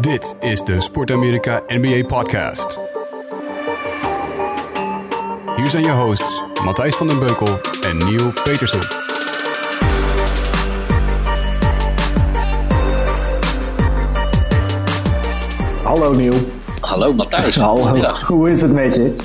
Dit 0.00 0.36
is 0.40 0.64
de 0.64 0.80
Sport 0.80 1.10
Amerika 1.10 1.62
NBA 1.66 2.04
Podcast. 2.06 2.80
Hier 5.56 5.70
zijn 5.70 5.84
je 5.84 5.90
hosts 5.90 6.42
Matthijs 6.64 6.96
van 6.96 7.06
den 7.06 7.18
Beukel 7.18 7.60
en 7.82 7.96
Neil 7.96 8.32
Petersen. 8.44 8.80
Hallo 15.82 16.12
Niel. 16.12 16.34
Hallo 16.80 17.12
Matthijs. 17.12 17.56
Hallo. 17.56 18.14
Hoe 18.26 18.50
is 18.50 18.62
het 18.62 18.72
met 18.72 18.94
je? 18.94 19.16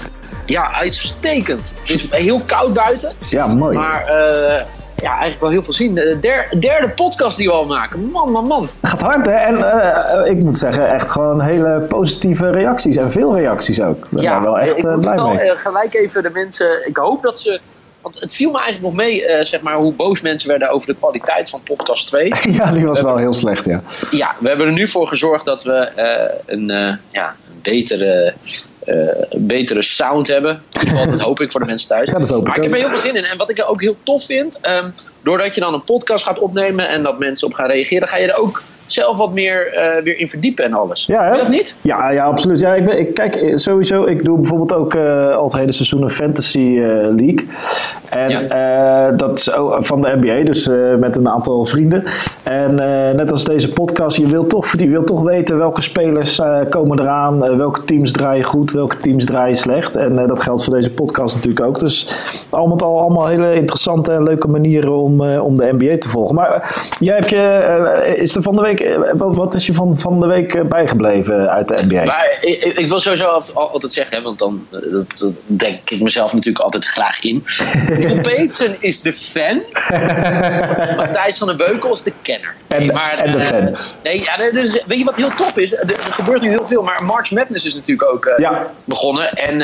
Ja, 0.45 0.73
uitstekend. 0.73 1.73
Het 1.79 1.89
is 1.89 2.11
heel 2.11 2.45
koud 2.45 2.73
buiten. 2.73 3.13
Ja, 3.29 3.47
mooi. 3.47 3.77
Maar 3.77 4.05
eh, 4.05 4.65
ja, 4.95 5.09
eigenlijk 5.09 5.39
wel 5.41 5.49
heel 5.49 5.63
veel 5.63 5.73
zien. 5.73 5.93
De 5.93 6.17
der- 6.21 6.59
derde 6.59 6.89
podcast 6.89 7.37
die 7.37 7.47
we 7.47 7.53
al 7.53 7.65
maken. 7.65 8.09
Man, 8.11 8.31
man, 8.31 8.45
man. 8.47 8.67
Gaat 8.81 9.01
hard 9.01 9.25
hè? 9.25 9.31
En 9.31 9.71
eh, 9.71 10.31
ik 10.31 10.37
moet 10.37 10.57
zeggen, 10.57 10.93
echt 10.93 11.11
gewoon 11.11 11.41
hele 11.41 11.79
positieve 11.89 12.49
reacties. 12.49 12.95
En 12.97 13.11
veel 13.11 13.35
reacties 13.37 13.81
ook. 13.81 14.07
Ben 14.09 14.23
ja, 14.23 14.41
wel 14.41 14.59
echt 14.59 14.77
ik 14.77 14.83
eh, 14.83 14.91
moet 14.91 14.99
blij 14.99 15.15
wel 15.15 15.27
mee. 15.33 15.49
eh, 15.51 15.57
gelijk 15.57 15.93
even 15.93 16.23
de 16.23 16.29
mensen... 16.29 16.87
Ik 16.87 16.97
hoop 16.97 17.23
dat 17.23 17.39
ze... 17.39 17.59
Want 18.01 18.19
het 18.19 18.33
viel 18.33 18.51
me 18.51 18.57
eigenlijk 18.59 18.95
nog 18.95 19.05
mee, 19.05 19.25
eh, 19.25 19.43
zeg 19.45 19.61
maar, 19.61 19.75
hoe 19.75 19.93
boos 19.93 20.21
mensen 20.21 20.49
werden 20.49 20.69
over 20.69 20.87
de 20.87 20.95
kwaliteit 20.95 21.49
van 21.49 21.61
podcast 21.63 22.07
2. 22.07 22.33
Ja, 22.51 22.71
die 22.71 22.85
was 22.85 23.01
wel 23.01 23.17
heel 23.17 23.33
slecht, 23.33 23.65
ja. 23.65 23.81
Ja, 24.11 24.35
we 24.39 24.47
hebben 24.47 24.67
er 24.67 24.73
nu 24.73 24.87
voor 24.87 25.07
gezorgd 25.07 25.45
dat 25.45 25.63
we 25.63 25.73
eh, 25.73 26.35
een, 26.45 26.69
eh, 26.69 26.93
ja, 27.11 27.35
een 27.49 27.59
betere, 27.61 28.11
eh, 28.13 28.33
betere 29.37 29.81
sound 29.81 30.27
hebben. 30.27 30.51
In 30.51 30.79
ieder 30.79 30.89
geval, 30.89 31.11
dat 31.11 31.19
hoop 31.19 31.39
ik 31.39 31.51
voor 31.51 31.59
de 31.59 31.65
mensen 31.65 31.87
thuis. 31.87 32.09
Ja, 32.11 32.19
dat 32.19 32.29
hoop 32.29 32.41
ik 32.41 32.47
maar 32.47 32.57
ik 32.57 32.63
heb 32.63 32.73
er 32.73 32.79
heel 32.79 32.89
veel 32.89 32.99
zin 32.99 33.15
in. 33.15 33.23
En 33.23 33.37
wat 33.37 33.49
ik 33.49 33.63
ook 33.67 33.81
heel 33.81 33.97
tof 34.03 34.25
vind, 34.25 34.59
ehm, 34.61 34.89
doordat 35.23 35.55
je 35.55 35.61
dan 35.61 35.73
een 35.73 35.83
podcast 35.83 36.25
gaat 36.25 36.39
opnemen 36.39 36.87
en 36.87 37.03
dat 37.03 37.19
mensen 37.19 37.47
op 37.47 37.53
gaan 37.53 37.67
reageren, 37.67 38.07
ga 38.07 38.17
je 38.17 38.31
er 38.31 38.39
ook 38.39 38.61
zelf 38.85 39.17
wat 39.17 39.33
meer 39.33 39.73
eh, 39.73 40.03
weer 40.03 40.19
in 40.19 40.29
verdiepen 40.29 40.65
en 40.65 40.73
alles. 40.73 41.05
Ja, 41.05 41.23
hè? 41.23 41.37
Dat 41.37 41.49
niet? 41.49 41.77
Ja, 41.81 42.09
ja, 42.09 42.25
absoluut. 42.25 42.59
Ja, 42.59 42.73
ik, 42.73 42.85
ben, 42.85 42.99
ik 42.99 43.13
kijk 43.13 43.35
eh, 43.35 43.55
sowieso. 43.55 44.05
Ik 44.05 44.25
doe 44.25 44.37
bijvoorbeeld 44.37 44.73
ook 44.73 44.93
eh, 44.93 45.35
al 45.35 45.43
het 45.43 45.53
hele 45.53 45.71
seizoen 45.71 46.01
een 46.01 46.09
Fantasy 46.09 46.59
eh, 46.59 46.83
League. 47.15 47.47
En 48.09 48.47
dat 49.17 49.39
is 49.39 49.49
van 49.79 50.01
de 50.01 50.15
NBA, 50.21 50.43
dus 50.43 50.69
met 50.99 51.15
een 51.15 51.29
aantal 51.29 51.65
vrienden. 51.65 52.03
En 52.43 52.75
net 53.15 53.31
als 53.31 53.43
deze 53.43 53.73
podcast, 53.73 54.17
je 54.17 54.27
wilt 54.27 54.49
toch, 54.49 54.71
je 54.77 54.89
wilt 54.89 55.07
toch 55.07 55.21
weten 55.21 55.57
welke 55.57 55.81
spelers 55.81 56.41
komen 56.69 56.99
eraan, 56.99 57.57
welke 57.57 57.83
teams 57.83 58.11
draaien 58.11 58.43
goed, 58.43 58.71
welke 58.71 58.99
teams 58.99 59.25
draaien 59.25 59.55
slecht. 59.55 59.95
En 59.95 60.27
dat 60.27 60.41
geldt 60.41 60.63
voor 60.63 60.73
deze 60.73 60.91
podcast 60.91 61.35
natuurlijk 61.35 61.65
ook. 61.65 61.79
Dus 61.79 62.17
al 62.49 62.67
met 62.67 62.83
al 62.83 62.99
allemaal 62.99 63.27
hele 63.27 63.53
interessante 63.53 64.11
en 64.11 64.23
leuke 64.23 64.47
manieren 64.47 64.95
om, 64.95 65.21
om 65.21 65.55
de 65.55 65.73
NBA 65.77 65.97
te 65.97 66.09
volgen. 66.09 66.35
Maar 66.35 66.75
jij 66.99 67.15
hebt 67.15 67.29
je, 67.29 68.13
is 68.15 68.35
er 68.35 68.43
van 68.43 68.55
de 68.55 68.61
week, 68.61 68.74
eh, 68.79 68.97
wat, 69.13 69.35
wat 69.35 69.55
is 69.55 69.65
je 69.65 69.73
van, 69.73 69.99
van 69.99 70.19
de 70.19 70.27
week 70.27 70.53
eh, 70.53 70.61
bijgebleven 70.63 71.49
uit 71.49 71.67
de 71.67 71.83
NBA? 71.85 72.03
Maar 72.03 72.37
ik, 72.41 72.63
ik- 72.77 72.87
wil 72.89 72.99
sowieso 72.99 73.25
al- 73.25 73.43
al- 73.53 73.69
altijd 73.69 73.91
zeggen, 73.93 74.17
hè, 74.17 74.23
want 74.23 74.39
dan 74.39 74.67
eh, 74.71 74.79
dat, 74.91 75.17
dat 75.19 75.31
denk 75.45 75.89
ik 75.89 76.01
mezelf 76.01 76.33
natuurlijk 76.33 76.63
altijd 76.63 76.85
graag 76.85 77.23
in. 77.23 77.45
Neil 77.99 78.21
Peetsen 78.21 78.75
is 78.79 79.01
de 79.01 79.13
fan. 79.13 79.61
Matthijs 80.97 81.37
van 81.37 81.47
den 81.47 81.57
Beukel 81.57 81.93
is 81.93 82.01
de 82.03 82.13
kenner. 82.21 82.55
En- 82.67 82.89
en 82.89 83.31
de 83.31 83.37
eh, 83.37 83.45
fan. 83.45 83.75
Nee, 84.03 84.21
ja, 84.23 84.51
dus, 84.51 84.83
weet 84.87 84.99
je 84.99 85.05
wat 85.05 85.15
heel 85.17 85.33
tof 85.35 85.57
is? 85.57 85.73
Er, 85.73 85.89
er 85.89 85.97
gebeurt 86.13 86.41
nu 86.41 86.49
heel 86.49 86.65
veel, 86.65 86.81
maar 86.83 87.03
March 87.03 87.31
Madness 87.31 87.65
is 87.65 87.75
natuurlijk 87.75 88.09
ook 88.13 88.33
Ja. 88.37 88.67
begonnen. 88.85 89.33
En 89.33 89.61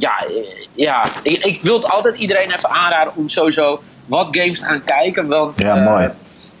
ja, 0.00 0.26
ja 0.74 1.06
ik, 1.22 1.44
ik 1.44 1.62
wil 1.62 1.74
het 1.74 1.90
altijd 1.90 2.16
iedereen 2.18 2.52
even 2.52 2.70
aanraden 2.70 3.12
om 3.16 3.28
sowieso 3.28 3.82
wat 4.06 4.28
games 4.30 4.58
te 4.58 4.64
gaan 4.64 4.84
kijken. 4.84 5.26
Want 5.26 5.58
Ja, 5.58 5.76
eh, 5.76 5.84
mooi. 5.84 6.10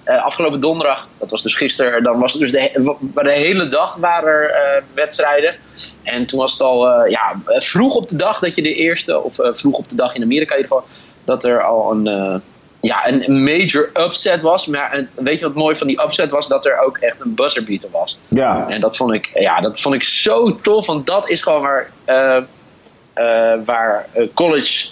eh, 0.04 0.24
afgelopen 0.24 0.60
donderdag, 0.60 1.08
dat 1.18 1.30
was 1.30 1.42
dus 1.42 1.54
gisteren, 1.54 2.02
dan 2.02 2.18
was 2.18 2.32
het 2.32 2.40
dus 2.42 2.52
de, 2.52 2.96
de 3.14 3.32
hele 3.32 3.68
dag 3.68 3.96
waren 3.96 4.28
er 4.28 4.50
eh, 4.50 4.82
wedstrijden. 4.94 5.54
En 6.02 6.26
toen 6.26 6.38
was 6.38 6.52
het 6.52 6.60
al 6.60 7.06
ja, 7.06 7.40
vroeg 7.44 7.94
op 7.94 8.08
de 8.08 8.16
dag 8.16 8.38
dat 8.38 8.56
je 8.56 8.62
de 8.62 8.74
eerste, 8.74 9.20
of 9.20 9.34
vroeg 9.50 9.78
op 9.78 9.88
de 9.88 9.96
dag 9.96 10.14
in 10.14 10.22
Amerika 10.22 10.54
in 10.54 10.60
ieder 10.62 10.76
geval, 10.76 10.88
dat 11.24 11.44
er 11.44 11.62
al 11.62 11.90
een, 11.90 12.42
ja, 12.80 13.08
een 13.08 13.42
major 13.42 13.90
upset 13.94 14.40
was. 14.42 14.66
Maar 14.66 14.92
en 14.92 15.08
weet 15.16 15.40
je 15.40 15.46
wat 15.46 15.54
mooi 15.54 15.76
van 15.76 15.86
die 15.86 16.02
upset 16.02 16.30
was? 16.30 16.48
Dat 16.48 16.66
er 16.66 16.78
ook 16.78 16.98
echt 16.98 17.20
een 17.20 17.34
buzzerbeater 17.34 17.90
was. 17.90 18.18
Ja, 18.28 18.68
En 18.68 18.80
dat 18.80 18.96
vond 18.96 19.12
ik, 19.12 19.30
ja, 19.34 19.60
dat 19.60 19.80
vond 19.80 19.94
ik 19.94 20.02
zo 20.02 20.54
tof, 20.54 20.86
want 20.86 21.06
dat 21.06 21.28
is 21.28 21.42
gewoon 21.42 21.60
waar, 21.62 21.90
waar 23.64 24.06
eh, 24.12 24.26
college 24.34 24.88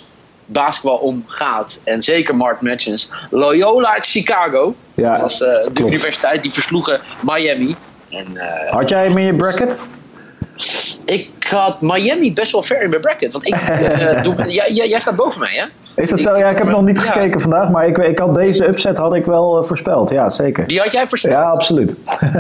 basketbal 0.47 0.97
om 0.97 1.25
gaat. 1.27 1.81
En 1.85 2.03
zeker 2.03 2.37
Mark 2.37 2.61
Matchins. 2.61 3.13
Loyola 3.31 3.97
Chicago, 4.01 4.75
Ja, 4.95 5.13
dat 5.13 5.21
was 5.21 5.43
eh, 5.43 5.49
de 5.49 5.71
klopt. 5.75 5.93
universiteit, 5.93 6.43
die 6.43 6.53
versloegen 6.53 7.01
Miami. 7.21 7.77
En 8.11 8.27
eh, 8.37 8.73
had 8.73 8.89
jij 8.89 9.07
hem 9.07 9.19
in 9.19 9.25
je 9.25 9.37
bracket? 9.37 9.71
ik 11.05 11.31
had 11.51 11.81
Miami 11.81 12.33
best 12.33 12.53
wel 12.53 12.63
ver 12.63 12.83
in 12.83 12.91
mijn 12.91 13.01
bracket. 13.01 13.33
Want 13.33 13.47
ik, 13.47 13.55
eh, 13.55 14.23
doe, 14.25 14.35
jij, 14.47 14.73
jij, 14.73 15.01
staat 15.01 15.17
boven 15.17 15.41
mij, 15.41 15.55
hè? 15.55 15.65
Is 16.03 16.11
dat 16.11 16.21
zo? 16.21 16.37
Ja, 16.37 16.49
ik 16.49 16.59
heb 16.59 16.67
nog 16.67 16.83
niet 16.83 17.03
Ja. 17.03 17.11
gekeken 17.11 17.41
vandaag, 17.41 17.71
maar 17.71 17.87
ik, 17.87 17.99
ik 17.99 18.19
had 18.19 18.35
deze 18.35 18.69
upset 18.69 18.99
had 18.99 19.15
ik 19.15 19.25
wel 19.25 19.59
eh, 19.59 19.65
voorspeld. 19.65 20.11
Ja, 20.11 20.29
zeker. 20.29 20.67
Die 20.67 20.79
had 20.79 20.93
jij 20.93 21.07
voorspeld. 21.07 21.35
Ja, 21.35 21.43
absoluut. 21.43 21.95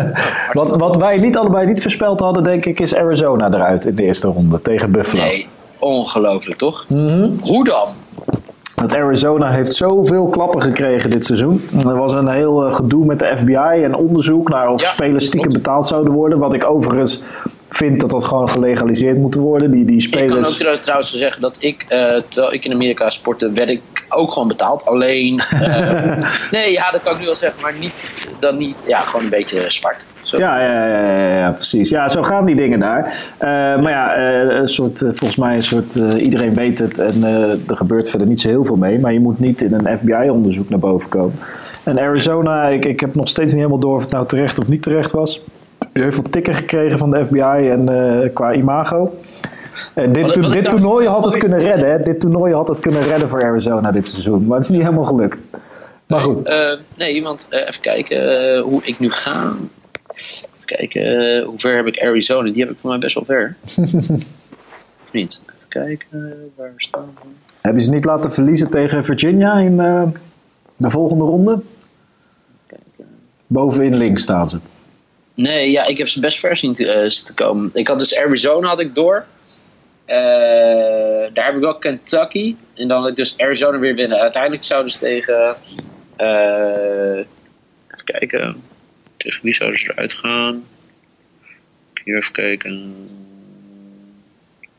wat, 0.53 0.71
wat 0.71 0.97
wij 0.97 1.19
niet 1.19 1.37
allebei 1.37 1.67
niet 1.67 1.83
voorspeld 1.83 2.21
hadden, 2.21 2.45
denk 2.45 2.65
ik, 2.67 2.81
is 2.81 2.95
Arizona 2.95 3.47
eruit 3.53 3.85
in 3.85 3.95
de 3.95 4.03
eerste 4.03 4.27
ronde 4.27 4.63
tegen 4.63 4.91
Buffalo. 4.91 5.23
Nee, 5.23 5.49
ongelooflijk 5.79 6.59
toch? 6.59 6.85
Mhm. 6.89 7.31
Hoe 7.41 7.65
dan? 7.65 7.89
Want 8.75 8.95
Arizona 8.97 9.51
heeft 9.51 9.75
zoveel 9.75 10.27
klappen 10.29 10.63
gekregen 10.63 11.11
dit 11.11 11.25
seizoen. 11.25 11.69
Er 11.79 11.97
was 11.97 12.13
een 12.13 12.29
heel 12.29 12.67
eh, 12.67 12.75
gedoe 12.75 13.05
met 13.07 13.19
de 13.19 13.33
FBI 13.37 13.83
en 13.85 13.95
onderzoek 13.95 14.49
naar 14.49 14.69
of 14.73 14.81
Ja, 14.83 14.91
spelers 14.91 15.25
stiekem 15.27 15.49
klopt. 15.51 15.65
betaald 15.65 15.87
zouden 15.87 16.13
worden. 16.13 16.39
Wat 16.39 16.55
ik 16.55 16.65
overigens 16.67 17.23
vind 17.71 18.01
dat 18.01 18.11
dat 18.11 18.25
gewoon 18.25 18.49
gelegaliseerd 18.49 19.19
moet 19.19 19.35
worden. 19.35 19.71
Die, 19.71 19.85
die 19.85 20.03
Ik 20.03 20.11
kan 20.11 20.23
ook 20.23 20.29
spelers. 20.29 20.57
trouw- 20.57 20.75
trouwens 20.75 21.17
zeggen 21.17 21.43
dat 21.43 21.57
ik, 21.61 21.85
eh, 21.89 22.17
terwijl 22.29 22.53
ik 22.55 22.65
in 22.65 22.73
Amerika 22.73 23.11
sportte, 23.11 23.51
werd 23.53 23.71
ik 23.71 24.07
ook 24.09 24.33
gewoon 24.33 24.49
betaald. 24.49 24.87
Alleen, 24.87 25.39
eh, 25.51 26.17
nee, 26.51 26.73
ja, 26.73 26.91
dat 26.91 27.03
kan 27.03 27.13
ik 27.13 27.19
nu 27.19 27.25
wel 27.25 27.35
zeggen, 27.35 27.63
maar 27.63 27.75
niet, 27.81 28.29
dan 28.41 28.57
niet, 28.57 28.85
ja, 28.89 28.99
gewoon 29.01 29.25
een 29.25 29.31
beetje 29.31 29.65
zwart. 29.71 30.07
Ja, 30.37 30.61
ja, 30.61 30.87
ja, 30.87 31.39
ja, 31.39 31.51
precies. 31.51 31.89
Ja, 31.91 32.09
zo 32.09 32.23
gaan 32.23 32.45
die 32.45 32.57
dingen 32.57 32.79
daar. 32.81 33.33
Eh, 33.39 33.49
maar 33.49 33.91
ja, 33.91 34.15
eh, 34.15 34.57
een 34.59 34.69
soort, 34.69 35.03
eh, 35.03 35.09
volgens 35.13 35.37
mij 35.37 35.55
een 35.57 35.63
soort, 35.63 35.95
iedereen 36.17 36.55
weet 36.55 36.79
het 36.79 36.99
en 36.99 37.25
er 37.25 37.59
gebeurt 37.77 38.11
verder 38.11 38.29
niet 38.29 38.41
zo 38.41 38.49
heel 38.49 38.65
veel 38.65 38.77
mee. 38.77 38.99
Maar 38.99 39.13
je 39.13 39.21
moet 39.21 39.39
niet 39.39 39.63
in 39.63 39.73
een 39.75 39.99
FBI-onderzoek 39.99 40.69
naar 40.69 40.79
boven 40.79 41.09
komen. 41.09 41.35
En 41.83 41.99
Arizona, 42.01 42.67
ik, 42.69 42.85
ik 42.85 43.01
heb 43.01 43.15
nog 43.15 43.29
steeds 43.29 43.53
niet 43.53 43.61
helemaal 43.63 43.81
door 43.81 43.95
of 43.97 44.03
het 44.03 44.13
nou 44.13 44.27
terecht 44.27 44.59
of 44.59 44.69
niet 44.69 44.83
terecht 44.83 45.11
was. 45.11 45.43
Je 45.93 46.03
heeft 46.03 46.15
veel 46.15 46.31
tikken 46.31 46.55
gekregen 46.55 46.99
van 46.99 47.11
de 47.11 47.25
FBI 47.27 47.71
en 47.71 48.31
qua 48.35 48.53
imago. 48.53 49.13
Dit 50.13 50.29
to- 50.33 50.49
dit 50.49 50.69
toernooi 50.69 51.07
had 51.07 51.25
het 51.25 51.37
kunnen 51.37 51.59
redden. 51.59 51.91
Hè? 51.91 52.03
Dit 52.03 52.21
toernooi 52.21 52.55
had 52.55 52.69
het 52.69 52.81
kunnen 52.81 53.03
redden 53.03 53.29
voor 53.29 53.43
Arizona 53.43 53.91
dit 53.93 54.09
seizoen. 54.09 54.47
Maar 54.47 54.57
het 54.57 54.65
is 54.65 54.71
niet 54.71 54.83
helemaal 54.83 55.05
gelukt. 55.05 55.39
Maar 56.07 56.21
goed. 56.21 56.43
Nee, 56.97 57.23
eh, 57.51 57.61
even 57.61 57.81
kijken 57.81 58.59
hoe 58.59 58.81
ik 58.85 58.99
nu 58.99 59.11
ga. 59.11 59.53
Even 60.19 60.65
kijken, 60.65 61.03
eh, 61.03 61.45
hoe 61.45 61.59
ver 61.59 61.77
heb 61.77 61.87
ik 61.87 62.03
Arizona? 62.03 62.51
Die 62.51 62.63
heb 62.63 62.71
ik 62.71 62.79
voor 62.81 62.91
mij 62.91 62.99
best 62.99 63.15
wel 63.15 63.25
ver. 63.25 63.57
of 65.05 65.13
niet? 65.13 65.43
Even 65.47 65.69
kijken, 65.69 66.53
waar 66.57 66.73
staan 66.77 67.11
we? 67.23 67.29
Hebben 67.61 67.83
ze 67.83 67.91
niet 67.91 68.05
laten 68.05 68.33
verliezen 68.33 68.71
tegen 68.71 69.05
Virginia 69.05 69.59
in 69.59 69.81
eh, 69.81 70.03
de 70.77 70.91
volgende 70.91 71.25
ronde? 71.25 71.61
Bovenin 73.47 73.97
links 73.97 74.23
staan 74.23 74.49
ze. 74.49 74.59
Nee, 75.35 75.71
ja, 75.71 75.85
ik 75.85 75.99
heb 75.99 76.09
ze 76.09 76.21
best 76.21 76.39
ver 76.39 76.57
zien 76.57 76.73
te, 76.73 76.91
eh, 76.91 77.09
te 77.09 77.35
komen. 77.35 77.71
Ik 77.73 77.89
had 77.89 77.99
dus 77.99 78.19
Arizona 78.19 78.69
had 78.69 78.81
ik 78.81 78.95
door. 78.95 79.27
Daar 81.33 81.45
heb 81.45 81.55
ik 81.55 81.61
wel 81.61 81.79
Kentucky. 81.79 82.57
En 82.75 82.89
dan 82.89 83.01
had 83.01 83.11
ik 83.11 83.17
dus 83.17 83.39
Arizona 83.39 83.79
weer 83.79 83.95
winnen. 83.95 84.19
Uiteindelijk 84.19 84.65
zouden 84.65 84.93
ze 84.93 84.99
tegen... 84.99 85.57
even 87.91 88.05
kijken. 88.05 88.63
Tegen 89.19 89.43
wie 89.43 89.55
zouden 89.55 89.79
ze 89.79 89.91
eruit 89.91 90.13
gaan? 90.13 90.67
Hier 92.05 92.17
even 92.17 92.33
kijken. 92.33 92.95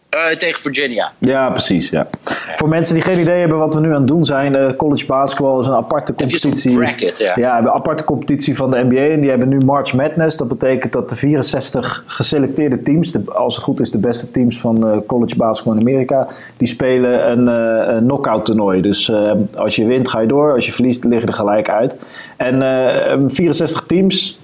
Eh, 0.09 0.29
tegen 0.29 0.61
Virginia. 0.61 1.11
Ja, 1.17 1.49
precies. 1.49 1.89
Ja. 1.89 2.07
Voor 2.55 2.69
mensen 2.69 2.93
die 2.93 3.03
geen 3.03 3.19
idee 3.19 3.39
hebben 3.39 3.57
wat 3.57 3.73
we 3.73 3.79
nu 3.79 3.87
aan 3.93 3.99
het 3.99 4.07
doen 4.07 4.25
zijn, 4.25 4.55
eh, 4.55 4.75
college 4.75 5.05
basketball 5.05 5.59
is 5.59 5.67
een 5.67 5.73
aparte 5.73 6.15
competitie. 6.15 6.77
bracket, 6.77 7.17
ja. 7.17 7.33
Ja, 7.35 7.59
een 7.59 7.69
aparte 7.69 8.03
competitie 8.03 8.55
van 8.55 8.71
de 8.71 8.83
NBA 8.83 9.13
en 9.13 9.19
die 9.19 9.29
hebben 9.29 9.49
nu 9.49 9.57
March 9.65 9.93
Madness. 9.93 10.37
Dat 10.37 10.47
betekent 10.47 10.93
dat 10.93 11.09
de 11.09 11.15
64 11.15 12.03
geselecteerde 12.07 12.81
teams, 12.81 13.11
de, 13.11 13.21
als 13.25 13.55
het 13.55 13.63
goed 13.63 13.79
is 13.79 13.91
de 13.91 13.97
beste 13.97 14.31
teams 14.31 14.59
van 14.59 14.87
eh, 14.87 14.97
college 15.07 15.35
basketball 15.35 15.75
in 15.75 15.87
Amerika, 15.87 16.27
die 16.57 16.67
spelen 16.67 17.31
een, 17.31 17.47
een 17.95 18.03
knockout 18.03 18.45
toernooi. 18.45 18.81
Dus 18.81 19.11
als 19.55 19.75
je 19.75 19.85
wint 19.85 20.09
ga 20.09 20.19
je 20.19 20.27
door, 20.27 20.53
als 20.53 20.65
je 20.65 20.71
verliest 20.71 21.03
lig 21.03 21.21
je 21.21 21.27
er 21.27 21.33
gelijk 21.33 21.69
uit. 21.69 21.95
En 22.37 22.61
eh, 22.61 23.17
64 23.27 23.83
teams 23.87 24.39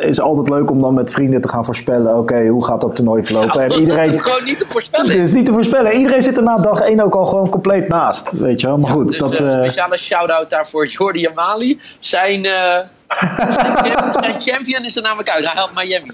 is 0.00 0.20
altijd 0.20 0.48
leuk 0.48 0.70
om 0.70 0.80
dan 0.80 0.94
met 0.94 1.10
vrienden 1.10 1.40
te 1.40 1.48
gaan 1.48 1.64
voorspellen, 1.64 2.16
oké, 2.16 2.46
hoe 2.46 2.64
gaat 2.64 2.80
dat 2.80 2.96
toernooi 2.96 3.24
verlopen? 3.24 3.62
en 3.62 3.72
iedereen... 3.72 4.06
Dat 4.06 4.14
is 4.14 4.24
gewoon 4.30 4.44
niet 4.44 4.58
te 4.58 4.66
voorspellen. 4.68 5.10
Het 5.10 5.26
is 5.26 5.32
niet 5.32 5.46
te 5.46 5.52
voorspellen. 5.52 5.92
Iedereen 5.92 6.22
zit 6.22 6.36
er 6.36 6.42
na 6.42 6.56
dag 6.56 6.80
1 6.80 7.00
ook 7.00 7.14
al 7.14 7.24
gewoon 7.24 7.48
compleet 7.48 7.88
naast. 7.88 8.30
Weet 8.30 8.60
je 8.60 8.66
wel. 8.66 8.78
Maar 8.78 8.90
goed, 8.90 9.08
Dus 9.08 9.18
dat, 9.18 9.40
eh, 9.40 9.54
eh, 9.54 9.60
speciale 9.60 9.98
shout-out 9.98 10.50
daarvoor 10.50 10.86
Jordi 10.86 11.26
Amali. 11.26 11.80
Zijn, 11.98 12.44
eh, 12.44 12.78
zijn 14.20 14.40
champion 14.40 14.84
is 14.84 14.96
er 14.96 15.02
namelijk 15.02 15.30
uit. 15.30 15.44
Hij 15.44 15.54
helpt 15.54 15.74
Miami. 15.74 16.10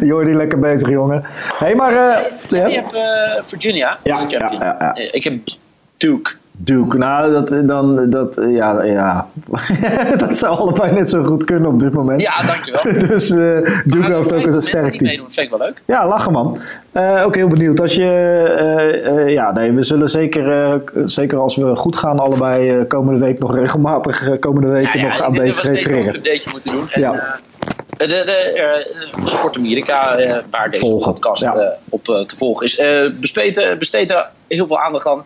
Jordi, 0.10 0.34
lekker 0.34 0.58
bezig, 0.58 0.88
jongen. 0.88 1.22
Hé, 1.22 1.66
hey, 1.66 1.74
maar... 1.74 1.92
Uh, 1.92 1.98
ja. 2.48 2.66
Je 2.66 2.74
hebt 2.74 2.94
uh, 2.94 3.44
Virginia. 3.44 3.98
Ja, 4.02 4.18
ja, 4.28 4.52
ja, 4.52 4.94
Ik 4.94 5.24
heb 5.24 5.34
Duke. 5.96 6.30
Duke, 6.58 6.98
nou, 6.98 7.32
dat, 7.32 7.48
dan, 7.68 8.10
dat, 8.10 8.40
ja, 8.48 8.82
ja. 8.82 9.28
dat 10.16 10.36
zou 10.36 10.58
allebei 10.58 10.92
net 10.92 11.10
zo 11.10 11.24
goed 11.24 11.44
kunnen 11.44 11.70
op 11.70 11.80
dit 11.80 11.92
moment. 11.92 12.20
Ja, 12.20 12.42
dankjewel. 12.42 13.08
dus 13.08 13.30
uh, 13.30 13.80
Duke 13.84 14.14
heeft 14.14 14.34
ook 14.34 14.46
een 14.46 14.62
sterk 14.62 14.98
team. 14.98 15.16
Dat 15.16 15.34
vind 15.34 15.38
ik 15.38 15.50
wel 15.50 15.58
leuk. 15.58 15.82
Ja, 15.84 16.08
lachen 16.08 16.32
man. 16.32 16.58
Uh, 16.92 17.22
ook 17.24 17.34
heel 17.34 17.48
benieuwd. 17.48 17.80
Als 17.80 17.94
je, 17.94 19.04
uh, 19.26 19.32
ja, 19.32 19.52
nee, 19.52 19.72
we 19.72 19.82
zullen 19.82 20.08
zeker, 20.08 20.80
zeker 21.06 21.38
als 21.38 21.56
we 21.56 21.76
goed 21.76 21.96
gaan, 21.96 22.18
allebei 22.18 22.84
komende 22.86 23.20
week 23.20 23.38
nog 23.38 23.54
regelmatig 23.54 24.38
komende 24.38 24.68
weken 24.68 24.98
ja, 24.98 25.06
ja, 25.06 25.12
nog 25.12 25.22
aan 25.22 25.32
deze 25.32 25.70
refereren. 25.70 26.08
een 26.08 26.14
updateje 26.14 26.50
moeten 26.50 26.72
doen. 26.72 26.90
En, 26.90 27.00
ja. 27.00 27.38
De, 27.96 28.06
de, 28.06 28.22
de 29.22 29.28
Sport 29.28 29.56
Amerika, 29.56 30.16
waar 30.50 30.70
deze 30.70 30.82
volgen. 30.84 31.12
podcast 31.12 31.48
op 31.88 32.04
te 32.04 32.36
volgen 32.36 32.66
is, 32.66 32.82
besteedt, 33.20 33.78
besteedt 33.78 34.10
er 34.10 34.30
heel 34.46 34.66
veel 34.66 34.80
aandacht 34.80 35.06
aan 35.06 35.24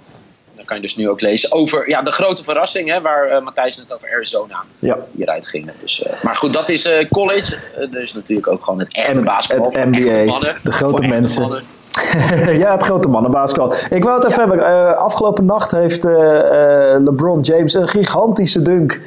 kan 0.64 0.76
je 0.76 0.82
dus 0.82 0.96
nu 0.96 1.08
ook 1.08 1.20
lezen 1.20 1.52
over 1.52 1.88
ja, 1.88 2.02
de 2.02 2.10
grote 2.10 2.42
verrassing, 2.42 2.88
hè, 2.88 3.00
waar 3.00 3.30
uh, 3.30 3.40
Matthijs 3.40 3.76
het 3.76 3.94
over 3.94 4.12
Arizona 4.12 4.62
ja. 4.78 4.98
hieruit 5.12 5.48
ging. 5.48 5.70
Dus, 5.80 6.06
uh, 6.06 6.22
maar 6.22 6.34
goed, 6.34 6.52
dat 6.52 6.68
is 6.68 6.86
uh, 6.86 7.08
college. 7.08 7.56
dus 7.90 8.12
natuurlijk 8.12 8.48
ook 8.48 8.64
gewoon 8.64 8.78
het 8.78 8.94
echte 8.94 9.22
basketbal. 9.22 9.72
Het 9.72 9.84
NBA, 9.84 10.24
mannen, 10.24 10.56
de 10.62 10.72
grote 10.72 11.06
mensen. 11.06 11.48
ja, 12.62 12.72
het 12.72 12.82
grote 12.82 13.08
mannenbasketbal. 13.08 13.74
Ik 13.90 14.04
wou 14.04 14.16
het 14.16 14.30
even 14.30 14.44
ja. 14.44 14.48
hebben. 14.48 14.96
afgelopen 14.98 15.44
nacht 15.44 15.70
heeft 15.70 16.04
LeBron 17.04 17.40
James 17.40 17.74
een 17.74 17.88
gigantische 17.88 18.62
dunk 18.62 19.00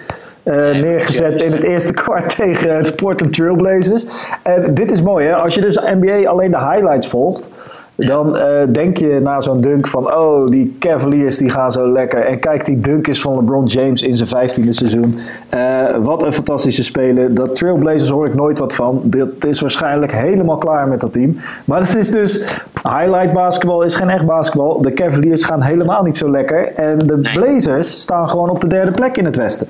neergezet 0.44 1.42
in 1.42 1.52
het 1.52 1.64
eerste 1.64 1.94
kwart 2.04 2.36
tegen 2.36 2.84
de 2.84 2.94
Portland 2.94 3.34
Trailblazers. 3.34 4.06
En 4.44 4.74
dit 4.74 4.92
is 4.92 5.02
mooi, 5.02 5.26
hè? 5.26 5.36
Als 5.36 5.56
je 5.56 5.62
dus 5.62 5.76
NBA 5.76 6.30
alleen 6.30 6.52
de 6.52 6.60
highlights 6.60 7.08
volgt, 7.08 7.48
dan 7.96 8.36
uh, 8.36 8.44
denk 8.70 8.98
je 8.98 9.20
na 9.24 9.42
zo'n 9.42 9.62
dunk 9.62 9.88
van, 9.88 10.16
oh, 10.16 10.48
die 10.48 10.76
Cavaliers 10.80 11.38
die 11.38 11.50
gaan 11.50 11.72
zo 11.72 11.92
lekker. 11.92 12.20
En 12.20 12.40
kijk, 12.40 12.66
die 12.66 12.80
dunk 12.80 13.08
is 13.08 13.22
van 13.22 13.36
LeBron 13.36 13.66
James 13.66 14.04
in 14.04 14.14
zijn 14.14 14.30
vijftiende 14.30 14.72
seizoen. 14.72 15.18
Uh, 15.54 15.96
wat 16.02 16.24
een 16.24 16.34
fantastische 16.34 16.84
speler. 16.84 17.34
Dat 17.34 17.56
Trailblazers 17.56 18.10
hoor 18.10 18.26
ik 18.26 18.36
nooit 18.36 18.60
wat 18.60 18.76
van. 18.76 19.02
Dat 19.04 19.46
is 19.46 19.60
waarschijnlijk 19.60 20.12
helemaal 20.12 20.58
klaar 20.58 20.88
met 20.88 21.02
dat 21.02 21.14
team. 21.14 21.38
Maar 21.66 21.80
dat 21.80 21.96
is 21.96 22.10
dus, 22.10 22.46
highlight 22.84 23.34
basketbal 23.34 23.82
is 23.82 23.96
geen 23.96 24.10
echt 24.10 24.26
basketbal. 24.26 24.82
De 24.82 24.94
Cavaliers 24.94 25.44
gaan 25.44 25.62
helemaal 25.62 26.04
niet 26.04 26.18
zo 26.18 26.30
lekker. 26.30 26.74
En 26.76 26.98
de 26.98 27.18
Blazers 27.34 28.02
staan 28.02 28.30
gewoon 28.30 28.50
op 28.50 28.62
de 28.62 28.68
derde 28.68 28.92
plek 28.92 29.18
in 29.18 29.26
het 29.26 29.36
westen. 29.36 29.68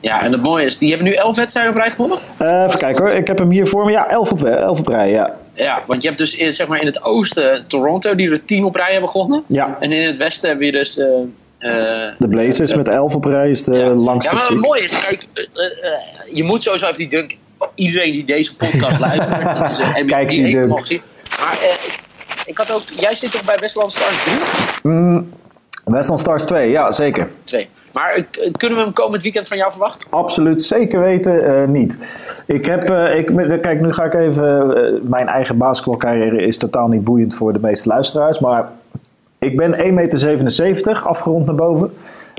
Ja, 0.00 0.22
en 0.22 0.32
het 0.32 0.42
mooie 0.42 0.64
is, 0.64 0.78
die 0.78 0.88
hebben 0.88 1.06
nu 1.06 1.14
elf 1.14 1.36
wedstrijden 1.36 1.72
op 1.72 1.78
rij 1.78 1.90
gewonnen? 1.90 2.18
Uh, 2.42 2.64
even 2.66 2.78
kijken 2.78 3.04
hoor, 3.04 3.16
ik 3.16 3.26
heb 3.26 3.38
hem 3.38 3.50
hier 3.50 3.66
voor 3.66 3.84
me. 3.84 3.90
Ja, 3.90 4.08
elf 4.08 4.32
op, 4.32 4.44
elf 4.44 4.78
op 4.78 4.86
rij, 4.86 5.10
ja. 5.10 5.36
Ja, 5.54 5.82
want 5.86 6.02
je 6.02 6.08
hebt 6.08 6.20
dus 6.20 6.36
in, 6.36 6.52
zeg 6.52 6.66
maar 6.66 6.80
in 6.80 6.86
het 6.86 7.04
oosten 7.04 7.64
Toronto, 7.66 8.14
die 8.14 8.30
er 8.30 8.44
tien 8.44 8.64
op 8.64 8.74
rij 8.74 8.92
hebben 8.92 9.10
gewonnen. 9.10 9.44
Ja. 9.46 9.76
En 9.80 9.92
in 9.92 10.06
het 10.06 10.16
westen 10.16 10.48
heb 10.48 10.60
je 10.60 10.72
dus... 10.72 10.98
Uh, 10.98 11.06
de 12.18 12.28
Blazers 12.28 12.74
met 12.74 12.88
elf 12.88 13.14
op 13.14 13.24
rij 13.24 13.50
is 13.50 13.64
de 13.64 13.76
ja. 13.76 13.88
langste 13.88 14.34
Ja, 14.34 14.42
maar 14.42 14.50
het 14.50 14.60
mooie 14.60 14.82
is, 14.82 15.04
kijk, 15.06 15.26
je 16.32 16.44
moet 16.44 16.62
sowieso 16.62 16.86
even 16.86 16.98
die 16.98 17.08
dunk... 17.08 17.36
Iedereen 17.74 18.12
die 18.12 18.24
deze 18.24 18.56
podcast 18.56 19.00
luistert, 19.08 19.58
dat 19.58 19.70
is 19.70 19.78
een 19.78 20.06
Kijk 20.06 20.28
die, 20.28 20.44
die 20.44 20.58
dunk. 20.58 20.80
Gezien. 20.80 21.02
Maar 21.40 21.58
ik, 21.62 22.00
ik 22.46 22.58
had 22.58 22.72
ook... 22.72 22.82
Jij 22.96 23.14
zit 23.14 23.32
toch 23.32 23.44
bij 23.44 23.56
Westland 23.58 23.92
Stars 23.92 24.22
3? 24.22 24.92
Mm, 24.92 25.32
Westland 25.84 26.20
Stars 26.20 26.44
2, 26.44 26.70
ja, 26.70 26.92
zeker. 26.92 27.30
2. 27.44 27.68
Maar 27.92 28.26
kunnen 28.56 28.78
we 28.78 28.84
hem 28.84 28.92
komend 28.92 29.22
weekend 29.22 29.48
van 29.48 29.56
jou 29.56 29.70
verwachten? 29.70 30.10
Absoluut, 30.10 30.62
zeker 30.62 31.00
weten 31.00 31.44
uh, 31.44 31.68
niet. 31.68 31.98
Ik 32.46 32.66
heb, 32.66 32.90
uh, 32.90 33.16
ik, 33.16 33.26
kijk, 33.60 33.80
nu 33.80 33.92
ga 33.92 34.04
ik 34.04 34.14
even. 34.14 34.76
Uh, 34.76 35.00
mijn 35.02 35.28
eigen 35.28 35.56
basketbalcarrière 35.56 36.46
is 36.46 36.58
totaal 36.58 36.88
niet 36.88 37.04
boeiend 37.04 37.34
voor 37.34 37.52
de 37.52 37.60
meeste 37.60 37.88
luisteraars. 37.88 38.38
Maar 38.38 38.70
ik 39.38 39.56
ben 39.56 39.74
1,77 39.74 39.90
meter, 39.92 41.02
afgerond 41.04 41.46
naar 41.46 41.54
boven. 41.54 41.92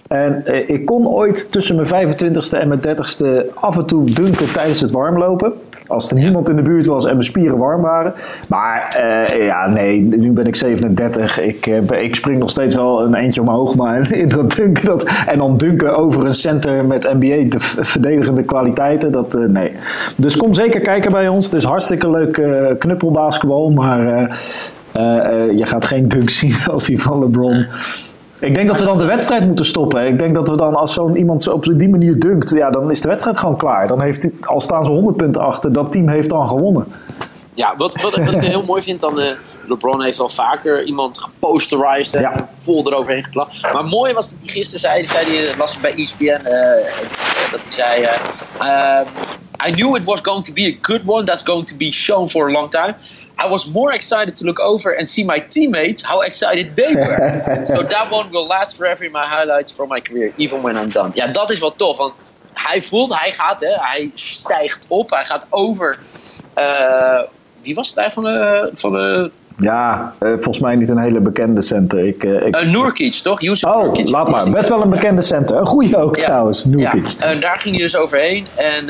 En 0.08 0.44
ik 0.68 0.86
kon 0.86 1.08
ooit 1.08 1.52
tussen 1.52 1.76
mijn 1.76 2.10
25ste 2.10 2.60
en 2.60 2.68
mijn 2.68 2.82
30ste 2.88 3.54
af 3.54 3.78
en 3.78 3.86
toe 3.86 4.06
dunken 4.12 4.54
tijdens 4.54 4.82
het 4.82 4.92
warmlopen. 4.92 5.54
Als 5.94 6.10
er 6.10 6.16
niemand 6.16 6.50
in 6.50 6.56
de 6.56 6.62
buurt 6.62 6.86
was 6.86 7.06
en 7.06 7.12
mijn 7.12 7.24
spieren 7.24 7.58
warm 7.58 7.82
waren. 7.82 8.14
Maar 8.48 9.04
uh, 9.30 9.46
ja, 9.46 9.68
nee, 9.68 10.02
nu 10.02 10.32
ben 10.32 10.46
ik 10.46 10.56
37. 10.56 11.40
Ik, 11.40 11.66
uh, 11.66 12.04
ik 12.04 12.16
spring 12.16 12.40
nog 12.40 12.50
steeds 12.50 12.76
wel 12.76 13.06
een 13.06 13.16
eentje 13.16 13.42
omhoog. 13.42 13.76
Maar 13.76 14.12
in 14.22 14.30
dat 14.30 14.52
dunken, 14.56 14.86
dat, 14.86 15.04
en 15.26 15.38
dan 15.38 15.58
dunken 15.58 15.98
over 15.98 16.26
een 16.26 16.34
center 16.34 16.86
met 16.86 17.14
NBA 17.14 17.50
de 17.50 17.60
verdedigende 17.60 18.44
kwaliteiten, 18.44 19.12
dat 19.12 19.36
uh, 19.36 19.46
nee. 19.46 19.72
Dus 20.16 20.38
kom 20.38 20.54
zeker 20.54 20.82
kijken 20.82 21.12
bij 21.12 21.28
ons. 21.28 21.46
Het 21.46 21.54
is 21.56 21.64
hartstikke 21.64 22.10
leuk 22.10 22.42
knuppelbasketbal. 22.80 23.72
Maar 23.72 24.40
je 25.56 25.66
gaat 25.66 25.86
geen 25.86 26.08
dunk 26.08 26.30
zien 26.30 26.56
als 26.72 26.86
die 26.86 27.02
van 27.02 27.20
LeBron. 27.20 27.66
Ik 28.44 28.56
denk 28.56 28.68
dat 28.68 28.80
we 28.80 28.86
dan 28.86 28.98
de 28.98 29.06
wedstrijd 29.06 29.46
moeten 29.46 29.66
stoppen. 29.66 30.08
Ik 30.08 30.20
denk 30.20 30.34
dat 30.34 30.48
we 30.48 30.56
dan, 30.56 30.76
als 30.76 30.94
zo'n 30.94 31.16
iemand 31.16 31.48
op 31.48 31.66
die 31.66 31.90
manier 31.90 32.20
dunkt, 32.20 32.50
ja, 32.50 32.70
dan 32.70 32.92
is 32.92 33.02
de 33.02 33.08
wedstrijd 33.08 33.38
gewoon 33.38 33.58
klaar. 33.58 33.88
Dan 33.88 34.02
heeft 34.02 34.24
hij, 34.24 34.32
al 34.42 34.62
staan 34.62 34.84
ze 34.84 34.92
100 34.92 35.18
punten 35.18 35.42
achter, 35.42 35.74
dat 35.74 35.92
team 35.92 36.10
heeft 36.10 36.30
dan 36.30 36.48
gewonnen. 36.48 36.86
Ja, 37.54 37.74
wat, 37.78 38.02
wat, 38.02 38.16
wat 38.16 38.34
ik 38.34 38.42
heel 38.42 38.64
mooi 38.64 38.82
vind 38.82 39.00
dan, 39.00 39.20
uh, 39.20 39.32
LeBron 39.68 40.04
heeft 40.04 40.20
al 40.20 40.30
vaker 40.30 40.84
iemand 40.84 41.20
geposterized 41.20 42.14
en 42.14 42.22
ja. 42.22 42.46
vol 42.52 42.88
eroverheen 42.88 43.24
geklapt. 43.24 43.74
Maar 43.74 43.86
mooi 43.86 44.14
was 44.14 44.30
dat 44.30 44.40
hij 44.40 44.50
gisteren 44.50 44.82
zei, 44.82 45.06
zei 45.06 45.26
die, 45.26 45.58
las 45.58 45.80
bij 45.80 45.96
ESPN, 45.96 46.24
uh, 46.24 46.40
dat 47.52 47.62
hij 47.62 47.72
zei, 47.72 48.08
uh, 48.62 49.08
I 49.68 49.72
knew 49.72 49.96
it 49.96 50.06
was 50.06 50.20
going 50.22 50.44
to 50.44 50.54
be 50.54 50.76
a 50.76 50.78
good 50.82 51.02
one 51.06 51.24
that's 51.24 51.44
going 51.44 51.66
to 51.66 51.78
be 51.78 51.92
shown 51.92 52.28
for 52.28 52.48
a 52.48 52.52
long 52.52 52.70
time. 52.70 52.96
I 53.38 53.50
was 53.50 53.66
more 53.66 53.94
excited 53.94 54.36
to 54.36 54.46
look 54.46 54.60
over 54.60 54.98
and 54.98 55.08
see 55.08 55.26
my 55.26 55.40
teammates, 55.50 56.02
how 56.02 56.22
excited 56.22 56.76
they 56.76 56.96
were. 56.96 57.66
so 57.74 57.84
that 57.84 58.12
one 58.12 58.30
will 58.30 58.48
last 58.48 58.76
forever 58.76 59.06
in 59.06 59.12
my 59.12 59.26
highlights 59.26 59.72
from 59.72 59.90
my 59.90 60.02
career, 60.02 60.34
even 60.38 60.62
when 60.62 60.78
I'm 60.78 60.90
done. 60.90 61.12
Ja, 61.14 61.28
dat 61.28 61.50
is 61.50 61.60
wel 61.60 61.76
tof, 61.76 61.98
want 61.98 62.14
hij 62.54 62.82
voelt, 62.82 63.20
hij 63.20 63.32
gaat, 63.32 63.60
hè, 63.60 63.74
hij 63.76 64.12
stijgt 64.14 64.86
op, 64.88 65.10
hij 65.10 65.24
gaat 65.24 65.48
over. 65.50 66.00
Uh, 66.58 67.20
wie 67.62 67.76
was 67.76 67.88
het 67.88 67.96
daar 67.96 68.12
van 68.12 68.24
de, 68.24 68.70
van 68.74 68.92
de 68.92 69.32
ja, 69.58 70.14
uh, 70.20 70.30
volgens 70.32 70.60
mij 70.60 70.76
niet 70.76 70.90
een 70.90 70.98
hele 70.98 71.20
bekende 71.20 71.62
center. 71.62 72.08
Ik, 72.08 72.24
uh, 72.24 72.46
ik... 72.46 72.72
Noorkic, 72.72 73.14
toch? 73.14 73.42
Yusuf 73.42 73.70
oh, 73.70 73.82
Noorkic. 73.82 74.10
laat 74.10 74.30
maar. 74.30 74.50
Best 74.50 74.70
wel 74.70 74.82
een 74.82 74.90
bekende 74.90 75.22
center. 75.22 75.58
Een 75.58 75.66
goede 75.66 75.98
ook 75.98 76.16
ja. 76.16 76.24
trouwens, 76.24 76.66
Noorkic. 76.66 77.08
Ja. 77.20 77.34
Daar 77.34 77.58
ging 77.58 77.76
hij 77.76 77.84
dus 77.84 77.96
overheen. 77.96 78.48
En 78.56 78.86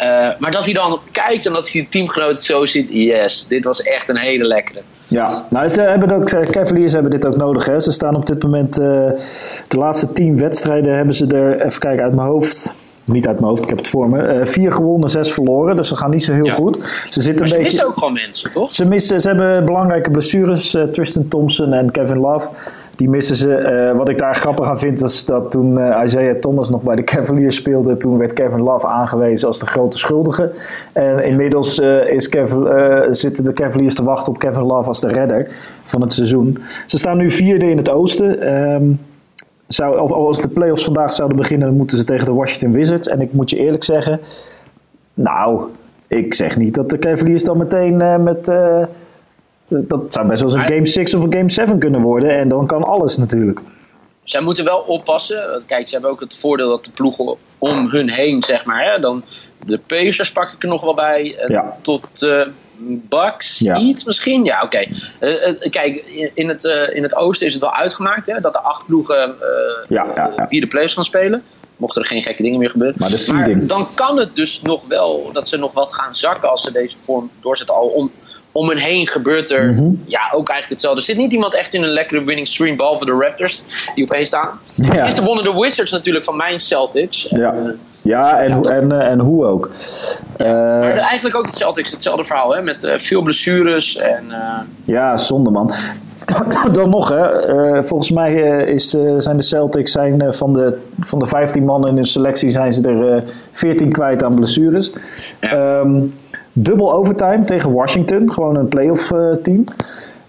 uh, 0.00 0.38
maar 0.38 0.50
dat 0.50 0.64
hij 0.64 0.74
dan 0.74 1.00
kijkt 1.12 1.46
en 1.46 1.52
dat 1.52 1.70
hij 1.70 1.80
de 1.82 1.88
teamgenoot 1.88 2.40
zo 2.40 2.66
ziet, 2.66 2.88
yes, 2.88 3.46
dit 3.48 3.64
was 3.64 3.82
echt 3.82 4.08
een 4.08 4.18
hele 4.18 4.44
lekkere. 4.44 4.80
Ja, 5.08 5.46
nou, 5.50 5.68
ze 5.68 5.80
hebben 5.80 6.12
ook, 6.12 6.50
Cavaliers 6.50 6.92
hebben 6.92 7.10
dit 7.10 7.26
ook 7.26 7.36
nodig. 7.36 7.64
Hè. 7.64 7.80
Ze 7.80 7.92
staan 7.92 8.14
op 8.14 8.26
dit 8.26 8.42
moment, 8.42 8.78
uh, 8.78 8.84
de 9.68 9.76
laatste 9.76 10.12
tien 10.12 10.38
wedstrijden 10.38 10.94
hebben 10.96 11.14
ze 11.14 11.26
er, 11.26 11.66
even 11.66 11.80
kijken 11.80 12.04
uit 12.04 12.14
mijn 12.14 12.28
hoofd, 12.28 12.74
niet 13.12 13.26
uit 13.26 13.36
mijn 13.36 13.48
hoofd, 13.48 13.62
ik 13.62 13.68
heb 13.68 13.78
het 13.78 13.88
voor 13.88 14.08
me. 14.08 14.38
Uh, 14.38 14.44
vier 14.46 14.72
gewonnen, 14.72 15.08
zes 15.08 15.32
verloren. 15.32 15.76
Dus 15.76 15.88
ze 15.88 15.96
gaan 15.96 16.10
niet 16.10 16.24
zo 16.24 16.32
heel 16.32 16.44
ja. 16.44 16.52
goed. 16.52 16.76
Ze, 17.04 17.20
zitten 17.22 17.38
maar 17.38 17.48
ze 17.48 17.56
een 17.56 17.62
beetje, 17.62 17.62
missen 17.62 17.86
ook 17.86 17.98
gewoon 17.98 18.12
mensen, 18.12 18.50
toch? 18.50 18.72
Ze, 18.72 18.84
missen, 18.84 19.20
ze 19.20 19.28
hebben 19.28 19.64
belangrijke 19.64 20.10
blessures. 20.10 20.74
Uh, 20.74 20.82
Tristan 20.82 21.28
Thompson 21.28 21.72
en 21.72 21.90
Kevin 21.90 22.18
Love. 22.18 22.48
Die 22.96 23.08
missen 23.08 23.36
ze. 23.36 23.88
Uh, 23.90 23.96
wat 23.96 24.08
ik 24.08 24.18
daar 24.18 24.34
grappig 24.34 24.68
aan 24.68 24.78
vind, 24.78 25.02
is 25.02 25.24
dat 25.24 25.50
toen 25.50 25.78
Isaiah 26.04 26.36
Thomas 26.36 26.70
nog 26.70 26.82
bij 26.82 26.96
de 26.96 27.04
Cavaliers 27.04 27.56
speelde, 27.56 27.96
toen 27.96 28.18
werd 28.18 28.32
Kevin 28.32 28.62
Love 28.62 28.86
aangewezen 28.86 29.48
als 29.48 29.58
de 29.58 29.66
grote 29.66 29.98
schuldige. 29.98 30.52
En 30.92 31.24
inmiddels 31.24 31.78
is 32.08 32.28
Kevin, 32.28 32.68
zitten 33.10 33.44
de 33.44 33.52
Cavaliers 33.52 33.94
te 33.94 34.04
wachten 34.04 34.32
op 34.32 34.38
Kevin 34.38 34.62
Love 34.62 34.88
als 34.88 35.00
de 35.00 35.08
redder 35.08 35.48
van 35.84 36.00
het 36.00 36.12
seizoen. 36.12 36.58
Ze 36.86 36.98
staan 36.98 37.16
nu 37.16 37.30
vierde 37.30 37.70
in 37.70 37.76
het 37.76 37.90
oosten. 37.90 38.54
Um, 38.72 39.00
zou, 39.72 40.12
als 40.12 40.40
de 40.40 40.48
playoffs 40.48 40.84
vandaag 40.84 41.12
zouden 41.12 41.36
beginnen, 41.36 41.68
dan 41.68 41.76
moeten 41.76 41.98
ze 41.98 42.04
tegen 42.04 42.26
de 42.26 42.32
Washington 42.32 42.72
Wizards. 42.72 43.08
En 43.08 43.20
ik 43.20 43.32
moet 43.32 43.50
je 43.50 43.56
eerlijk 43.56 43.84
zeggen, 43.84 44.20
nou, 45.14 45.64
ik 46.06 46.34
zeg 46.34 46.56
niet 46.56 46.74
dat 46.74 46.90
de 46.90 46.98
Cavaliers 46.98 47.44
dan 47.44 47.58
meteen 47.58 48.02
uh, 48.02 48.16
met... 48.16 48.48
Uh, 48.48 48.82
dat 49.68 50.12
zou 50.12 50.26
best 50.26 50.42
wel 50.42 50.52
eens 50.52 50.62
een 50.62 50.74
Game 50.74 50.86
6 50.86 51.14
of 51.14 51.22
een 51.22 51.32
Game 51.32 51.50
7 51.50 51.78
kunnen 51.78 52.00
worden. 52.00 52.38
En 52.38 52.48
dan 52.48 52.66
kan 52.66 52.82
alles 52.82 53.16
natuurlijk. 53.16 53.60
Zij 54.24 54.40
moeten 54.40 54.64
wel 54.64 54.78
oppassen. 54.78 55.62
Kijk, 55.66 55.86
ze 55.86 55.92
hebben 55.92 56.10
ook 56.10 56.20
het 56.20 56.36
voordeel 56.36 56.68
dat 56.68 56.84
de 56.84 56.90
ploegen 56.90 57.36
om 57.58 57.88
hun 57.88 58.10
heen, 58.10 58.42
zeg 58.42 58.64
maar. 58.64 58.92
Hè, 58.92 59.00
dan 59.00 59.24
de 59.66 59.78
Pacers 59.78 60.32
pak 60.32 60.52
ik 60.52 60.62
er 60.62 60.68
nog 60.68 60.82
wel 60.82 60.94
bij. 60.94 61.44
Ja. 61.46 61.76
Tot 61.82 62.22
uh, 62.22 62.46
Bucks, 63.08 63.58
Ja. 63.58 63.76
iets 63.76 64.04
misschien. 64.04 64.44
Ja, 64.44 64.62
oké. 64.62 64.86
Uh, 65.20 65.46
uh, 65.46 65.70
kijk, 65.70 65.96
in 66.34 66.48
het, 66.48 66.64
in 66.92 67.02
het 67.02 67.16
oosten 67.16 67.46
is 67.46 67.52
het 67.52 67.62
wel 67.62 67.74
uitgemaakt 67.74 68.26
hè, 68.26 68.40
dat 68.40 68.52
de 68.52 68.60
acht 68.60 68.86
ploegen 68.86 69.34
Ja, 69.88 70.46
vierde 70.48 70.66
playoffs 70.66 70.94
gaan 70.94 71.04
spelen. 71.04 71.42
Mochten 71.76 72.02
er 72.02 72.08
geen 72.08 72.22
gekke 72.22 72.42
dingen 72.42 72.58
meer 72.58 72.70
gebeuren. 72.70 72.96
Maar 72.98 73.10
seeding. 73.10 73.66
dan 73.68 73.88
kan 73.94 74.18
het 74.18 74.36
dus 74.36 74.62
nog 74.62 74.84
wel 74.86 75.30
dat 75.32 75.48
ze 75.48 75.56
nog 75.56 75.72
wat 75.72 75.94
gaan 75.94 76.14
zakken 76.14 76.50
als 76.50 76.62
ze 76.62 76.72
deze 76.72 76.96
vorm 77.00 77.30
doorzetten. 77.40 77.74
Al 77.74 77.86
om, 77.86 78.10
om 78.52 78.68
hen 78.68 78.78
heen 78.78 79.08
gebeurt 79.08 79.50
er 79.50 79.64
Mhm. 79.64 79.82
ja, 80.04 80.20
ook 80.32 80.48
eigenlijk 80.48 80.68
hetzelfde. 80.68 80.98
Er 81.00 81.06
zit 81.06 81.16
niet 81.16 81.32
iemand 81.32 81.54
echt 81.54 81.74
in 81.74 81.82
een 81.82 81.88
lekkere 81.92 82.24
winning 82.24 82.46
stream, 82.48 82.76
behalve 82.76 83.04
de 83.04 83.12
Raptors, 83.12 83.62
die 83.94 84.04
op 84.04 84.10
één 84.10 84.26
staan. 84.26 84.48
Ja. 84.76 85.04
Gisteren 85.04 85.24
wonnen 85.28 85.44
de 85.44 85.60
Wizards 85.60 85.92
natuurlijk 85.92 86.24
van 86.24 86.36
mijn 86.36 86.60
Celtics. 86.60 87.26
Ja, 87.30 87.52
Eh, 87.54 87.60
ja, 88.02 88.40
en, 88.40 88.52
hoe- 88.52 88.70
en, 88.70 88.92
eh, 89.00 89.08
en 89.10 89.18
hoe 89.20 89.44
ook. 89.46 89.70
Eh, 90.36 90.46
maar 90.46 90.94
de- 90.94 91.00
eigenlijk 91.00 91.36
ook 91.36 91.46
het 91.46 91.56
Celtics, 91.56 91.90
hetzelfde 91.90 92.24
verhaal, 92.24 92.54
hè, 92.54 92.62
met 92.62 92.92
veel 92.96 93.22
blessures. 93.22 93.96
En, 93.96 94.24
eh, 94.30 94.58
Ja, 94.84 95.16
zonde 95.16 95.50
man. 95.50 95.72
Dan 96.72 96.90
nog, 96.90 97.08
hè. 97.08 97.84
volgens 97.84 98.10
mij 98.10 98.34
is, 98.66 98.90
zijn 99.18 99.36
de 99.36 99.42
Celtics 99.42 99.92
zijn, 99.92 100.34
van, 100.34 100.52
de, 100.52 100.78
van 101.00 101.18
de 101.18 101.26
15 101.26 101.64
man 101.64 101.88
in 101.88 101.94
hun 101.94 102.04
selectie 102.04 102.50
zijn 102.50 102.72
ze 102.72 102.82
er 102.88 103.16
eh 103.16 103.22
14 103.52 103.92
kwijt 103.92 104.22
aan 104.24 104.34
blessures. 104.34 104.92
Ja. 105.40 105.48
Ehm, 105.80 106.00
dubbel 106.62 106.92
overtime 106.92 107.44
tegen 107.44 107.72
Washington, 107.72 108.32
gewoon 108.32 108.56
een 108.56 108.68
playoff 108.68 109.10
eh, 109.10 109.32
team. 109.42 109.64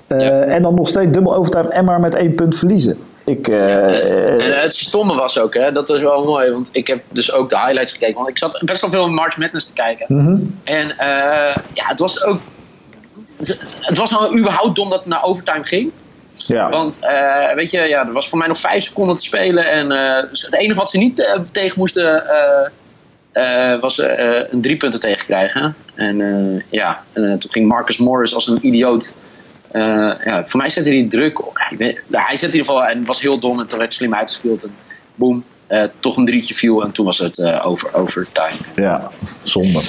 Eh, 0.07 0.19
Ja. 0.19 0.41
En 0.41 0.61
dan 0.61 0.73
nog 0.75 0.88
steeds 0.88 1.11
dubbel 1.11 1.35
overtime 1.35 1.67
en 1.67 1.85
maar 1.85 2.00
met 2.00 2.15
één 2.15 2.35
punt 2.35 2.57
verliezen. 2.57 2.97
Ik, 3.25 3.47
eh, 3.47 4.31
en 4.31 4.59
het 4.61 4.73
stomme 4.73 5.15
was 5.15 5.39
ook, 5.39 5.53
hè, 5.53 5.71
dat 5.71 5.89
was 5.89 6.01
wel 6.01 6.25
mooi, 6.25 6.51
want 6.51 6.69
ik 6.71 6.88
heb 6.88 7.03
dus 7.09 7.33
ook 7.33 7.50
de 7.50 7.57
highlights 7.57 7.91
gekeken. 7.91 8.15
Want 8.15 8.29
ik 8.29 8.38
zat 8.38 8.61
best 8.65 8.81
wel 8.81 8.89
veel 8.89 9.09
March 9.09 9.38
Madness 9.38 9.65
te 9.65 9.73
kijken. 9.73 10.05
mhm. 10.09 10.38
En 10.63 10.88
ja, 11.73 11.85
het 11.88 12.00
was 12.00 12.23
ook. 12.23 12.39
Het 13.81 13.97
was 13.97 14.11
nou 14.11 14.39
überhaupt 14.39 14.75
dom 14.75 14.89
dat 14.89 15.00
het 15.00 15.07
naar 15.07 15.23
overtime 15.23 15.63
ging. 15.63 15.91
ja. 16.29 16.69
Want 16.69 17.00
weet 17.55 17.71
je, 17.71 17.79
ja, 17.81 18.05
er 18.07 18.13
was 18.13 18.29
voor 18.29 18.38
mij 18.38 18.47
nog 18.47 18.57
vijf 18.57 18.83
seconden 18.83 19.15
te 19.15 19.23
spelen. 19.23 19.69
En 19.71 19.91
eh, 19.91 20.23
het 20.31 20.55
enige 20.55 20.79
wat 20.79 20.89
ze 20.89 20.97
niet 20.97 21.39
tegen 21.51 21.79
moesten. 21.79 22.23
Eh, 23.31 23.79
was 23.79 24.00
eh, 24.00 24.39
een 24.50 24.61
drie 24.61 24.77
punten 24.77 25.00
tegenkrijgen. 25.00 25.75
En 25.95 26.21
eh, 26.21 26.61
ja, 26.69 27.03
en, 27.13 27.39
toen 27.39 27.51
ging 27.51 27.67
Marcus 27.67 27.97
Morris 27.97 28.35
als 28.35 28.47
een 28.47 28.65
idioot. 28.65 29.15
eh, 29.69 29.81
ja, 30.23 30.43
voor 30.45 30.59
mij 30.59 30.69
zette 30.69 30.89
hij 30.89 31.05
druk. 31.09 31.47
op. 31.47 31.57
Ik 31.69 31.77
weet- 31.77 32.03
nou, 32.07 32.25
hij 32.25 32.35
zette 32.38 32.57
in 32.57 32.61
ieder 32.61 32.73
geval 32.75 32.89
en 32.89 33.05
was 33.05 33.21
heel 33.21 33.39
dom 33.39 33.59
en 33.59 33.67
toen 33.67 33.79
werd 33.79 33.93
slim 33.93 34.13
uitgespeeld. 34.15 34.63
En 34.63 34.71
boom, 35.15 35.43
eh, 35.67 35.83
toch 36.00 36.17
een 36.17 36.25
drietje 36.25 36.53
viel 36.53 36.83
en 36.83 36.91
toen 36.91 37.05
was 37.05 37.17
het 37.17 37.38
eh, 37.39 37.65
over, 37.67 37.93
overtime. 37.93 38.55
ja, 38.75 39.09
zonde. 39.43 39.79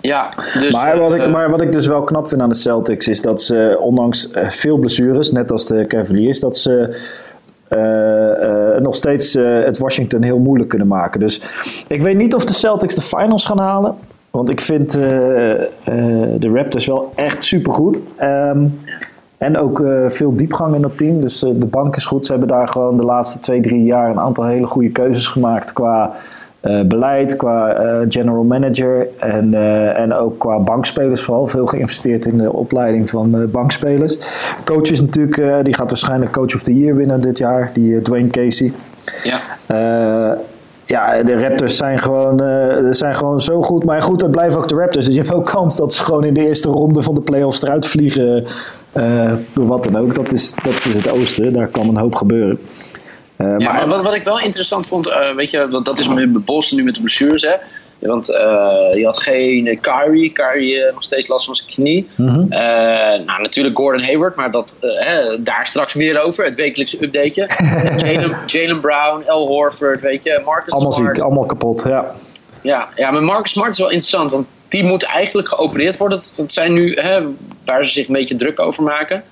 Ja, 0.00 0.28
dus, 0.58 0.72
Maar 0.72 0.98
wat, 0.98 1.14
ik, 1.14 1.28
maar 1.30 1.50
wat 1.50 1.60
ik 1.60 1.72
dus 1.72 1.86
wel 1.86 2.02
knap 2.02 2.28
vind 2.28 2.40
aan 2.40 2.48
de 2.48 2.54
Celtics 2.54 3.08
is 3.08 3.20
dat 3.20 3.42
ze, 3.42 3.76
ondanks 3.80 4.28
veel 4.48 4.76
blessures, 4.78 5.32
net 5.32 5.50
als 5.52 5.66
de 5.66 5.84
Cavaliers, 5.86 6.40
dat 6.40 6.56
ze 6.58 7.00
nog 8.80 8.94
steeds 8.94 9.34
eh, 9.34 9.64
het 9.64 9.78
Washington 9.78 10.22
heel 10.22 10.38
moeilijk 10.38 10.68
kunnen 10.68 10.88
maken. 10.88 11.20
Dus 11.20 11.40
ik 11.88 12.02
weet 12.02 12.16
niet 12.16 12.34
of 12.34 12.44
de 12.44 12.52
Celtics 12.52 12.94
de 12.94 13.00
finals 13.00 13.44
gaan 13.44 13.58
halen. 13.58 13.94
Want 14.30 14.50
ik 14.50 14.60
vind 14.60 14.94
eh, 14.94 15.52
eh, 15.52 15.66
de 16.38 16.50
Raptors 16.54 16.86
wel 16.86 17.12
echt 17.14 17.42
supergoed. 17.42 18.02
Ehm 18.16 18.66
en 19.44 19.58
ook 19.58 19.80
eh, 19.80 20.04
veel 20.08 20.36
diepgang 20.36 20.74
in 20.74 20.82
dat 20.82 20.98
team. 20.98 21.20
Dus 21.20 21.42
eh, 21.42 21.50
de 21.54 21.66
bank 21.66 21.96
is 21.96 22.04
goed. 22.04 22.26
Ze 22.26 22.32
hebben 22.32 22.50
daar 22.50 22.68
gewoon 22.68 22.96
de 22.96 23.04
laatste 23.04 23.38
twee, 23.38 23.60
drie 23.60 23.82
jaar 23.82 24.10
een 24.10 24.20
aantal 24.20 24.44
hele 24.44 24.66
goede 24.66 24.90
keuzes 24.90 25.26
gemaakt 25.26 25.72
qua 25.72 26.04
eh, 26.04 26.16
beleid, 26.86 27.36
qua 27.36 27.72
eh, 27.74 27.96
general 28.08 28.42
manager 28.42 29.06
en, 29.18 29.54
eh, 29.54 29.98
en 29.98 30.14
ook 30.14 30.38
qua 30.38 30.58
bankspelers 30.58 31.20
vooral. 31.22 31.46
Veel 31.46 31.66
geïnvesteerd 31.66 32.26
in 32.26 32.38
de 32.38 32.52
opleiding 32.52 33.10
van 33.10 33.34
eh, 33.34 33.44
bankspelers. 33.48 34.16
Coach 34.64 34.90
is 34.90 35.00
natuurlijk, 35.00 35.36
eh, 35.38 35.56
die 35.62 35.74
gaat 35.74 35.88
waarschijnlijk 35.90 36.32
Coach 36.32 36.54
of 36.54 36.62
the 36.62 36.74
Year 36.78 36.96
winnen 36.96 37.20
dit 37.20 37.38
jaar, 37.38 37.70
die 37.72 37.96
eh, 37.96 38.02
Dwayne 38.02 38.28
Casey. 38.30 38.72
ja. 39.22 39.40
Eh, 39.66 40.38
ja, 40.86 41.22
de 41.22 41.38
Raptors 41.38 41.76
zijn 41.76 41.98
gewoon, 41.98 42.40
eh, 42.40 42.76
zijn 42.90 43.16
gewoon 43.16 43.40
zo 43.40 43.62
goed. 43.62 43.84
Maar 43.84 44.02
goed, 44.02 44.20
dat 44.20 44.30
blijven 44.30 44.60
ook 44.60 44.68
de 44.68 44.74
Raptors. 44.74 45.06
Dus 45.06 45.14
je 45.14 45.20
hebt 45.20 45.34
ook 45.34 45.46
kans 45.46 45.76
dat 45.76 45.92
ze 45.92 46.04
gewoon 46.04 46.24
in 46.24 46.34
de 46.34 46.46
eerste 46.46 46.68
ronde 46.68 47.02
van 47.02 47.14
de 47.14 47.20
playoffs 47.20 47.62
eruit 47.62 47.86
vliegen. 47.86 48.44
eh, 48.92 49.32
door 49.52 49.66
wat 49.66 49.84
dan 49.84 49.96
ook. 49.96 50.14
Dat 50.14 50.32
is, 50.32 50.54
dat 50.62 50.72
is 50.72 50.94
het 50.94 51.12
oosten. 51.12 51.52
Daar 51.52 51.66
kan 51.68 51.88
een 51.88 51.96
hoop 51.96 52.14
gebeuren. 52.14 52.58
Eh, 53.36 53.46
Ja, 53.58 53.72
maar 53.72 53.74
maar 53.74 53.88
wat, 53.88 54.02
wat 54.02 54.14
ik 54.14 54.24
wel 54.24 54.40
interessant 54.40 54.86
vond, 54.86 55.06
eh, 55.08 55.34
weet 55.34 55.50
je, 55.50 55.68
dat, 55.70 55.84
dat 55.84 55.98
is 55.98 56.08
met 56.08 56.44
Boston 56.44 56.78
nu 56.78 56.84
met 56.84 56.94
de 56.94 57.00
blessures, 57.00 57.42
hè. 57.42 57.54
Want 57.98 58.28
eh, 58.36 58.44
je 58.94 59.04
had 59.04 59.18
geen 59.22 59.78
Kyrie, 59.80 60.32
Kyrie 60.32 60.84
nog 60.92 61.02
steeds 61.02 61.28
last 61.28 61.44
van 61.46 61.56
zijn 61.56 61.68
knie. 61.70 62.08
Mhm. 62.16 62.48
Nou, 63.24 63.42
natuurlijk 63.42 63.76
Gordon 63.76 64.02
Hayward, 64.02 64.36
maar 64.36 64.50
dat, 64.50 64.76
hè, 64.80 65.42
daar 65.42 65.66
straks 65.66 65.94
meer 65.94 66.20
over. 66.22 66.44
Het 66.44 66.54
wekelijkse 66.56 67.02
updateje. 67.04 67.48
Jalen- 68.12 68.36
Jalen 68.46 68.80
Brown, 68.80 69.22
L. 69.26 69.46
Horford, 69.46 70.02
weet 70.02 70.22
je, 70.24 70.42
Marcus 70.44 70.72
allemaal 70.72 70.92
Smart. 70.92 71.14
ziek, 71.16 71.24
allemaal 71.24 71.44
kapot. 71.46 71.82
Ja. 71.86 72.14
Ja, 72.62 72.88
ja, 72.96 73.10
maar 73.10 73.22
Marcus 73.22 73.50
Smart 73.52 73.70
is 73.72 73.78
wel 73.78 73.90
interessant, 73.90 74.30
want 74.30 74.46
die 74.68 74.84
moet 74.84 75.02
eigenlijk 75.02 75.48
geopereerd 75.48 75.96
worden. 75.96 76.18
Dat, 76.18 76.34
dat 76.36 76.52
zijn 76.52 76.72
nu 76.72 76.92
hè, 76.94 77.20
waar 77.64 77.84
ze 77.84 77.92
zich 77.92 78.06
een 78.06 78.14
beetje 78.14 78.36
druk 78.36 78.60
over 78.60 78.82
maken. 78.82 79.22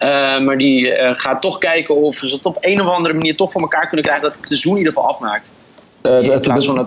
Eh, 0.00 0.40
maar 0.40 0.58
die 0.58 0.92
eh, 0.92 1.10
gaat 1.14 1.40
toch 1.42 1.58
kijken 1.58 1.96
of 1.96 2.14
ze 2.16 2.34
het 2.34 2.44
op 2.46 2.56
een 2.60 2.80
of 2.80 2.86
andere 2.88 3.14
manier 3.14 3.36
toch 3.36 3.50
voor 3.52 3.60
elkaar 3.60 3.86
kunnen 3.86 4.02
krijgen 4.04 4.24
dat 4.26 4.36
het 4.36 4.46
seizoen 4.46 4.72
in 4.72 4.78
ieder 4.78 4.92
geval 4.92 5.08
afmaakt. 5.08 5.56
Eh, 6.00 6.12
het- 6.12 6.24
In 6.26 6.32
het- 6.32 6.42
plaats 6.42 6.66
de, 6.66 6.72
van 6.74 6.86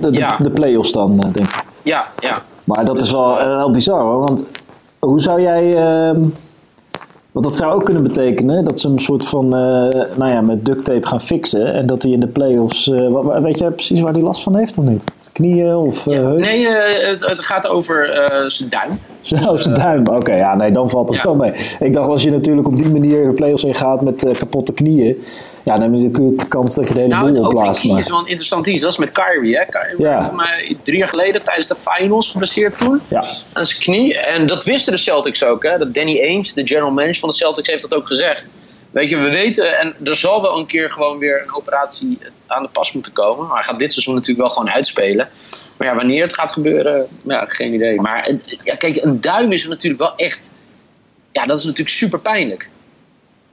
de, 0.00 0.10
de, 0.10 0.16
ja. 0.18 0.36
de 0.42 0.50
play-offs 0.50 0.92
dan, 0.92 1.16
denk 1.20 1.36
ik. 1.36 1.64
Ja, 1.82 2.06
ja. 2.18 2.42
Maar 2.64 2.84
dat 2.84 3.00
is 3.00 3.10
wel, 3.10 3.34
wel 3.36 3.70
bizar 3.70 4.00
hoor. 4.00 4.18
Want 4.18 4.44
hoe 4.98 5.20
zou 5.20 5.40
jij. 5.40 5.76
ehm, 5.76 6.20
want 7.32 7.44
dat 7.44 7.56
zou 7.56 7.72
ook 7.72 7.84
kunnen 7.84 8.02
betekenen 8.02 8.64
dat 8.64 8.80
ze 8.80 8.88
een 8.88 8.98
soort 8.98 9.28
van. 9.28 9.48
nou 9.48 10.26
ja, 10.26 10.40
met 10.40 10.64
duct 10.64 10.84
tape 10.84 11.06
gaan 11.06 11.20
fixen. 11.20 11.74
En 11.74 11.86
dat 11.86 12.02
hij 12.02 12.12
in 12.12 12.20
de 12.20 12.26
play-offs. 12.26 12.86
wa- 13.10 13.40
weet 13.42 13.58
jij 13.58 13.70
precies 13.70 14.00
waar 14.00 14.12
hij 14.12 14.22
last 14.22 14.42
van 14.42 14.56
heeft 14.56 14.78
of 14.78 14.84
niet? 14.84 15.02
Knieën 15.32 15.74
of. 15.74 16.04
heup? 16.04 16.38
Nee, 16.38 16.68
eh, 16.68 17.08
het, 17.10 17.26
het 17.26 17.44
gaat 17.44 17.66
over 17.68 18.10
eh, 18.10 18.44
zijn 18.48 18.68
duim. 18.68 19.00
Zo, 19.20 19.36
zijn 19.56 19.74
duim. 19.74 20.06
Oké, 20.06 20.34
ja, 20.36 20.54
nee, 20.54 20.70
dan 20.70 20.90
valt 20.90 21.08
het 21.08 21.18
Ja. 21.18 21.24
wel 21.24 21.34
mee. 21.34 21.52
Ik 21.80 21.92
dacht, 21.92 22.08
als 22.08 22.22
je 22.22 22.30
natuurlijk 22.30 22.66
op 22.66 22.78
die 22.78 22.88
manier 22.88 23.26
de 23.26 23.32
play-offs 23.32 23.64
in 23.64 23.74
gaat 23.74 24.00
met 24.02 24.24
kapotte 24.38 24.72
knieën. 24.72 25.24
Ja, 25.64 25.74
dan 25.78 25.82
heb 25.92 26.00
je 26.00 26.06
natuurlijk 26.08 26.40
de 26.40 26.46
kans 26.48 26.74
dat 26.74 26.88
je 26.88 26.94
de 26.94 27.00
hele 27.00 27.14
Nou, 27.14 27.32
boel 27.32 27.44
opblaast. 27.46 27.80
knie 27.80 27.98
is 27.98 28.08
wel 28.10 28.18
een 28.18 28.26
interessant 28.26 28.66
iets. 28.66 28.82
Dat 28.82 28.90
is 28.92 28.98
met 28.98 29.12
Kyrie. 29.12 29.56
Hè? 29.56 29.64
Kyrie 29.64 30.02
Ja. 30.02 30.30
mij 30.36 30.76
drie 30.82 30.98
jaar 30.98 31.08
geleden 31.08 31.42
tijdens 31.42 31.66
de 31.68 31.74
finals 31.76 32.30
geblesseerd 32.30 32.78
toen. 32.78 33.00
Ja. 33.08 33.22
aan 33.52 33.66
zijn 33.66 33.80
knie. 33.80 34.18
En 34.18 34.46
dat 34.46 34.64
wisten 34.64 34.92
de 34.92 34.98
Celtics 34.98 35.44
ook. 35.44 35.62
Hè? 35.62 35.78
Dat 35.78 35.94
Danny 35.94 36.20
Ainge, 36.20 36.54
de 36.54 36.62
general 36.66 36.90
manager 36.90 37.16
van 37.16 37.28
de 37.28 37.34
Celtics, 37.34 37.68
heeft 37.68 37.82
dat 37.82 37.94
ook 37.94 38.06
gezegd. 38.06 38.46
Weet 38.92 39.08
je, 39.08 39.16
we 39.16 39.30
weten, 39.30 39.78
en 39.78 39.94
er 40.04 40.16
zal 40.16 40.42
wel 40.42 40.58
een 40.58 40.66
keer 40.66 40.90
gewoon 40.90 41.18
weer 41.18 41.42
een 41.42 41.54
operatie 41.54 42.18
aan 42.46 42.62
de 42.62 42.68
pas 42.68 42.92
moeten 42.92 43.12
komen. 43.12 43.46
Maar 43.46 43.54
hij 43.54 43.64
gaat 43.64 43.78
dit 43.78 43.92
seizoen 43.92 44.14
natuurlijk 44.14 44.40
wel 44.40 44.56
gewoon 44.56 44.70
uitspelen. 44.70 45.28
Maar 45.76 45.88
ja, 45.88 45.94
wanneer 45.94 46.22
het 46.22 46.34
gaat 46.34 46.52
gebeuren, 46.52 47.08
ja, 47.22 47.44
geen 47.46 47.74
idee. 47.74 48.00
Maar 48.00 48.36
ja, 48.62 48.74
kijk, 48.74 48.96
een 48.96 49.20
duim 49.20 49.52
is 49.52 49.66
natuurlijk 49.66 50.02
wel 50.02 50.16
echt. 50.16 50.50
Ja, 51.32 51.46
dat 51.46 51.58
is 51.58 51.64
natuurlijk 51.64 51.96
super 51.96 52.20
pijnlijk. 52.20 52.68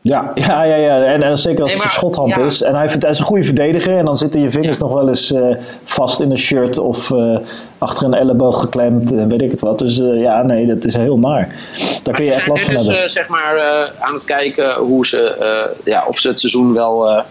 Ja, 0.02 0.32
ja, 0.48 0.64
ja, 0.64 0.76
ja. 0.76 1.04
En, 1.06 1.24
en 1.24 1.38
zeker 1.38 1.62
als 1.62 1.72
Nee, 1.72 1.82
het 1.82 1.92
een 1.92 2.02
maar- 2.02 2.12
schothand 2.14 2.36
ja. 2.36 2.46
is. 2.46 2.62
En 2.62 2.76
hij, 2.76 2.86
is 3.10 3.20
een 3.20 3.26
goede 3.26 3.44
verdediger. 3.44 3.98
En 3.98 4.06
dan 4.06 4.18
zitten 4.18 4.42
je 4.42 4.50
vingers 4.50 4.78
Ja. 4.78 4.84
nog 4.84 4.94
wel 4.94 5.08
eens 5.08 5.32
eh, 5.32 5.56
vast 5.84 6.20
in 6.20 6.32
een 6.32 6.38
shirt 6.38 6.78
of 6.78 7.12
eh, 7.12 7.38
achter 7.78 8.08
een 8.08 8.14
elleboog 8.14 8.60
geklemd. 8.62 9.12
en 9.12 9.30
weet 9.30 9.42
ik 9.42 9.52
het 9.52 9.62
wat. 9.62 9.80
Dus 9.80 10.00
eh, 10.02 10.22
ja, 10.22 10.42
nee, 10.44 10.66
dat 10.66 10.86
is 10.86 10.96
heel 10.96 11.18
naar. 11.20 11.56
Daar 12.04 12.16
kun 12.16 12.26
je 12.26 12.34
echt 12.34 12.48
last 12.48 12.64
van 12.64 12.74
dus 12.74 12.86
hebben. 12.86 13.04
eh, 13.04 13.10
zeg 13.10 13.28
maar 13.28 13.56
eh, 13.56 13.90
aan 14.00 14.14
het 14.14 14.26
kijken 14.26 14.74
hoe 14.76 15.06
ze, 15.08 15.24
eh, 15.36 15.86
ja, 15.86 16.06
of 16.08 16.18
ze 16.20 16.28
het 16.28 16.40
seizoen 16.40 16.74
wel 16.74 17.10
eh, 17.10 17.24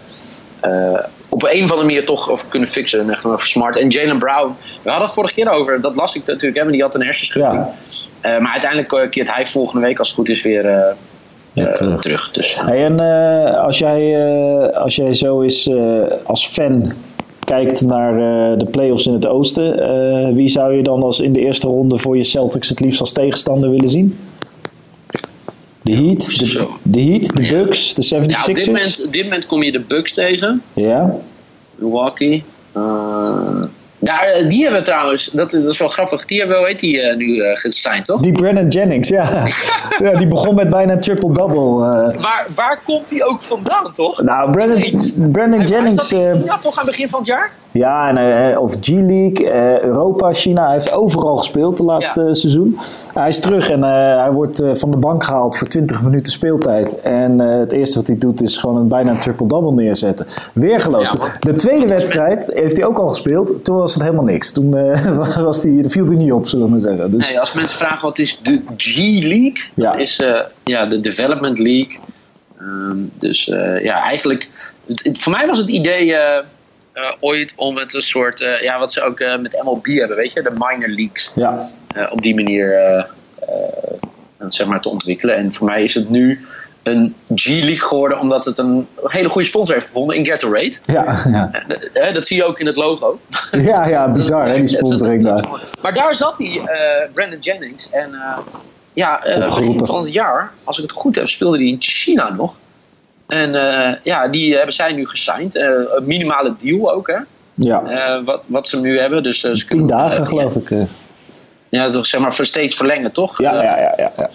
eh, 0.59 0.99
op 1.29 1.43
een 1.43 1.63
of 1.63 1.71
andere 1.71 1.83
manier 1.83 2.05
toch 2.05 2.29
of 2.29 2.45
kunnen 2.49 2.69
fixen. 2.69 3.09
Echt 3.09 3.25
over 3.25 3.47
smart. 3.47 3.77
En 3.77 3.89
Jalen 3.89 4.17
Brown, 4.19 4.55
we 4.81 4.89
hadden 4.89 5.05
het 5.07 5.13
vorige 5.15 5.33
keer 5.33 5.49
over. 5.51 5.81
Dat 5.81 5.95
las 5.95 6.15
ik 6.15 6.25
natuurlijk, 6.25 6.57
hè, 6.57 6.63
maar 6.63 6.71
die 6.73 6.81
had 6.81 6.95
een 6.95 7.03
hersenschudding. 7.03 7.63
Ja. 8.21 8.35
Eh, 8.35 8.41
maar 8.41 8.51
uiteindelijk 8.51 8.91
eh, 8.93 9.09
keert 9.09 9.33
hij 9.33 9.45
volgende 9.45 9.85
week, 9.85 9.99
als 9.99 10.07
het 10.07 10.17
goed 10.17 10.29
is, 10.29 10.41
weer 10.41 10.95
eh, 11.53 11.73
terug. 11.73 12.01
terug. 12.01 12.31
Dus, 12.31 12.57
Hey, 12.61 12.85
en 12.85 12.99
eh, 12.99 13.63
als, 13.63 13.77
jij, 13.77 14.15
eh, 14.15 14.77
als 14.77 14.95
jij 14.95 15.13
zo 15.13 15.41
eens 15.41 15.67
eh, 15.67 16.01
als 16.23 16.47
fan 16.47 16.93
kijkt 17.39 17.81
naar 17.81 18.13
de 18.57 18.65
playoffs 18.65 19.07
in 19.07 19.13
het 19.13 19.27
oosten. 19.27 20.35
wie 20.35 20.47
zou 20.47 20.73
je 20.73 20.83
dan 20.83 21.03
als 21.03 21.19
in 21.19 21.33
de 21.33 21.39
eerste 21.39 21.67
ronde 21.67 21.97
voor 21.97 22.17
je 22.17 22.23
Celtics 22.23 22.69
het 22.69 22.79
liefst 22.79 22.99
als 22.99 23.11
tegenstander 23.11 23.69
willen 23.69 23.89
zien? 23.89 24.17
De 25.81 25.91
Heat, 25.91 26.39
de, 26.39 26.67
de, 26.83 27.01
Heat, 27.01 27.35
de. 27.35 27.47
Bucks, 27.47 27.93
de 27.93 28.03
76ers. 28.03 28.29
ja, 28.29 28.43
op 28.47 28.53
dit 28.55 28.65
moment, 28.65 29.03
op 29.05 29.13
dit 29.13 29.23
moment 29.23 29.45
kom 29.45 29.63
je 29.63 29.71
de 29.71 29.79
Bucks 29.79 30.13
tegen. 30.13 30.61
Ja, 30.73 31.15
Milwaukee. 31.75 32.43
Eh, 32.71 33.63
daar, 33.99 34.21
eh, 34.23 34.49
die 34.49 34.63
hebben 34.63 34.83
trouwens, 34.83 35.25
dat 35.25 35.53
is, 35.53 35.63
dat 35.63 35.73
is 35.73 35.79
wel 35.79 35.87
grappig, 35.87 36.25
die 36.25 36.39
hebben, 36.39 36.57
hoe 36.57 36.67
heet 36.67 36.79
die 36.79 37.01
eh, 37.01 37.17
nu 37.17 37.25
uh, 37.25 37.55
gesigned, 37.55 38.05
toch? 38.05 38.21
die 38.21 38.31
Brennan 38.31 38.67
Jennings, 38.67 39.09
ja. 39.09 39.29
ja. 40.03 40.17
Die 40.17 40.27
begon 40.27 40.55
met 40.55 40.69
bijna 40.69 40.93
een 40.93 40.99
triple-double. 40.99 41.85
eh. 41.85 42.21
Waar, 42.21 42.47
waar 42.55 42.79
komt 42.83 43.09
die 43.09 43.23
ook 43.23 43.41
vandaan, 43.41 43.93
toch? 43.93 44.21
nou, 44.21 44.49
Hij- 44.59 44.67
hij 44.67 45.65
Jennings... 45.65 46.07
zat 46.09 46.11
in 46.19 46.25
eh, 46.25 46.31
China 46.41 46.57
toch 46.57 46.71
aan 46.79 46.85
het 46.85 46.95
begin 46.95 47.09
van 47.09 47.19
het 47.19 47.27
jaar? 47.27 47.51
Ja, 47.71 48.09
en, 48.09 48.51
eh, 48.51 48.59
of 48.61 48.75
G-League, 48.81 49.49
eh, 49.49 49.79
Europa, 49.79 50.33
China. 50.33 50.63
Hij 50.65 50.73
heeft 50.73 50.91
overal 50.93 51.37
gespeeld 51.37 51.77
de 51.77 51.83
laatste 51.83 52.21
Ja. 52.21 52.33
seizoen. 52.33 52.77
Hij 53.13 53.27
is 53.27 53.39
terug 53.39 53.69
en 53.69 53.83
eh, 53.83 54.21
hij 54.21 54.31
wordt 54.31 54.59
eh, 54.59 54.69
van 54.73 54.91
de 54.91 54.97
bank 54.97 55.23
gehaald 55.23 55.57
voor 55.57 55.67
20 55.67 56.01
minuten 56.01 56.31
speeltijd. 56.31 57.01
En 57.01 57.41
eh, 57.41 57.59
het 57.59 57.71
eerste 57.71 57.97
wat 57.97 58.07
hij 58.07 58.17
doet 58.17 58.41
is 58.41 58.57
gewoon 58.57 58.75
een 58.75 58.87
bijna 58.87 59.11
een 59.11 59.19
triple-double 59.19 59.71
neerzetten. 59.71 60.27
Weergeloos. 60.53 61.11
Ja, 61.11 61.19
de 61.39 61.53
tweede 61.53 61.87
wedstrijd 61.87 62.51
heeft 62.53 62.77
hij 62.77 62.85
ook 62.85 62.97
al 62.99 63.07
gespeeld. 63.07 63.63
Toen 63.63 63.77
was 63.77 63.88
was 63.93 63.97
het 64.03 64.13
helemaal 64.13 64.33
niks. 64.33 64.51
Toen 64.51 64.75
uh, 64.75 65.35
was 65.49 65.61
die, 65.61 65.89
viel 65.89 66.05
die 66.05 66.17
niet 66.17 66.31
op, 66.31 66.47
zullen 66.47 66.65
we 66.65 66.71
maar 66.71 66.79
zeggen. 66.79 67.11
Dus... 67.11 67.27
Nee, 67.27 67.39
als 67.39 67.53
mensen 67.53 67.77
vragen 67.77 68.01
wat 68.01 68.19
is 68.19 68.39
de 68.41 68.61
G-League, 68.77 69.63
ja. 69.75 69.89
dat 69.89 69.99
is 69.99 70.19
uh, 70.19 70.39
ja, 70.63 70.85
de 70.85 70.99
Development 70.99 71.59
League. 71.59 71.97
Um, 72.61 73.11
dus 73.17 73.47
uh, 73.47 73.83
ja, 73.83 74.03
eigenlijk, 74.03 74.49
het, 74.85 75.03
het, 75.03 75.19
voor 75.19 75.31
mij 75.31 75.47
was 75.47 75.57
het 75.57 75.69
idee 75.69 76.15
ooit 77.19 77.53
om 77.55 77.77
het 77.77 77.93
een 77.93 78.01
soort, 78.01 78.39
ja, 78.61 78.79
wat 78.79 78.91
ze 78.91 79.03
ook 79.03 79.19
met 79.39 79.61
MLB 79.63 79.85
hebben, 79.85 80.17
weet 80.17 80.33
je, 80.33 80.41
de 80.41 80.51
minor 80.51 80.89
leagues. 80.89 81.31
Ja. 81.35 81.65
op 82.09 82.21
die 82.21 82.35
manier 82.35 83.05
zeg 84.49 84.67
maar, 84.67 84.81
te 84.81 84.89
ontwikkelen. 84.89 85.35
En 85.35 85.53
voor 85.53 85.67
mij 85.67 85.83
is 85.83 85.93
het 85.93 86.09
nu 86.09 86.45
een 86.83 87.15
G-League 87.35 87.79
geworden 87.79 88.19
omdat 88.19 88.45
het 88.45 88.57
een 88.57 88.87
hele 89.03 89.29
goede 89.29 89.47
sponsor 89.47 89.73
heeft 89.73 89.87
gevonden 89.87 90.15
in 90.15 90.25
Gatorade. 90.25 90.77
Ja, 90.85 91.23
ja. 91.31 91.51
Uh, 91.93 92.13
dat 92.13 92.27
zie 92.27 92.37
je 92.37 92.43
ook 92.43 92.59
in 92.59 92.65
het 92.65 92.75
logo. 92.75 93.19
Ja, 93.51 93.87
ja 93.87 94.11
bizar 94.11 94.47
hè, 94.47 94.55
die 94.55 94.67
sponsoring 94.77 95.23
daar. 95.23 95.45
Maar 95.81 95.93
daar 95.93 96.13
zat 96.13 96.37
hij, 96.37 96.47
uh, 96.47 97.13
Brandon 97.13 97.39
Jennings. 97.39 97.89
En 97.89 98.09
uh, 98.11 98.37
ja, 98.93 99.19
begin 99.45 99.85
van 99.85 100.03
het 100.03 100.13
jaar, 100.13 100.51
als 100.63 100.77
ik 100.77 100.83
het 100.83 100.91
goed 100.91 101.15
heb, 101.15 101.29
speelde 101.29 101.57
hij 101.57 101.67
in 101.67 101.77
China 101.79 102.33
nog. 102.33 102.55
En 103.27 103.51
ja, 104.03 104.27
die 104.27 104.55
hebben 104.55 104.73
zij 104.73 104.93
nu 104.93 105.07
gesigned. 105.07 105.55
een 105.55 106.05
minimale 106.05 106.53
deal 106.57 106.93
ook, 106.93 107.07
hè. 107.07 107.17
Ja. 107.53 108.23
wat, 108.23 108.47
wat 108.49 108.67
ze 108.67 108.79
nu 108.79 108.99
hebben. 108.99 109.23
Dus, 109.23 109.65
Tien 109.67 109.87
dagen, 109.87 110.27
geloof 110.27 110.55
ik. 110.55 110.87
Ja, 111.69 111.89
toch, 111.89 112.05
zeg 112.05 112.21
maar, 112.21 112.33
steeds 112.33 112.75
verlengen, 112.75 113.11
toch? 113.11 113.41
Ja, 113.41 113.63
ja, 113.63 113.77
ja. 113.77 113.93
ja, 113.97 114.11
ja. 114.17 114.29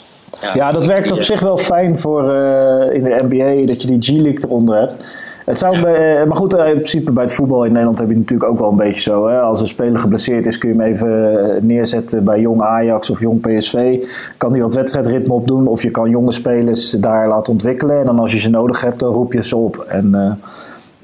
Ja, 0.55 0.73
dat 0.73 0.87
werkt 0.87 1.13
op 1.13 1.23
zich 1.23 1.41
wel 1.41 1.57
fijn 1.57 1.99
voor 1.99 2.25
uh, 2.25 2.95
in 2.95 3.03
de 3.03 3.25
NBA 3.29 3.67
dat 3.67 3.83
je 3.83 3.89
die 3.89 4.03
G-League 4.03 4.45
eronder 4.45 4.79
hebt. 4.79 4.99
Het 5.45 5.59
zou 5.59 5.81
bij, 5.83 6.21
uh, 6.21 6.27
maar 6.27 6.37
goed, 6.37 6.55
uh, 6.55 6.67
in 6.67 6.73
principe 6.73 7.13
bij 7.13 7.23
het 7.23 7.33
voetbal 7.33 7.65
in 7.65 7.73
Nederland 7.73 7.99
heb 7.99 8.09
je 8.09 8.17
natuurlijk 8.17 8.51
ook 8.51 8.59
wel 8.59 8.71
een 8.71 8.77
beetje 8.77 9.01
zo. 9.01 9.29
Hè? 9.29 9.41
Als 9.41 9.61
een 9.61 9.67
speler 9.67 9.99
geblesseerd 9.99 10.47
is, 10.47 10.59
kun 10.59 10.69
je 10.69 10.81
hem 10.81 10.93
even 10.93 11.67
neerzetten 11.67 12.25
bij 12.25 12.41
jong 12.41 12.63
Ajax 12.63 13.11
of 13.11 13.21
jong 13.21 13.41
PSV. 13.41 14.07
Kan 14.37 14.53
die 14.53 14.63
wat 14.63 14.75
wedstrijdritme 14.75 15.35
opdoen. 15.35 15.67
Of 15.67 15.83
je 15.83 15.91
kan 15.91 16.11
jonge 16.11 16.33
spelers 16.33 16.91
daar 16.91 17.29
laten 17.29 17.53
ontwikkelen. 17.53 17.99
En 17.99 18.07
dan 18.07 18.19
als 18.19 18.33
je 18.33 18.39
ze 18.39 18.51
nodig 18.51 18.81
hebt, 18.81 19.01
dan 19.01 19.13
roep 19.13 19.33
je 19.33 19.43
ze 19.43 19.57
op. 19.57 19.85
En 19.89 20.39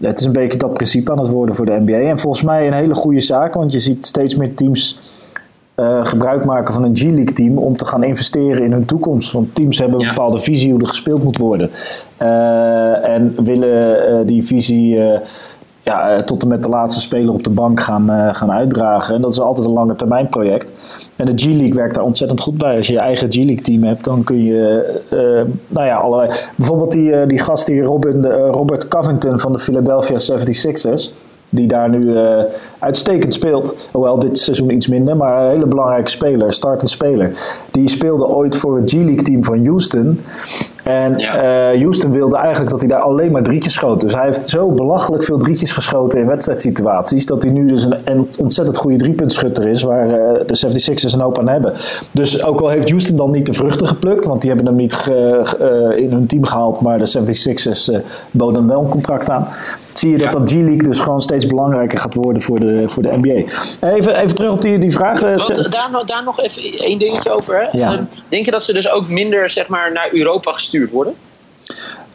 het 0.01 0.19
is 0.19 0.25
een 0.25 0.33
beetje 0.33 0.59
dat 0.59 0.73
principe 0.73 1.13
aan 1.13 1.19
het 1.19 1.29
worden 1.29 1.55
voor 1.55 1.67
de 1.67 1.81
NBA. 1.81 1.99
En 1.99 2.19
volgens 2.19 2.43
mij 2.43 2.67
een 2.67 2.73
hele 2.73 2.95
goede 2.95 3.21
zaak, 3.21 3.55
want 3.55 3.73
je 3.73 3.81
ziet 3.81 4.07
steeds 4.07 4.37
meer 4.37 4.55
teams 4.55 5.01
uh, 5.81 6.07
gebruik 6.07 6.45
maken 6.45 6.75
van 6.75 6.85
een 6.85 6.97
G-League 6.97 7.33
team 7.33 7.59
om 7.59 7.77
te 7.77 7.87
gaan 7.87 8.03
investeren 8.03 8.65
in 8.65 8.73
hun 8.73 8.85
toekomst. 8.85 9.33
Want 9.33 9.55
teams 9.55 9.79
hebben 9.79 10.01
een 10.01 10.09
bepaalde 10.09 10.39
visie 10.39 10.71
hoe 10.71 10.81
er 10.81 10.87
gespeeld 10.87 11.25
moet 11.25 11.37
worden. 11.37 11.71
Uh, 12.23 13.09
en 13.09 13.35
willen 13.45 14.11
uh, 14.11 14.27
die 14.27 14.45
visie 14.45 15.01
ja, 15.83 16.23
tot 16.23 16.43
en 16.43 16.49
met 16.49 16.63
de 16.63 16.69
laatste 16.69 17.01
speler 17.01 17.35
op 17.35 17.45
de 17.45 17.51
bank 17.51 17.81
gaan, 17.81 18.35
gaan 18.35 18.51
uitdragen. 18.53 19.15
En 19.15 19.21
dat 19.21 19.31
is 19.31 19.41
altijd 19.41 19.67
een 19.67 19.73
lange 19.73 19.95
termijn 19.95 20.29
project. 20.29 20.71
En 21.17 21.27
de 21.27 21.33
G-League 21.37 21.75
werkt 21.75 21.95
daar 21.95 22.05
ontzettend 22.05 22.41
goed 22.41 22.59
bij. 22.59 22.77
Als 22.77 22.87
je 22.87 22.93
je 22.93 22.99
eigen 22.99 23.33
G-League 23.33 23.63
team 23.63 23.83
hebt, 23.83 24.05
dan 24.05 24.25
kun 24.25 24.45
je, 24.45 25.01
nou 25.69 25.87
ja, 25.87 25.97
allerlei. 25.97 26.31
Bijvoorbeeld 26.57 26.93
die, 26.93 27.27
die 27.27 27.39
gast 27.39 27.67
die 27.67 27.83
Robin, 27.83 28.27
Robert 28.27 28.89
Covington 28.89 29.41
van 29.41 29.53
de 29.53 29.59
Philadelphia 29.59 30.17
76ers 30.19 31.13
die 31.50 31.66
daar 31.66 31.88
nu 31.88 32.00
uh, 32.00 32.42
uitstekend 32.78 33.35
speelt. 33.35 33.75
Hoewel 33.90 34.19
dit 34.19 34.38
seizoen 34.38 34.71
iets 34.71 34.87
minder, 34.87 35.16
maar 35.16 35.42
een 35.42 35.50
hele 35.50 35.66
belangrijke 35.66 36.11
speler, 36.11 36.52
startend 36.52 36.90
speler. 36.90 37.33
Die 37.71 37.88
speelde 37.88 38.26
ooit 38.26 38.57
voor 38.57 38.76
het 38.76 38.90
G-League 38.90 39.23
team 39.23 39.45
van 39.45 39.66
Houston. 39.66 40.21
En 40.85 41.19
ja. 41.19 41.73
uh, 41.73 41.80
Houston 41.80 42.12
wilde 42.12 42.37
eigenlijk 42.37 42.71
dat 42.71 42.80
hij 42.80 42.88
daar 42.88 43.00
alleen 43.00 43.33
maar 43.33 43.42
drietjes 43.42 43.73
schoot. 43.73 44.00
Dus 44.00 44.14
hij 44.14 44.25
heeft 44.25 44.49
zo 44.49 44.69
belachelijk 44.71 45.25
veel 45.25 45.38
drietjes 45.38 45.73
geschoten 45.73 46.19
in 46.19 46.26
wedstrijdsituaties. 46.26 47.26
Dat 47.26 47.42
hij 47.42 47.52
nu 47.52 47.66
dus 47.66 47.85
een, 47.85 47.97
een 48.04 48.28
ontzettend 48.38 48.76
goede 48.76 48.97
driepuntschutter 48.97 49.69
is. 49.69 49.83
Waar 49.83 50.07
uh, 50.07 50.33
de 50.47 50.66
76ers 50.66 51.12
een 51.12 51.21
hoop 51.21 51.38
aan 51.38 51.49
hebben. 51.49 51.73
Dus 52.11 52.45
ook 52.45 52.61
al 52.61 52.69
heeft 52.69 52.88
Houston 52.88 53.16
dan 53.16 53.30
niet 53.30 53.47
de 53.47 53.52
vruchten 53.52 53.87
geplukt. 53.87 54.26
Want 54.26 54.40
die 54.40 54.50
hebben 54.50 54.69
hem 54.69 54.76
niet 54.76 54.95
ge, 54.95 55.95
in 55.97 56.12
hun 56.12 56.26
team 56.26 56.45
gehaald. 56.45 56.80
Maar 56.80 56.99
de 56.99 57.12
76ers 57.19 58.04
boden 58.30 58.69
wel 58.69 58.83
een 58.83 58.88
contract 58.88 59.30
aan. 59.30 59.49
Zie 60.00 60.11
je 60.11 60.19
dat 60.19 60.33
ja. 60.33 60.40
dat 60.40 60.50
G-League 60.50 60.83
dus 60.83 61.00
gewoon 61.00 61.21
steeds 61.21 61.47
belangrijker 61.47 61.99
gaat 61.99 62.14
worden 62.14 62.42
voor 62.42 62.61
de, 62.61 62.85
voor 62.88 63.02
de 63.02 63.16
NBA. 63.16 63.52
Even, 63.88 64.16
even 64.16 64.35
terug 64.35 64.52
op 64.52 64.62
die, 64.62 64.78
die 64.78 64.90
vraag. 64.90 65.21
Want, 65.21 65.73
daar, 65.73 66.02
daar 66.04 66.25
nog 66.25 66.40
even 66.40 66.62
één 66.62 66.99
dingetje 66.99 67.30
over. 67.30 67.61
Hè? 67.61 67.78
Ja. 67.78 68.07
Denk 68.28 68.45
je 68.45 68.50
dat 68.50 68.64
ze 68.64 68.73
dus 68.73 68.90
ook 68.90 69.09
minder 69.09 69.49
zeg 69.49 69.69
maar, 69.69 69.93
naar 69.93 70.08
Europa 70.13 70.52
gestuurd 70.52 70.91
worden? 70.91 71.15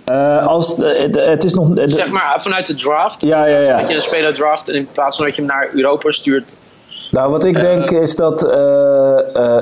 Uh, 0.10 0.48
als 0.48 0.78
het, 0.78 1.16
het 1.16 1.44
is 1.44 1.54
nog. 1.54 1.72
zeg 1.86 2.10
maar 2.10 2.42
vanuit 2.42 2.66
de 2.66 2.74
draft. 2.74 3.22
Ja, 3.22 3.46
ja, 3.46 3.60
ja. 3.60 3.80
Dat 3.80 3.90
je 3.90 3.96
een 3.96 4.02
speler 4.02 4.34
draft 4.34 4.70
en 4.70 4.76
in 4.76 4.88
plaats 4.92 5.16
van 5.16 5.26
dat 5.26 5.36
je 5.36 5.42
hem 5.42 5.52
naar 5.52 5.70
Europa 5.74 6.12
stuurt. 6.12 6.58
Nou, 7.12 7.32
wat 7.32 7.46
ik 7.46 7.58
uh, 7.58 7.62
denk 7.62 7.92
is 7.92 8.16
dat 8.16 8.44
uh, 8.44 8.52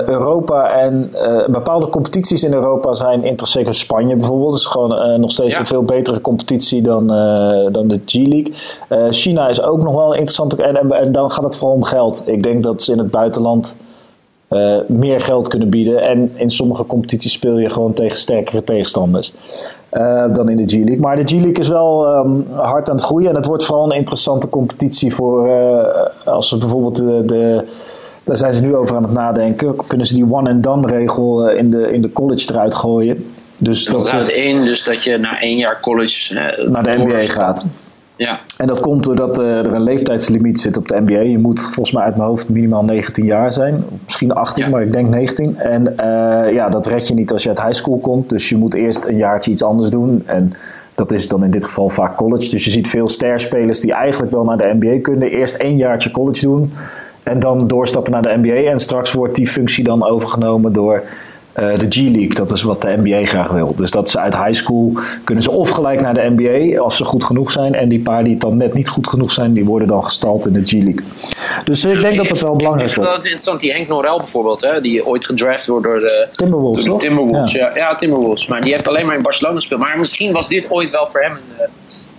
Europa 0.06 0.70
en 0.70 1.12
bepaalde 1.46 1.88
competities 1.88 2.42
in 2.42 2.52
Europa 2.52 2.92
zijn 2.92 3.24
interessant. 3.24 3.76
Spanje 3.76 4.16
bijvoorbeeld 4.16 4.54
is 4.54 4.64
gewoon 4.64 5.20
nog 5.20 5.30
steeds 5.30 5.54
ja. 5.54 5.60
een 5.60 5.66
veel 5.66 5.82
betere 5.82 6.20
competitie 6.20 6.82
dan, 6.82 7.06
dan 7.72 7.88
de 7.88 8.00
G-League. 8.06 8.52
China 9.12 9.48
is 9.48 9.62
ook 9.62 9.82
nog 9.82 9.94
wel 9.94 10.12
interessant. 10.12 10.54
En, 10.54 10.76
en, 10.76 10.92
en, 10.92 11.12
dan 11.12 11.30
gaat 11.30 11.44
het 11.44 11.56
vooral 11.56 11.76
om 11.76 11.84
geld. 11.84 12.22
Ik 12.24 12.42
denk 12.42 12.62
dat 12.62 12.82
ze 12.82 12.92
in 12.92 12.98
het 12.98 13.10
buitenland 13.10 13.74
meer 14.86 15.20
geld 15.20 15.48
kunnen 15.48 15.70
bieden. 15.70 16.02
En 16.02 16.32
in 16.36 16.50
sommige 16.50 16.86
competities 16.86 17.32
speel 17.32 17.58
je 17.58 17.70
gewoon 17.70 17.92
tegen 17.92 18.18
sterkere 18.18 18.64
tegenstanders 18.64 19.32
uh, 19.96 20.24
dan 20.34 20.48
in 20.48 20.56
de 20.56 20.68
G-League. 20.68 21.00
Maar 21.00 21.16
de 21.16 21.22
G-League 21.22 21.58
is 21.58 21.68
wel 21.68 22.16
um, 22.16 22.46
hard 22.52 22.90
aan 22.90 22.96
het 22.96 23.04
groeien. 23.04 23.28
En 23.28 23.36
het 23.36 23.46
wordt 23.46 23.64
vooral 23.64 23.84
een 23.84 23.96
interessante 23.98 24.48
competitie 24.48 25.14
voor 25.14 25.48
uh, 25.48 25.86
als 26.24 26.48
ze 26.48 26.56
bijvoorbeeld 26.56 26.96
de, 26.96 27.22
de 27.26 27.64
daar 28.24 28.36
zijn 28.36 28.54
ze 28.54 28.60
nu 28.60 28.76
over 28.76 28.96
aan 28.96 29.02
het 29.02 29.12
nadenken. 29.12 29.76
Kunnen 29.86 30.06
ze 30.06 30.14
die 30.14 30.32
one-and-done 30.32 30.86
regel 30.86 31.50
in 31.50 31.70
de, 31.70 31.92
in 31.92 32.02
de 32.02 32.12
college 32.12 32.52
eruit 32.52 32.74
gooien? 32.74 33.32
Dus 33.56 33.84
dat, 33.84 33.98
dat 33.98 34.10
houdt 34.10 34.30
in 34.30 34.64
dus 34.64 34.84
dat 34.84 35.04
je 35.04 35.18
na 35.18 35.40
één 35.40 35.56
jaar 35.56 35.80
college 35.80 36.34
naar 36.68 36.82
de 36.82 36.96
NBA 36.96 37.20
gaat. 37.20 37.64
Ja. 38.16 38.40
En 38.56 38.66
dat 38.66 38.80
komt 38.80 39.04
doordat 39.04 39.40
uh, 39.40 39.58
er 39.58 39.72
een 39.72 39.82
leeftijdslimiet 39.82 40.60
zit 40.60 40.76
op 40.76 40.88
de 40.88 41.00
NBA. 41.00 41.20
Je 41.20 41.38
moet 41.38 41.60
volgens 41.60 41.92
mij 41.92 42.04
uit 42.04 42.16
mijn 42.16 42.28
hoofd 42.28 42.48
minimaal 42.48 42.84
19 42.84 43.24
jaar 43.24 43.52
zijn. 43.52 43.84
Misschien 44.04 44.32
18, 44.32 44.64
ja. 44.64 44.70
maar 44.70 44.82
ik 44.82 44.92
denk 44.92 45.08
19. 45.08 45.58
En 45.58 45.82
uh, 45.82 46.52
ja, 46.52 46.68
dat 46.68 46.86
red 46.86 47.08
je 47.08 47.14
niet 47.14 47.32
als 47.32 47.42
je 47.42 47.48
uit 47.48 47.62
high 47.62 47.72
school 47.72 47.98
komt. 47.98 48.28
Dus 48.28 48.48
je 48.48 48.56
moet 48.56 48.74
eerst 48.74 49.04
een 49.04 49.16
jaartje 49.16 49.50
iets 49.50 49.62
anders 49.62 49.90
doen. 49.90 50.22
En 50.26 50.52
dat 50.94 51.12
is 51.12 51.28
dan 51.28 51.44
in 51.44 51.50
dit 51.50 51.64
geval 51.64 51.88
vaak 51.88 52.16
college. 52.16 52.50
Dus 52.50 52.64
je 52.64 52.70
ziet 52.70 52.88
veel 52.88 53.08
sterspelers 53.08 53.80
die 53.80 53.92
eigenlijk 53.92 54.32
wel 54.32 54.44
naar 54.44 54.56
de 54.56 54.76
NBA 54.80 55.00
kunnen. 55.00 55.28
Eerst 55.28 55.54
één 55.54 55.76
jaartje 55.76 56.10
college 56.10 56.46
doen. 56.46 56.72
En 57.22 57.38
dan 57.38 57.66
doorstappen 57.66 58.12
naar 58.12 58.22
de 58.22 58.36
NBA. 58.42 58.70
En 58.70 58.80
straks 58.80 59.12
wordt 59.12 59.34
die 59.34 59.48
functie 59.48 59.84
dan 59.84 60.04
overgenomen 60.04 60.72
door 60.72 61.02
uh, 61.58 61.78
de 61.78 61.86
G-League. 61.88 62.34
Dat 62.34 62.50
is 62.50 62.62
wat 62.62 62.82
de 62.82 62.96
NBA 63.02 63.26
graag 63.26 63.48
wil. 63.48 63.74
Dus 63.76 63.90
dat 63.90 64.10
ze 64.10 64.18
uit 64.18 64.36
high 64.36 64.52
school 64.52 64.92
kunnen 65.24 65.44
ze 65.44 65.50
of 65.50 65.68
gelijk 65.70 66.00
naar 66.00 66.14
de 66.14 66.34
NBA 66.36 66.80
als 66.80 66.96
ze 66.96 67.04
goed 67.04 67.24
genoeg 67.24 67.50
zijn. 67.50 67.74
En 67.74 67.88
die 67.88 68.00
paar 68.00 68.24
die 68.24 68.32
het 68.32 68.40
dan 68.40 68.56
net 68.56 68.74
niet 68.74 68.88
goed 68.88 69.08
genoeg 69.08 69.32
zijn, 69.32 69.52
die 69.52 69.64
worden 69.64 69.88
dan 69.88 70.04
gestald 70.04 70.46
in 70.46 70.52
de 70.52 70.64
G-League. 70.64 71.04
Dus 71.64 71.84
ik 71.84 72.00
denk 72.00 72.16
dat 72.16 72.28
dat 72.28 72.40
wel 72.40 72.56
belangrijk 72.56 72.88
is. 72.88 72.94
Dat 72.94 73.04
is 73.04 73.14
interessant. 73.14 73.60
Die 73.60 73.72
Henk 73.72 73.88
Norel 73.88 74.18
bijvoorbeeld, 74.18 74.60
hè, 74.60 74.80
die 74.80 75.06
ooit 75.06 75.24
gedraft 75.24 75.66
wordt 75.66 75.84
door 75.84 75.98
de 75.98 76.28
Timberwolves. 76.32 76.84
Door 76.84 76.98
de 76.98 77.06
Timberwolves, 77.06 77.52
ja. 77.52 77.68
Ja. 77.68 77.76
ja. 77.76 77.94
Timberwolves. 77.94 78.46
Maar 78.46 78.60
die 78.60 78.72
heeft 78.72 78.88
alleen 78.88 79.06
maar 79.06 79.16
in 79.16 79.22
Barcelona 79.22 79.54
gespeeld. 79.54 79.80
Maar 79.80 79.98
misschien 79.98 80.32
was 80.32 80.48
dit 80.48 80.70
ooit 80.70 80.90
wel 80.90 81.06
voor 81.06 81.20
hem 81.20 81.32
een 81.32 81.68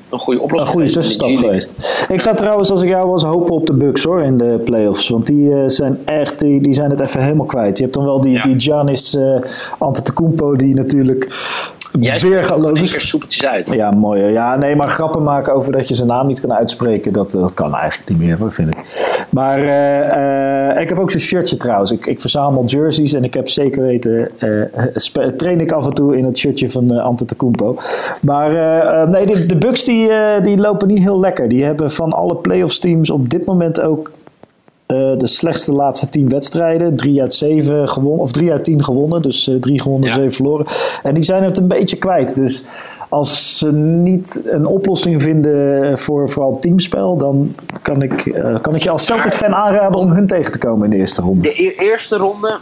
een 0.09 0.19
goede 0.19 0.41
oplossing. 0.41 0.69
Een 0.69 0.73
goede 0.73 0.91
tussenstap 0.91 1.29
geweest. 1.29 1.71
Ik 2.09 2.21
zou 2.21 2.35
trouwens, 2.35 2.71
als 2.71 2.81
ik 2.81 2.89
jou 2.89 3.09
was, 3.09 3.23
hopen 3.23 3.53
op 3.55 3.67
de 3.67 3.73
Bucks 3.73 4.03
hoor 4.03 4.21
in 4.21 4.37
de 4.37 4.61
playoffs. 4.65 5.09
Want 5.09 5.27
die 5.27 5.49
uh, 5.49 5.63
zijn 5.67 5.99
echt, 6.05 6.39
die, 6.39 6.61
die 6.61 6.73
zijn 6.73 6.89
het 6.89 6.99
even 6.99 7.23
helemaal 7.23 7.45
kwijt. 7.45 7.77
Je 7.77 7.83
hebt 7.83 7.95
dan 7.95 8.05
wel 8.05 8.21
die, 8.21 8.33
ja. 8.33 8.41
die 8.41 8.59
Giannis 8.59 9.15
uh, 9.15 9.37
Antetokounmpo 9.77 10.55
die 10.55 10.75
natuurlijk 10.75 11.27
Jij 11.99 12.19
weer 12.19 12.43
galoos 12.43 12.81
is. 12.81 12.93
er 12.93 13.01
soepeltjes 13.01 13.47
uit. 13.47 13.73
Ja, 13.73 13.91
mooi. 13.91 14.23
Ja, 14.23 14.55
nee, 14.55 14.75
maar 14.75 14.89
grappen 14.89 15.23
maken 15.23 15.53
over 15.53 15.71
dat 15.71 15.87
je 15.87 15.95
zijn 15.95 16.07
naam 16.07 16.27
niet 16.27 16.41
kan 16.41 16.53
uitspreken, 16.53 17.13
dat, 17.13 17.31
dat 17.31 17.53
kan 17.53 17.75
eigenlijk 17.75 18.09
niet 18.09 18.19
meer, 18.19 18.37
vind 18.53 18.75
ik. 18.75 18.81
Maar 19.29 19.59
uh, 19.59 20.81
ik 20.81 20.89
heb 20.89 20.99
ook 20.99 21.11
zijn 21.11 21.23
shirtje 21.23 21.57
trouwens. 21.57 21.91
Ik, 21.91 22.05
ik 22.05 22.21
verzamel 22.21 22.65
jerseys 22.65 23.13
en 23.13 23.23
ik 23.23 23.33
heb 23.33 23.49
zeker 23.49 23.81
weten, 23.81 24.31
train 25.37 25.59
ik 25.59 25.71
af 25.71 25.85
en 25.85 25.93
toe 25.93 26.17
in 26.17 26.25
het 26.25 26.37
shirtje 26.37 26.69
van 26.69 26.93
uh, 26.93 27.03
Antetokounmpo. 27.03 27.77
Maar 28.21 28.49
nee, 29.09 29.25
de, 29.25 29.45
de 29.45 29.57
Bucks 29.57 29.85
die, 29.85 30.09
die 30.41 30.57
lopen 30.57 30.87
niet 30.87 30.99
heel 30.99 31.19
lekker. 31.19 31.49
Die 31.49 31.63
hebben 31.63 31.91
van 31.91 32.11
alle 32.11 32.35
playoffs 32.35 32.79
teams 32.79 33.09
op 33.09 33.29
dit 33.29 33.45
moment 33.45 33.81
ook 33.81 34.11
uh, 34.87 35.17
de 35.17 35.27
slechtste 35.27 35.73
laatste 35.73 36.09
tien 36.09 36.29
wedstrijden. 36.29 36.95
Drie 36.95 37.21
uit 37.21 37.33
zeven 37.33 37.89
gewonnen, 37.89 38.21
of 38.21 38.31
drie 38.31 38.51
uit 38.51 38.63
tien 38.63 38.83
gewonnen. 38.83 39.21
Dus 39.21 39.47
uh, 39.47 39.59
drie 39.59 39.81
gewonnen, 39.81 40.09
ja. 40.09 40.15
zeven 40.15 40.31
verloren. 40.31 40.65
En 41.03 41.13
die 41.13 41.23
zijn 41.23 41.43
het 41.43 41.57
een 41.57 41.67
beetje 41.67 41.97
kwijt. 41.97 42.35
Dus 42.35 42.63
als 43.09 43.57
ze 43.57 43.71
niet 43.71 44.41
een 44.45 44.65
oplossing 44.65 45.21
vinden 45.21 45.99
voor 45.99 46.29
vooral 46.29 46.59
teamspel, 46.59 47.17
dan 47.17 47.55
kan 47.81 48.01
ik, 48.01 48.25
uh, 48.25 48.61
kan 48.61 48.75
ik 48.75 48.83
je 48.83 48.89
als 48.89 49.05
Celtic-fan 49.05 49.55
aanraden 49.55 49.99
om 49.99 50.11
hun 50.11 50.27
tegen 50.27 50.51
te 50.51 50.57
komen 50.57 50.83
in 50.83 50.89
de 50.89 50.97
eerste 50.97 51.21
ronde. 51.21 51.41
De 51.41 51.63
e 51.63 51.75
eerste 51.75 52.17
ronde, 52.17 52.59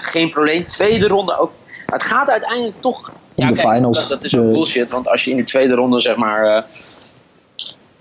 geen 0.00 0.30
probleem. 0.30 0.66
Tweede 0.66 1.08
ronde 1.08 1.38
ook. 1.38 1.50
Het 1.86 2.02
gaat 2.02 2.30
uiteindelijk 2.30 2.76
toch. 2.80 3.12
Ja, 3.34 3.48
de 3.48 3.54
kijk, 3.54 3.68
finals. 3.68 3.98
Dat, 3.98 4.08
dat 4.08 4.24
is 4.24 4.36
ook 4.36 4.52
bullshit, 4.52 4.90
want 4.90 5.08
als 5.08 5.24
je 5.24 5.30
in 5.30 5.36
de 5.36 5.42
tweede 5.42 5.74
ronde 5.74 6.00
zeg 6.00 6.16
maar 6.16 6.66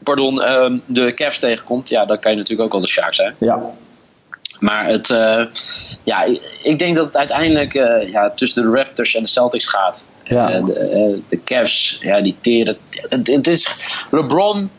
pardon, 0.04 0.42
ehm, 0.42 0.78
de 0.86 1.14
Cavs 1.14 1.40
tegenkomt, 1.40 1.90
ja, 1.90 2.06
dan 2.06 2.20
kan 2.20 2.32
je 2.32 2.38
natuurlijk 2.38 2.66
ook 2.66 2.72
wel 2.72 2.82
de 2.82 2.88
Sharks 2.88 3.18
zijn. 3.18 3.36
Ja. 3.38 3.62
Maar 4.60 4.88
het, 4.88 5.10
uh, 5.10 5.46
ja, 6.04 6.24
ik 6.64 6.80
denk 6.80 6.96
dat 6.96 7.06
het 7.06 7.18
uiteindelijk 7.18 7.74
uh, 7.74 8.12
ja, 8.12 8.30
tussen 8.30 8.64
de 8.64 8.78
Raptors 8.78 9.16
en 9.16 9.24
de 9.24 9.30
Celtics 9.30 9.66
gaat. 9.66 10.08
Ja. 10.24 10.56
Uh, 10.56 10.66
de, 10.66 11.20
de 11.30 11.44
Cavs, 11.44 11.98
ja, 12.02 12.22
die 12.22 12.36
teren. 12.40 12.78
Het, 13.10 13.28
het 13.28 13.48
is 13.48 13.68
LeBron, 14.12 14.70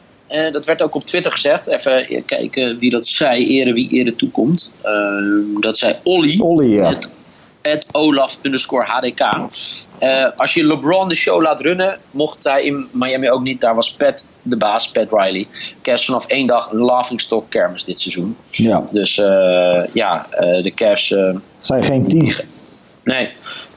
dat 0.52 0.66
werd 0.66 0.82
ook 0.82 0.94
op 0.94 1.04
Twitter 1.04 1.32
gezegd. 1.32 1.66
Even 1.66 2.24
kijken 2.24 2.78
wie 2.78 2.90
dat 2.90 3.06
zei, 3.06 3.60
ere 3.60 3.72
wie 3.72 3.90
ere 3.90 4.16
toekomt. 4.16 4.74
Ehm, 4.82 5.60
dat 5.60 5.78
zei 5.78 5.94
Olly. 6.02 6.40
Olly, 6.40 6.74
ja. 6.74 6.88
Het 6.88 7.10
Olaf 7.92 8.38
underscore 8.42 8.85
HDK. 8.85 9.20
Uh, 10.00 10.27
als 10.37 10.55
je 10.55 10.66
LeBron 10.66 11.09
de 11.09 11.14
show 11.14 11.42
laat 11.42 11.61
runnen, 11.61 11.98
mocht 12.11 12.44
hij 12.44 12.64
in 12.64 12.88
Miami 12.92 13.31
ook 13.31 13.42
niet. 13.42 13.61
Daar 13.61 13.74
was 13.74 13.92
Pat 13.92 14.31
de 14.42 14.57
baas, 14.57 14.90
Pat 14.90 15.09
Riley. 15.11 15.46
Cavs 15.83 16.05
vanaf 16.05 16.27
één 16.27 16.46
dag 16.46 16.70
een 16.70 16.79
laughingstock 16.79 17.50
kermis 17.50 17.85
dit 17.85 18.00
seizoen. 18.00 18.37
Ja. 18.50 18.85
Dus 18.90 19.18
uh, 19.18 19.85
ja, 19.92 20.27
uh, 20.31 20.62
de 20.62 20.72
Cavs... 20.74 21.14
zijn 21.59 21.83
geen 21.83 22.09
team. 22.09 22.31
Nee. 23.05 23.31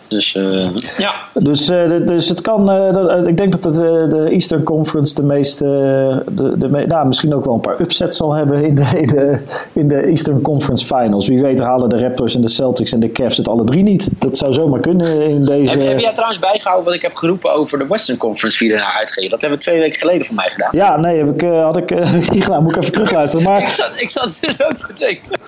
Dus 0.08 0.36
uh, 0.36 0.68
ja. 0.98 1.16
Dus, 1.34 1.66
dus 2.06 2.30
het 2.30 2.42
kan, 2.42 2.66
dat, 2.66 3.28
ik 3.28 3.38
denk 3.38 3.62
dat 3.62 3.64
het, 3.64 3.76
de 4.12 4.30
Eastern 4.30 4.64
Conference 4.64 5.16
de 5.16 5.24
meeste, 5.24 5.66
de, 6.32 6.58
de, 6.58 6.68
nou, 6.68 7.08
misschien 7.08 7.34
ook 7.34 7.46
wel 7.46 7.54
een 7.54 7.60
paar 7.60 7.82
upsets 7.82 8.18
zal 8.18 8.34
hebben 8.34 8.64
in 8.64 8.76
de, 8.76 8.90
in, 9.02 9.08
de, 9.08 9.40
in 9.74 9.88
de 9.88 10.02
Eastern 10.04 10.42
Conference 10.42 10.86
Finals. 10.86 11.28
Wie 11.28 11.42
weet 11.42 11.60
halen 11.60 11.90
de 11.90 12.00
Raptors 12.00 12.36
en 12.36 12.42
de 12.42 12.50
Celtics 12.50 12.92
en 12.92 13.00
de 13.00 13.12
Cavs 13.12 13.38
het 13.38 13.48
alle 13.48 13.64
drie 13.64 13.84
niet. 13.84 14.08
Dat 14.20 14.38
zou 14.38 14.54
zomaar 14.54 14.80
kunnen 14.80 15.30
in 15.30 15.46
deze... 15.46 15.78
Heb, 15.78 15.88
heb 15.88 16.00
jij 16.00 16.12
trouwens 16.12 16.40
bijgehouden 16.40 16.86
wat 16.86 16.96
ik 16.96 17.02
heb 17.02 17.16
geroepen 17.16 17.54
over 17.54 17.78
de 17.78 17.88
Western 17.88 18.18
Conference 18.18 18.64
wie 18.64 18.74
ernaar 18.74 18.96
uitgeven? 19.00 19.30
Dat 19.30 19.42
hebben 19.42 19.60
we 19.60 19.66
twee 19.66 19.80
weken 19.80 20.00
geleden 20.00 20.26
van 20.26 20.36
mij 20.36 20.50
gedaan. 20.50 20.70
Ja, 20.72 20.98
nee, 20.98 21.18
heb 21.18 21.42
ik, 21.42 21.50
had 21.52 21.78
ik 21.78 21.90
niet 22.34 22.44
gedaan. 22.44 22.64
Moet 22.64 22.76
ik 22.76 22.82
even 22.82 22.92
terugluisteren. 22.92 23.46
Maar... 23.46 23.62
ik, 23.64 23.70
zat, 23.70 23.92
ik 23.96 24.10
zat 24.10 24.38
dus 24.42 24.64
ook 24.64 24.78
te 24.78 24.88
denken... 24.98 25.40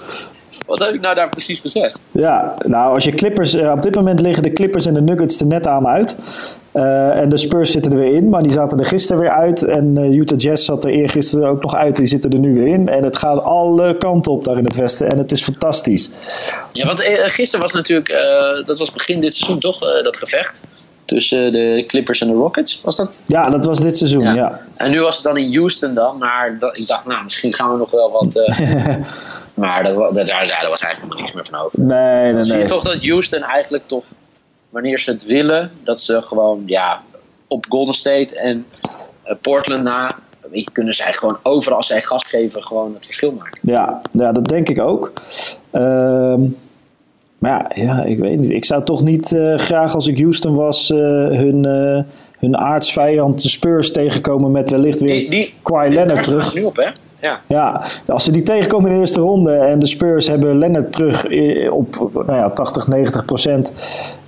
Wat 0.69 0.79
heb 0.79 0.93
ik 0.93 1.01
nou 1.01 1.15
daar 1.15 1.29
precies 1.29 1.59
gezegd? 1.59 1.99
Ja, 2.11 2.55
nou 2.65 2.93
als 2.93 3.03
je 3.03 3.11
Clippers... 3.11 3.55
Uh, 3.55 3.71
op 3.71 3.81
dit 3.81 3.95
moment 3.95 4.21
liggen 4.21 4.43
de 4.43 4.53
Clippers 4.53 4.85
en 4.85 4.93
de 4.93 5.01
Nuggets 5.01 5.39
er 5.39 5.45
net 5.45 5.67
aan 5.67 5.87
uit. 5.87 6.15
Uh, 6.73 7.09
en 7.09 7.29
de 7.29 7.37
Spurs 7.37 7.71
zitten 7.71 7.91
er 7.91 7.97
weer 7.97 8.13
in, 8.13 8.29
maar 8.29 8.43
die 8.43 8.51
zaten 8.51 8.79
er 8.79 8.85
gisteren 8.85 9.21
weer 9.21 9.31
uit. 9.31 9.63
En 9.63 9.97
uh, 9.97 10.15
Utah 10.15 10.39
Jazz 10.39 10.65
zat 10.65 10.83
er 10.83 10.89
eergisteren 10.89 11.49
ook 11.49 11.61
nog 11.61 11.75
uit. 11.75 11.95
Die 11.95 12.07
zitten 12.07 12.31
er 12.31 12.39
nu 12.39 12.53
weer 12.53 12.67
in. 12.67 12.89
En 12.89 13.03
het 13.03 13.17
gaat 13.17 13.43
alle 13.43 13.97
kanten 13.97 14.31
op 14.31 14.43
daar 14.43 14.57
in 14.57 14.63
het 14.63 14.75
westen. 14.75 15.09
En 15.09 15.17
het 15.17 15.31
is 15.31 15.43
fantastisch. 15.43 16.09
Ja, 16.71 16.85
want 16.85 17.01
gisteren 17.01 17.65
was 17.65 17.73
natuurlijk... 17.73 18.07
dat 18.65 18.77
was 18.77 18.91
begin 18.91 19.19
dit 19.19 19.33
seizoen 19.33 19.59
toch, 19.59 19.79
dat 20.03 20.17
gevecht? 20.17 20.61
Tussen 21.05 21.51
de 21.51 21.83
Clippers 21.87 22.21
en 22.21 22.27
de 22.27 22.33
Rockets, 22.33 22.81
was 22.83 22.95
dat? 22.95 23.21
Ja, 23.27 23.49
dat 23.49 23.65
was 23.65 23.79
dit 23.79 23.97
seizoen, 23.97 24.23
ja. 24.23 24.33
ja. 24.33 24.61
En 24.75 24.91
nu 24.91 25.01
was 25.01 25.15
het 25.15 25.23
dan 25.23 25.37
in 25.37 25.55
Houston 25.55 25.93
dan. 25.93 26.17
Maar 26.17 26.55
dat, 26.59 26.77
ik 26.77 26.87
dacht, 26.87 27.05
nou, 27.05 27.23
misschien 27.23 27.53
gaan 27.53 27.71
we 27.71 27.77
nog 27.77 27.91
wel 27.91 28.11
wat... 28.11 28.35
Maar 29.59 29.83
dat, 29.83 30.15
dat, 30.15 30.27
daar, 30.27 30.47
daar 30.47 30.69
was 30.69 30.81
eigenlijk 30.81 30.99
helemaal 30.99 31.17
niks 31.17 31.33
meer 31.33 31.45
van 31.45 31.59
over. 31.59 31.79
Nee, 31.79 32.23
nee, 32.23 32.33
Dan 32.33 32.43
zie 32.43 32.53
je 32.53 32.59
nee. 32.59 32.67
toch 32.67 32.83
dat 32.83 33.05
Houston 33.05 33.41
eigenlijk 33.41 33.87
toch, 33.87 34.05
wanneer 34.69 34.99
ze 34.99 35.11
het 35.11 35.25
willen, 35.25 35.71
dat 35.83 36.01
ze 36.01 36.21
gewoon 36.21 36.63
ja, 36.65 37.01
op 37.47 37.65
Golden 37.69 37.93
State 37.93 38.39
en 38.39 38.65
uh, 39.25 39.33
Portland 39.41 39.83
na, 39.83 40.15
weet 40.51 40.63
je, 40.63 40.71
kunnen 40.71 40.93
zij 40.93 41.13
gewoon 41.13 41.37
overal 41.43 41.77
als 41.77 41.87
zij 41.87 42.01
gas 42.01 42.23
geven 42.23 42.63
gewoon 42.63 42.93
het 42.93 43.05
verschil 43.05 43.31
maken. 43.31 43.59
Ja, 43.61 44.01
ja 44.11 44.31
dat 44.31 44.47
denk 44.47 44.69
ik 44.69 44.79
ook. 44.79 45.13
Ehm 45.71 46.41
maar 47.39 47.51
ja, 47.51 47.83
ja, 47.83 48.03
ik 48.03 48.19
weet 48.19 48.39
niet. 48.39 48.49
Ik 48.49 48.65
zou 48.65 48.83
toch 48.83 49.03
niet 49.03 49.31
uh, 49.31 49.57
graag 49.57 49.93
als 49.93 50.07
ik 50.07 50.19
Houston 50.19 50.55
was 50.55 50.89
uh, 50.89 50.97
hun, 51.27 51.67
uh, 51.67 52.03
hun 52.37 52.57
aardsvijand 52.57 53.41
de 53.41 53.49
Spurs 53.49 53.91
tegenkomen 53.91 54.51
met 54.51 54.69
wellicht 54.69 54.99
weer 54.99 55.13
Die, 55.13 55.29
die, 55.29 55.53
Kawhi 55.63 55.89
Leonard 55.95 56.23
terug. 56.23 56.53
nu 56.53 56.63
op, 56.63 56.75
hè? 56.75 56.89
Ja. 57.21 57.39
Ja, 57.47 57.81
als 58.07 58.23
ze 58.23 58.31
die 58.31 58.43
tegenkomen 58.43 58.87
in 58.89 58.93
de 58.95 58.99
eerste 58.99 59.19
ronde 59.19 59.53
en 59.53 59.79
de 59.79 59.87
Spurs 59.87 60.27
hebben 60.27 60.57
Leonard 60.57 60.91
terug 60.91 61.25
op 61.71 62.11
nou 62.13 62.33
ja, 62.39 62.49
80, 62.49 62.87
90 62.87 63.25
procent. 63.25 63.69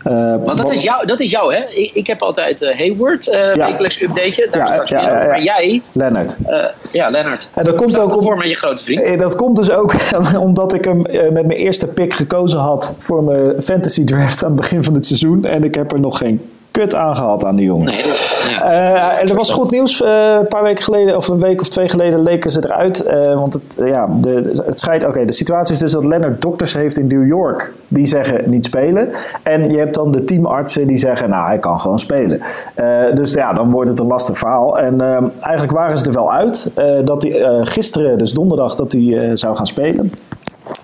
Uh, 0.08 0.36
Want 0.46 0.58
dat 0.58 0.72
is 0.72 0.84
jou, 0.84 1.06
dat 1.06 1.20
is 1.20 1.32
jou 1.32 1.54
hè? 1.56 1.60
Ik, 1.70 1.92
ik 1.94 2.08
heb 2.08 2.22
altijd 2.22 2.62
uh, 2.62 2.76
Hayward, 2.78 3.28
uh, 3.28 3.56
Ja. 3.56 3.68
wekelijks 3.68 4.02
updateje, 4.02 4.48
daar 4.52 4.60
Ja, 4.62 4.66
straks 4.66 4.90
ja. 4.90 5.02
Maar 5.02 5.42
jij, 5.44 5.82
Leonard. 5.92 6.36
uh, 6.50 6.66
ja, 6.92 7.10
Lennart. 7.10 7.50
En 7.54 7.64
dat 7.64 7.76
komt 7.76 8.00
ook 8.00 8.12
voor 8.24 8.38
met 8.38 8.50
je 8.50 8.56
grote 8.56 8.84
vriend. 8.84 9.02
Eh, 9.02 9.18
Dat 9.18 9.36
komt 9.36 9.56
dus 9.56 9.72
ook 9.72 9.94
omdat 10.40 10.74
ik 10.74 10.86
hem 10.86 11.06
eh, 11.06 11.22
met 11.22 11.46
mijn 11.46 11.60
eerste 11.60 11.88
pick 11.88 12.14
gekozen 12.14 12.60
had 12.60 12.94
voor 12.98 13.24
mijn 13.24 13.64
fantasy 13.64 14.04
draft 14.04 14.44
aan 14.44 14.52
het 14.52 14.60
begin 14.62 14.84
van 14.84 14.94
het 14.94 15.06
seizoen. 15.06 15.46
En 15.46 15.64
ik 15.64 15.76
heb 15.76 15.92
er 15.92 16.00
nog 16.00 16.18
geen 16.18 16.42
kut 16.72 16.96
aan 16.96 17.16
gehad 17.16 17.46
aan 17.46 17.56
die 17.56 17.66
jongen. 17.66 17.86
Nee, 17.86 18.04
dat, 18.04 18.46
ja. 18.50 18.64
Eh, 18.72 19.22
en 19.22 19.28
er 19.28 19.36
was 19.36 19.52
goed 19.52 19.72
nieuws. 19.72 20.02
eh, 20.02 20.34
een 20.40 20.48
paar 20.48 20.64
weken 20.64 20.84
geleden, 20.84 21.18
of 21.18 21.28
een 21.28 21.40
week 21.40 21.62
of 21.62 21.68
twee 21.70 21.90
geleden, 21.90 22.24
leken 22.24 22.52
ze 22.52 22.60
eruit. 22.66 23.04
Eh, 23.04 23.34
want 23.34 23.54
het, 23.54 23.78
eh, 23.80 23.88
ja, 23.88 24.08
de, 24.22 24.62
het 24.66 24.80
schijnt. 24.80 25.06
Oké, 25.06 25.26
de 25.26 25.34
situatie 25.34 25.74
is 25.74 25.80
dus 25.80 25.92
dat 25.92 26.06
Leonard 26.06 26.42
dokters 26.42 26.74
heeft 26.74 26.98
in 26.98 27.08
New 27.08 27.28
York. 27.28 27.74
Die 27.88 28.06
zeggen 28.06 28.50
niet 28.50 28.66
spelen. 28.66 29.10
En 29.44 29.72
je 29.72 29.78
hebt 29.78 29.94
dan 29.94 30.12
de 30.12 30.24
teamartsen 30.24 30.88
die 30.88 30.98
zeggen, 30.98 31.30
nou, 31.30 31.48
hij 31.48 31.60
kan 31.60 31.80
gewoon 31.80 32.00
spelen. 32.00 32.40
Eh, 32.74 32.86
dus 33.14 33.34
ja, 33.34 33.54
dan 33.54 33.72
wordt 33.72 33.90
het 33.90 34.00
een 34.00 34.08
lastig 34.08 34.38
verhaal. 34.38 34.78
En 34.80 35.02
eh, 35.02 35.18
eigenlijk 35.42 35.78
waren 35.78 35.98
ze 35.98 36.06
er 36.06 36.14
wel 36.14 36.32
uit. 36.32 36.72
eh, 36.76 36.86
dat 37.06 37.24
hij 37.24 37.42
eh, 37.42 37.60
gisteren, 37.64 38.18
dus 38.18 38.32
donderdag, 38.34 38.76
dat 38.76 38.92
hij 38.92 39.02
eh, 39.20 39.30
zou 39.34 39.56
gaan 39.56 39.68
spelen. 39.68 40.12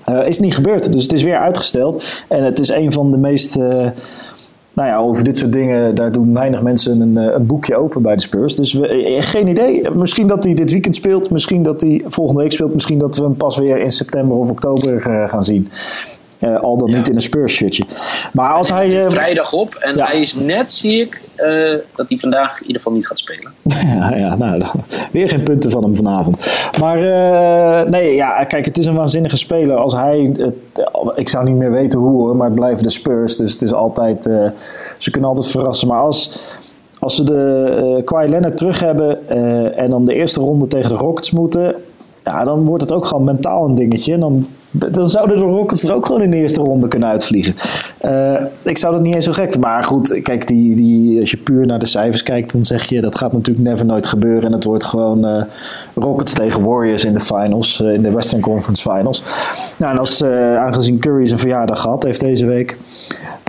Eh, 0.05 0.27
is 0.27 0.39
niet 0.39 0.55
gebeurd. 0.55 0.93
Dus 0.93 1.03
het 1.03 1.13
is 1.13 1.23
weer 1.23 1.37
uitgesteld. 1.37 2.03
En 2.27 2.43
het 2.43 2.59
is 2.59 2.69
een 2.69 2.91
van 2.91 3.11
de 3.11 3.17
meest. 3.17 3.57
Eh, 4.77 4.83
nou 4.83 4.97
ja, 4.97 5.07
over 5.07 5.23
dit 5.23 5.37
soort 5.37 5.53
dingen, 5.53 5.95
daar 5.95 6.11
doen 6.11 6.33
weinig 6.33 6.61
mensen 6.61 7.01
een, 7.01 7.17
eh, 7.17 7.33
een 7.33 7.45
boekje 7.45 7.75
open 7.75 8.01
bij 8.01 8.15
de 8.15 8.21
Spurs. 8.21 8.55
Dus 8.55 8.73
we, 8.73 8.87
eh, 8.87 9.21
geen 9.21 9.47
idee. 9.47 9.91
Misschien 9.91 10.27
dat 10.27 10.43
hij 10.43 10.53
dit 10.53 10.71
weekend 10.71 10.95
speelt. 10.95 11.29
Misschien 11.29 11.63
dat 11.63 11.81
hij 11.81 12.03
volgende 12.07 12.41
week 12.41 12.51
speelt. 12.51 12.73
Misschien 12.73 12.97
dat 12.97 13.17
we 13.17 13.23
hem 13.23 13.35
pas 13.35 13.57
weer 13.57 13.77
in 13.77 13.91
september 13.91 14.37
of 14.37 14.49
oktober 14.49 15.07
eh, 15.07 15.29
gaan 15.29 15.43
zien. 15.43 15.69
Eh, 16.39 16.55
al 16.59 16.77
dan 16.77 16.89
Ja. 16.89 16.97
niet 16.97 17.09
in 17.09 17.15
een 17.15 17.21
Spurs 17.21 17.53
shirtje. 17.53 17.83
Maar 18.33 18.53
als 18.53 18.69
hij... 18.69 19.03
eh, 19.03 19.09
Vrijdag 19.09 19.53
op 19.53 19.75
en 19.75 19.95
ja. 19.95 20.05
hij 20.05 20.21
is 20.21 20.33
net, 20.35 20.73
zie 20.73 21.01
ik, 21.01 21.21
eh, 21.35 21.47
dat 21.95 22.09
hij 22.09 22.17
vandaag 22.19 22.51
in 22.55 22.61
ieder 22.67 22.75
geval 22.81 22.93
niet 22.93 23.07
gaat 23.07 23.19
spelen. 23.19 23.51
Ja, 23.97 24.15
ja 24.15 24.35
nou, 24.35 24.61
weer 25.11 25.29
geen 25.29 25.43
punten 25.43 25.71
van 25.71 25.83
hem 25.83 25.95
vanavond. 25.95 26.47
Maar 26.79 26.97
nee, 27.89 28.15
ja, 28.15 28.43
kijk, 28.43 28.65
het 28.65 28.77
is 28.77 28.85
een 28.85 28.95
waanzinnige 28.95 29.37
speler. 29.37 29.75
Als 29.77 29.93
hij, 29.93 30.31
ik 31.15 31.29
zou 31.29 31.45
niet 31.45 31.55
meer 31.55 31.71
weten 31.71 31.99
hoe 31.99 32.09
hoor, 32.11 32.35
maar 32.35 32.45
het 32.47 32.55
blijven 32.55 32.83
de 32.83 32.89
Spurs. 32.89 33.35
Dus 33.35 33.51
het 33.51 33.61
is 33.61 33.73
altijd, 33.73 34.23
ze 34.97 35.11
kunnen 35.11 35.29
altijd 35.29 35.47
verrassen. 35.47 35.87
Maar 35.87 36.01
als, 36.01 36.39
als 36.99 37.15
ze 37.15 37.23
de 37.23 38.01
Kawhi 38.05 38.29
Leonard 38.29 38.57
terug 38.57 38.79
hebben 38.79 39.29
en 39.77 39.89
dan 39.89 40.05
de 40.05 40.13
eerste 40.13 40.39
ronde 40.39 40.67
tegen 40.67 40.89
de 40.89 40.95
Rockets 40.95 41.31
moeten, 41.31 41.75
ja, 42.23 42.43
dan 42.43 42.65
wordt 42.65 42.83
het 42.83 42.93
ook 42.93 43.05
gewoon 43.05 43.23
mentaal 43.23 43.65
een 43.65 43.75
dingetje. 43.75 44.13
En 44.13 44.19
dan, 44.19 44.47
dan 44.91 45.09
zouden 45.09 45.37
de 45.37 45.43
Rockets 45.43 45.83
er 45.83 45.93
ook 45.93 46.05
gewoon 46.05 46.21
in 46.21 46.31
de 46.31 46.37
eerste 46.37 46.61
ronde 46.61 46.87
kunnen 46.87 47.09
uitvliegen. 47.09 47.55
Eh, 47.97 48.33
ik 48.61 48.77
zou 48.77 48.93
dat 48.93 49.03
niet 49.03 49.13
eens 49.13 49.25
zo 49.25 49.31
gek. 49.31 49.57
Maar 49.57 49.83
goed, 49.83 50.19
kijk, 50.21 50.47
die, 50.47 50.75
die, 50.75 51.19
als 51.19 51.31
je 51.31 51.37
puur 51.37 51.65
naar 51.65 51.79
de 51.79 51.85
cijfers 51.85 52.23
kijkt, 52.23 52.51
dan 52.51 52.65
zeg 52.65 52.83
je 52.83 53.01
dat 53.01 53.17
gaat 53.17 53.33
natuurlijk 53.33 53.67
never 53.67 53.85
nooit 53.85 54.05
gebeuren. 54.05 54.43
En 54.43 54.51
het 54.51 54.63
wordt 54.63 54.83
gewoon 54.83 55.25
eh, 55.25 55.43
Rockets 55.95 56.33
tegen 56.33 56.63
Warriors 56.63 57.05
in 57.05 57.13
de 57.13 57.19
finals, 57.19 57.81
eh, 57.81 57.93
in 57.93 58.01
de 58.01 58.11
Western 58.11 58.41
Conference 58.41 58.89
Finals. 58.89 59.23
Nou, 59.77 59.91
en 59.91 59.99
als, 59.99 60.23
aangezien 60.23 60.99
Curry 60.99 61.25
zijn 61.25 61.39
verjaardag 61.39 61.81
gehad 61.81 62.03
heeft 62.03 62.19
deze 62.19 62.45
week. 62.45 62.77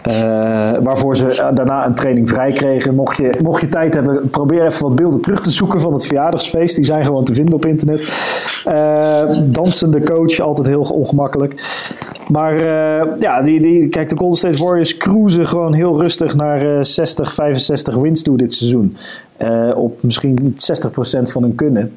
Eh, 0.02 0.72
waarvoor 0.82 1.16
ze 1.16 1.26
eh, 1.26 1.54
daarna 1.54 1.86
een 1.86 1.94
training 1.94 2.28
vrij 2.28 2.52
kregen. 2.52 2.94
Mocht 2.94 3.16
je, 3.16 3.30
mocht 3.42 3.60
je 3.60 3.68
tijd 3.68 3.94
hebben, 3.94 4.30
probeer 4.30 4.66
even 4.66 4.82
wat 4.82 4.96
beelden 4.96 5.20
terug 5.20 5.40
te 5.40 5.50
zoeken 5.50 5.80
van 5.80 5.92
het 5.92 6.06
verjaardagsfeest. 6.06 6.76
Die 6.76 6.84
zijn 6.84 7.04
gewoon 7.04 7.24
te 7.24 7.34
vinden 7.34 7.54
op 7.54 7.66
internet. 7.66 8.00
Eh, 8.64 9.22
dansende 9.44 10.02
coach, 10.02 10.40
altijd 10.40 10.66
heel 10.66 10.82
ongemakkelijk. 10.82 11.66
Maar 12.28 12.64
ja, 13.18 13.42
die, 13.42 13.60
die, 13.60 13.88
kijk, 13.88 14.08
de 14.08 14.16
Golden 14.16 14.38
State 14.38 14.64
Warriors 14.64 14.96
cruisen 14.96 15.46
gewoon 15.46 15.74
heel 15.74 16.00
rustig 16.00 16.34
naar 16.34 16.76
eh, 16.76 16.82
60, 16.82 17.32
65 17.32 17.94
wins 17.94 18.22
toe 18.22 18.36
dit 18.36 18.52
seizoen. 18.52 18.96
Op 19.74 20.02
misschien 20.02 20.56
60% 21.18 21.22
van 21.22 21.42
hun 21.42 21.54
kunnen. 21.54 21.92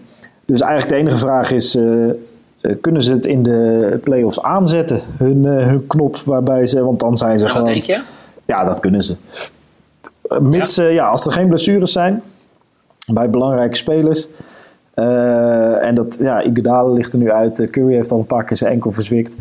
Dus 0.45 0.61
eigenlijk 0.61 0.91
de 0.91 0.99
enige 0.99 1.17
vraag 1.17 1.51
is, 1.51 1.77
kunnen 2.81 3.01
ze 3.01 3.11
het 3.11 3.25
in 3.25 3.43
de 3.43 3.99
playoffs 4.03 4.41
aanzetten? 4.41 5.01
Hun, 5.17 5.45
eh, 5.45 5.65
hun 5.67 5.87
knop 5.87 6.21
waarbij 6.25 6.67
ze, 6.67 6.83
want 6.83 6.99
dan 6.99 7.17
zijn 7.17 7.37
ze 7.39 7.43
wat 7.45 7.53
gewoon... 7.53 7.67
denk 7.67 7.83
je? 7.83 8.01
Ja, 8.45 8.63
dat 8.63 8.79
kunnen 8.79 9.03
ze. 9.03 9.15
Eh, 10.27 10.39
Mits, 10.39 10.75
ja. 10.75 10.83
ja, 10.83 11.07
als 11.07 11.25
er 11.25 11.31
geen 11.31 11.47
blessures 11.47 11.91
zijn 11.91 12.23
bij 13.13 13.29
belangrijke 13.29 13.75
spelers. 13.75 14.27
eh, 14.93 15.85
en 15.85 15.95
dat, 15.95 16.17
ja, 16.19 16.41
Iguodala 16.41 16.89
ligt 16.93 17.13
er 17.13 17.19
nu 17.19 17.31
uit. 17.31 17.59
eh, 17.59 17.67
Curry 17.67 17.93
heeft 17.93 18.11
al 18.11 18.19
een 18.19 18.25
paar 18.27 18.43
keer 18.43 18.57
zijn 18.57 18.71
enkel 18.73 18.91
verzwikt. 18.91 19.33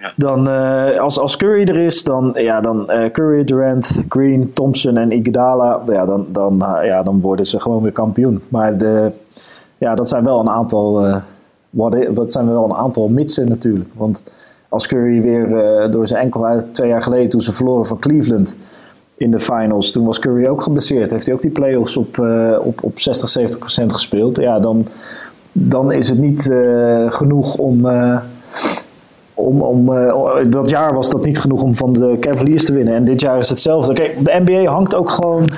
Ja. 0.00 0.12
Dan, 0.16 0.48
eh, 0.48 1.00
als, 1.00 1.18
als 1.18 1.36
Curry 1.36 1.62
er 1.68 1.78
is, 1.78 2.04
dan, 2.04 2.30
ja, 2.34 2.60
dan 2.60 2.90
eh, 2.90 3.10
Curry, 3.10 3.44
Durant, 3.44 4.02
Green, 4.08 4.52
Thompson 4.52 4.96
en 4.96 5.12
Iguodala. 5.12 5.80
Ja, 5.86 6.06
dan, 6.06 6.26
dan, 6.28 6.62
eh, 6.64 6.86
ja, 6.86 7.02
dan 7.02 7.20
worden 7.20 7.46
ze 7.46 7.60
gewoon 7.60 7.82
weer 7.82 7.92
kampioen. 7.92 8.42
Maar 8.48 8.78
de, 8.78 9.10
ja, 9.78 9.94
dat 9.94 10.08
zijn 10.08 10.24
wel 10.24 10.40
een 10.40 10.50
aantal... 10.50 11.06
eh, 11.76 12.14
dat 12.14 12.32
zijn 12.32 12.50
wel 12.50 12.64
een 12.64 12.74
aantal 12.74 13.08
mitsen 13.08 13.48
natuurlijk. 13.48 13.90
Want 13.94 14.20
als 14.68 14.86
Curry 14.86 15.22
weer 15.22 15.56
eh, 15.56 15.92
door 15.92 16.06
zijn 16.06 16.22
enkel 16.22 16.46
uit 16.46 16.74
twee 16.74 16.88
jaar 16.88 17.02
geleden 17.02 17.28
toen 17.28 17.40
ze 17.40 17.52
verloren 17.52 17.86
van 17.86 17.98
Cleveland 17.98 18.56
in 19.16 19.30
de 19.30 19.40
finals, 19.40 19.92
toen 19.92 20.06
was 20.06 20.18
Curry 20.18 20.46
ook 20.46 20.62
geblesseerd. 20.62 21.10
Heeft 21.10 21.26
hij 21.26 21.34
ook 21.34 21.42
die 21.42 21.50
playoffs 21.50 21.96
op, 21.96 22.18
eh, 22.18 22.58
op, 22.62 22.82
op 22.82 22.98
60, 22.98 23.28
70 23.28 23.58
procent 23.58 23.92
gespeeld. 23.92 24.36
Ja, 24.36 24.60
dan, 24.60 24.86
dan 25.52 25.92
is 25.92 26.08
het 26.08 26.18
niet 26.18 26.42
genoeg 27.08 27.56
om 27.56 27.86
om, 29.34 29.62
om, 29.62 29.86
dat 30.50 30.68
jaar 30.68 30.94
was 30.94 31.10
dat 31.10 31.24
niet 31.24 31.38
genoeg 31.38 31.62
om 31.62 31.74
van 31.74 31.92
de 31.92 32.16
Cavaliers 32.20 32.64
te 32.64 32.72
winnen. 32.72 32.94
En 32.94 33.04
dit 33.04 33.20
jaar 33.20 33.38
is 33.38 33.48
hetzelfde. 33.48 33.92
Kijk, 33.92 34.24
de 34.24 34.42
NBA 34.44 34.70
hangt 34.70 34.94
ook 34.94 35.10
gewoon. 35.10 35.48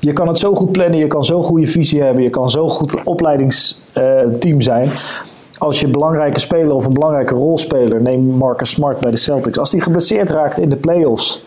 Je 0.00 0.12
kan 0.12 0.28
het 0.28 0.38
zo 0.38 0.54
goed 0.54 0.72
plannen, 0.72 0.98
je 0.98 1.06
kan 1.06 1.24
zo 1.24 1.42
goede 1.42 1.66
visie 1.66 2.02
hebben, 2.02 2.22
je 2.22 2.30
kan 2.30 2.50
zo 2.50 2.68
goed 2.68 3.04
opleidingsteam 3.04 4.60
zijn 4.60 4.90
als 5.58 5.80
je 5.80 5.86
een 5.86 5.92
belangrijke 5.92 6.40
speler 6.40 6.74
of 6.74 6.86
een 6.86 6.92
belangrijke 6.92 7.34
rolspeler, 7.34 8.02
neem 8.02 8.24
Marcus 8.24 8.70
Smart 8.70 9.00
bij 9.00 9.10
de 9.10 9.16
Celtics, 9.16 9.58
als 9.58 9.70
die 9.70 9.80
geblesseerd 9.80 10.30
raakt 10.30 10.58
in 10.58 10.68
de 10.68 10.76
playoffs. 10.76 11.42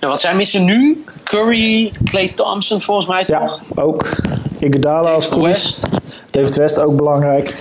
Nou, 0.00 0.12
wat 0.12 0.20
zijn 0.20 0.36
missen 0.36 0.64
nu? 0.64 1.04
Curry, 1.24 1.92
Clay 2.04 2.32
Thompson 2.34 2.80
volgens 2.80 3.06
mij 3.06 3.24
toch? 3.24 3.60
Ja, 3.74 3.82
ook. 3.82 4.08
Iguodala 4.58 5.12
als 5.12 5.30
het 5.30 5.40
West. 5.40 5.86
David 6.30 6.56
West 6.56 6.80
ook 6.80 6.96
belangrijk. 6.96 7.54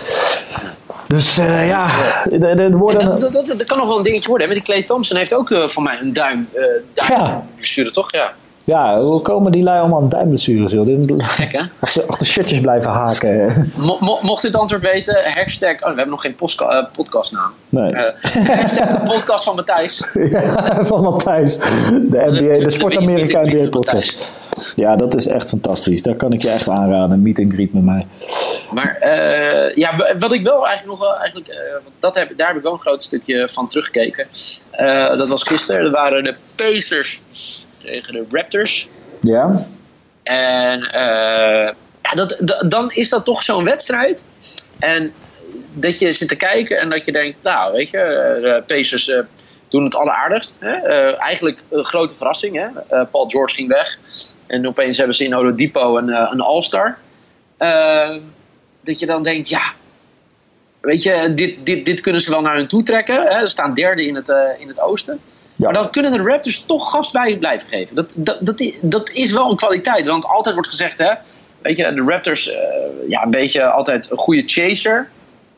Dus 1.08 1.40
uh, 1.40 1.68
ja, 1.68 1.88
de, 2.30 2.56
de, 2.56 2.70
worden... 2.70 3.06
Dat, 3.06 3.20
dat, 3.34 3.46
dat, 3.48 3.64
kan 3.64 3.78
nog 3.78 3.88
wel 3.88 3.98
een 3.98 4.04
dingetje 4.04 4.30
worden. 4.30 4.48
Met 4.48 4.58
die 4.58 4.66
Clay 4.66 4.84
Thompson 4.84 5.18
heeft 5.18 5.34
ook 5.34 5.50
uh, 5.50 5.68
voor 5.68 5.84
mij 5.84 6.00
een 6.02 6.14
duim, 6.14 6.50
uh, 6.56 6.64
duim 6.94 7.46
ja. 7.62 7.92
toch? 7.92 8.12
Ja. 8.12 8.34
Ja, 8.66 9.00
hoe 9.00 9.22
komen 9.22 9.52
die 9.52 9.64
lui 9.64 9.80
allemaal 9.80 10.02
aan 10.02 10.10
duimblessures? 10.10 10.72
Joh? 10.72 11.04
Gek 11.18 11.52
hè? 11.52 11.62
Achter 12.08 12.26
shirtjes 12.26 12.60
blijven 12.60 12.90
haken. 12.90 13.72
Mo 13.76 13.98
mo 14.00 14.20
mocht 14.22 14.44
u 14.44 14.48
het 14.48 14.58
antwoord 14.58 14.84
weten, 14.84 15.32
hashtag... 15.32 15.74
Oh, 15.74 15.80
we 15.80 15.86
hebben 15.86 16.10
nog 16.10 16.22
geen 16.22 16.36
uh, 16.62 16.86
podcastnaam. 16.92 17.52
Nee. 17.70 17.92
Uh, 17.92 18.02
hashtag 18.48 18.90
de 18.90 19.00
podcast 19.04 19.44
van 19.44 19.56
Matthijs. 19.56 20.04
ja, 20.32 20.86
van 20.86 21.02
Matthijs. 21.02 21.58
De, 21.58 22.24
NBA, 22.26 22.64
de 22.64 22.70
Sport 22.70 22.98
Amerika 22.98 23.42
NBA 23.42 23.70
podcast. 23.70 24.34
Ja, 24.76 24.96
dat 24.96 25.16
is 25.16 25.28
echt 25.28 25.50
fantastisch. 25.50 26.04
Daar 26.04 26.16
kan 26.16 26.34
ik 26.34 26.42
je 26.42 26.50
echt 26.50 26.70
aanraden. 26.70 27.22
Meet 27.22 27.40
and 27.40 27.54
greet 27.54 27.74
met 27.74 27.84
mij. 27.84 28.08
Maar 28.72 28.98
uh, 29.02 29.76
ja, 29.76 30.16
wat 30.20 30.34
ik 30.34 30.44
wel 30.44 30.68
eigenlijk 30.68 31.00
nog 31.00 31.10
wel... 31.10 31.18
Eigenlijk, 31.18 31.62
dat 32.00 32.16
heb, 32.16 32.38
daar 32.38 32.48
heb 32.48 32.58
ik 32.58 32.64
wel 32.64 32.74
een 32.74 32.80
groot 32.80 33.04
stukje 33.04 33.50
van 33.50 33.68
teruggekeken. 33.68 34.28
dat 35.18 35.30
was 35.30 35.44
gisteren. 35.44 35.86
Er 35.86 35.92
waren 35.92 36.24
de 36.24 36.36
Pacers 36.56 37.22
tegen 37.86 38.14
de 38.14 38.26
Raptors. 38.30 38.90
Ja. 39.22 39.68
En 40.24 40.86
uh, 40.86 41.72
ja, 42.02 42.12
dat, 42.14 42.38
dan 42.68 42.92
is 42.92 43.10
dat 43.10 43.26
toch 43.26 43.44
zo'n 43.44 43.64
wedstrijd. 43.64 44.26
En 44.80 45.14
dat 45.74 46.00
je 46.00 46.14
zit 46.14 46.28
te 46.28 46.36
kijken 46.36 46.80
en 46.80 46.90
dat 46.90 47.06
je 47.06 47.12
denkt, 47.12 47.38
nou 47.42 47.74
weet 47.74 47.90
je, 47.90 47.98
de 48.42 48.64
Pacers 48.68 49.08
uh, 49.08 49.20
doen 49.70 49.84
het 49.84 49.96
alleraardigst. 49.96 50.58
Hè? 50.60 50.76
Uh, 50.76 51.22
eigenlijk 51.22 51.64
een 51.70 51.86
grote 51.86 52.16
verrassing. 52.16 52.56
Hè? 52.56 53.06
Paul 53.06 53.30
George 53.30 53.56
ging 53.56 53.68
weg. 53.68 54.00
En 54.48 54.68
opeens 54.68 54.98
hebben 54.98 55.16
ze 55.16 55.24
in 55.24 55.36
Oladipo 55.36 55.98
een, 55.98 56.08
een 56.08 56.42
All-Star. 56.42 56.98
dat 58.82 59.00
je 59.00 59.06
dan 59.06 59.24
denkt, 59.24 59.50
ja, 59.50 59.74
weet 60.82 61.04
je, 61.04 61.34
dit, 61.34 61.66
dit, 61.66 61.86
dit 61.86 62.02
kunnen 62.02 62.22
ze 62.22 62.32
wel 62.32 62.42
naar 62.42 62.56
hun 62.56 62.68
toe 62.68 62.84
trekken. 62.84 63.24
Hè? 63.24 63.40
Ze 63.40 63.48
staan 63.48 63.74
derde 63.74 64.06
in 64.06 64.16
het, 64.16 64.30
in 64.60 64.68
het 64.68 64.80
oosten. 64.80 65.20
Maar 65.56 65.74
dan 65.74 65.90
kunnen 65.90 66.12
de 66.12 66.24
Raptors 66.24 66.66
toch 66.66 66.90
gas 66.90 67.12
bij 67.12 67.38
blijven 67.38 67.68
geven. 67.68 67.96
Dat, 67.96 68.14
dat, 68.18 68.38
dat, 68.40 68.60
is, 68.60 68.80
dat 68.82 69.10
is 69.10 69.32
wel 69.32 69.50
een 69.50 69.58
kwaliteit. 69.58 70.08
Want 70.08 70.26
altijd 70.28 70.54
wordt 70.56 70.70
gezegd, 70.70 70.98
hè, 70.98 71.14
weet 71.62 71.78
je, 71.78 71.94
de 71.94 72.04
Raptors, 72.08 72.54
uh, 72.54 72.56
ja, 73.08 73.24
een 73.24 73.32
beetje 73.32 73.64
altijd 73.64 74.12
een 74.12 74.18
goede 74.18 74.44
chaser. 74.46 75.10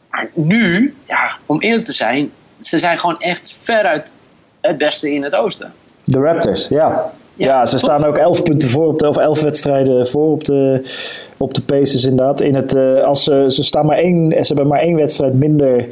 Maar 0.10 0.29
nu, 0.33 0.95
ja, 1.07 1.31
om 1.45 1.62
eerlijk 1.62 1.86
te 1.86 1.93
zijn, 1.93 2.31
ze 2.60 2.79
zijn 2.79 2.97
gewoon 2.97 3.19
echt 3.19 3.57
veruit 3.62 4.15
het 4.62 4.77
beste 4.77 5.13
in 5.13 5.23
het 5.23 5.36
oosten. 5.36 5.73
De 6.03 6.19
Raptors, 6.19 6.67
ja. 6.67 7.12
Ja, 7.33 7.65
ze 7.65 7.77
staan 7.77 8.05
ook 8.05 8.17
elf 8.17 8.43
punten 8.43 8.69
voor, 8.69 8.88
op 8.88 8.99
de, 8.99 9.07
of 9.07 9.17
elf 9.17 9.41
wedstrijden 9.41 10.07
voor 10.07 10.31
op 10.31 10.43
de, 10.43 10.91
op 11.38 11.53
de 11.53 11.62
Pacers 11.62 12.03
inderdaad. 12.03 12.41
In 12.41 12.55
het, 12.55 12.73
uh, 12.73 13.03
als 13.03 13.23
ze, 13.23 13.45
ze, 13.47 13.63
staan 13.63 13.86
maar 13.86 13.97
één, 13.97 14.31
ze 14.31 14.53
hebben 14.53 14.67
maar 14.67 14.79
één 14.79 14.95
wedstrijd 14.95 15.33
minder 15.33 15.86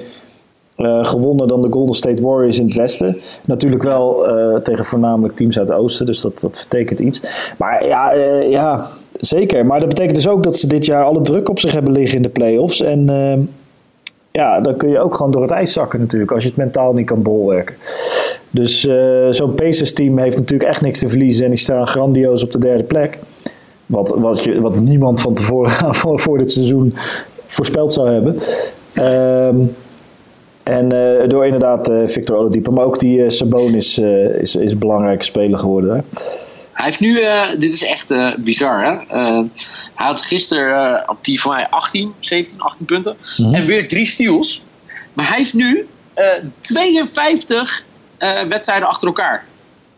uh, 0.77 1.05
gewonnen 1.05 1.47
dan 1.47 1.61
de 1.61 1.67
Golden 1.71 1.95
State 1.95 2.21
Warriors 2.21 2.59
in 2.59 2.65
het 2.65 2.75
westen. 2.75 3.17
Natuurlijk 3.45 3.83
wel 3.83 4.29
uh, 4.29 4.55
tegen 4.55 4.85
voornamelijk 4.85 5.35
teams 5.35 5.59
uit 5.59 5.67
het 5.67 5.77
oosten, 5.77 6.05
dus 6.05 6.21
dat, 6.21 6.39
dat 6.39 6.67
betekent 6.69 6.99
iets. 6.99 7.21
Maar 7.57 7.85
ja, 7.85 8.15
uh, 8.15 8.49
ja, 8.49 8.89
zeker. 9.19 9.65
Maar 9.65 9.79
dat 9.79 9.89
betekent 9.89 10.15
dus 10.15 10.27
ook 10.27 10.43
dat 10.43 10.57
ze 10.57 10.67
dit 10.67 10.85
jaar 10.85 11.03
alle 11.03 11.21
druk 11.21 11.49
op 11.49 11.59
zich 11.59 11.71
hebben 11.71 11.91
liggen 11.91 12.15
in 12.15 12.21
de 12.21 12.29
playoffs. 12.29 12.81
En 12.81 13.05
ja, 14.31 14.61
dan 14.61 14.77
kun 14.77 14.89
je 14.89 14.99
ook 14.99 15.15
gewoon 15.15 15.31
door 15.31 15.41
het 15.41 15.51
ijs 15.51 15.73
zakken 15.73 15.99
natuurlijk, 15.99 16.31
als 16.31 16.43
je 16.43 16.49
het 16.49 16.57
mentaal 16.57 16.93
niet 16.93 17.05
kan 17.05 17.21
bolwerken. 17.21 17.75
Dus 18.49 18.87
zo'n 19.29 19.55
Pacers 19.55 19.93
team 19.93 20.17
heeft 20.17 20.37
natuurlijk 20.37 20.69
echt 20.69 20.81
niks 20.81 20.99
te 20.99 21.09
verliezen 21.09 21.43
en 21.43 21.49
die 21.49 21.59
staan 21.59 21.87
grandioos 21.87 22.43
op 22.43 22.51
de 22.51 22.59
derde 22.59 22.83
plek. 22.83 23.19
Wat, 23.85 24.15
wat, 24.17 24.43
je, 24.43 24.61
wat 24.61 24.79
niemand 24.79 25.21
van 25.21 25.33
tevoren 25.33 25.95
voor, 26.23 26.37
dit 26.37 26.51
seizoen 26.51 26.93
voorspeld 27.45 27.93
zou 27.93 28.09
hebben. 28.09 28.39
Ehm 28.93 29.55
en 30.65 30.93
uh, 30.93 31.27
door 31.27 31.45
inderdaad 31.45 31.89
uh, 31.89 32.07
Victor 32.07 32.37
Oladipo, 32.37 32.71
maar 32.71 32.85
ook 32.85 32.99
die 32.99 33.17
uh, 33.17 33.29
Sabonis 33.29 33.97
is, 33.97 34.55
is 34.55 34.71
een 34.71 34.79
belangrijke 34.79 35.23
speler 35.23 35.59
geworden. 35.59 35.95
Hè? 35.95 36.01
Hij 36.73 36.85
heeft 36.85 36.99
nu, 36.99 37.19
dit 37.57 37.73
is 37.73 37.83
echt 37.83 38.13
bizar 38.39 38.83
hè. 38.83 39.17
hij 39.95 40.05
had 40.07 40.21
gisteren 40.21 41.09
op 41.09 41.17
die 41.21 41.41
van 41.41 41.51
mij 41.51 41.67
18, 41.69 42.13
17, 42.19 42.61
18 42.61 42.85
punten. 42.85 43.15
Mm 43.37 43.45
-hmm. 43.45 43.53
En 43.53 43.65
weer 43.65 43.87
drie 43.87 44.05
steals. 44.05 44.63
Maar 45.13 45.27
hij 45.27 45.37
heeft 45.37 45.53
nu 45.53 45.87
52 46.59 47.83
wedstrijden 48.49 48.87
achter 48.87 49.07
elkaar. 49.07 49.45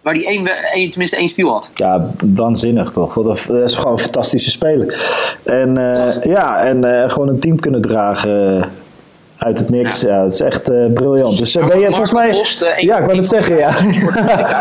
Waar 0.02 0.14
hij 0.14 0.26
één, 0.26 0.48
één, 0.74 0.90
tenminste 0.90 1.18
één 1.18 1.28
steal 1.28 1.50
had. 1.50 1.72
Ja, 1.76 2.12
waanzinnig 2.36 2.92
toch. 2.92 3.14
Dat 3.14 3.50
is 3.50 3.76
gewoon 3.76 3.92
een 3.92 4.00
fantastische 4.00 4.50
speler. 4.50 5.02
En 5.44 5.74
ja, 6.24 6.64
en 6.64 7.10
gewoon 7.10 7.28
een 7.28 7.40
team 7.40 7.60
kunnen 7.60 7.82
dragen 7.82 8.72
uit 9.38 9.60
het 9.60 9.70
niks. 9.70 10.02
Ja, 10.02 10.24
het 10.24 10.34
is 10.34 10.40
echt 10.40 10.70
uh, 10.70 10.94
briljant. 10.94 11.38
Dus 11.38 11.56
uh, 11.56 11.68
ben 11.68 11.80
je 11.80 11.88
volgens 11.88 12.12
mij. 12.12 12.30
Post, 12.30 12.64
uh, 12.64 12.78
ja, 12.78 12.98
ik 12.98 13.06
wou 13.06 13.18
het 13.18 13.28
zeggen, 13.28 13.58
ja. 13.66 13.76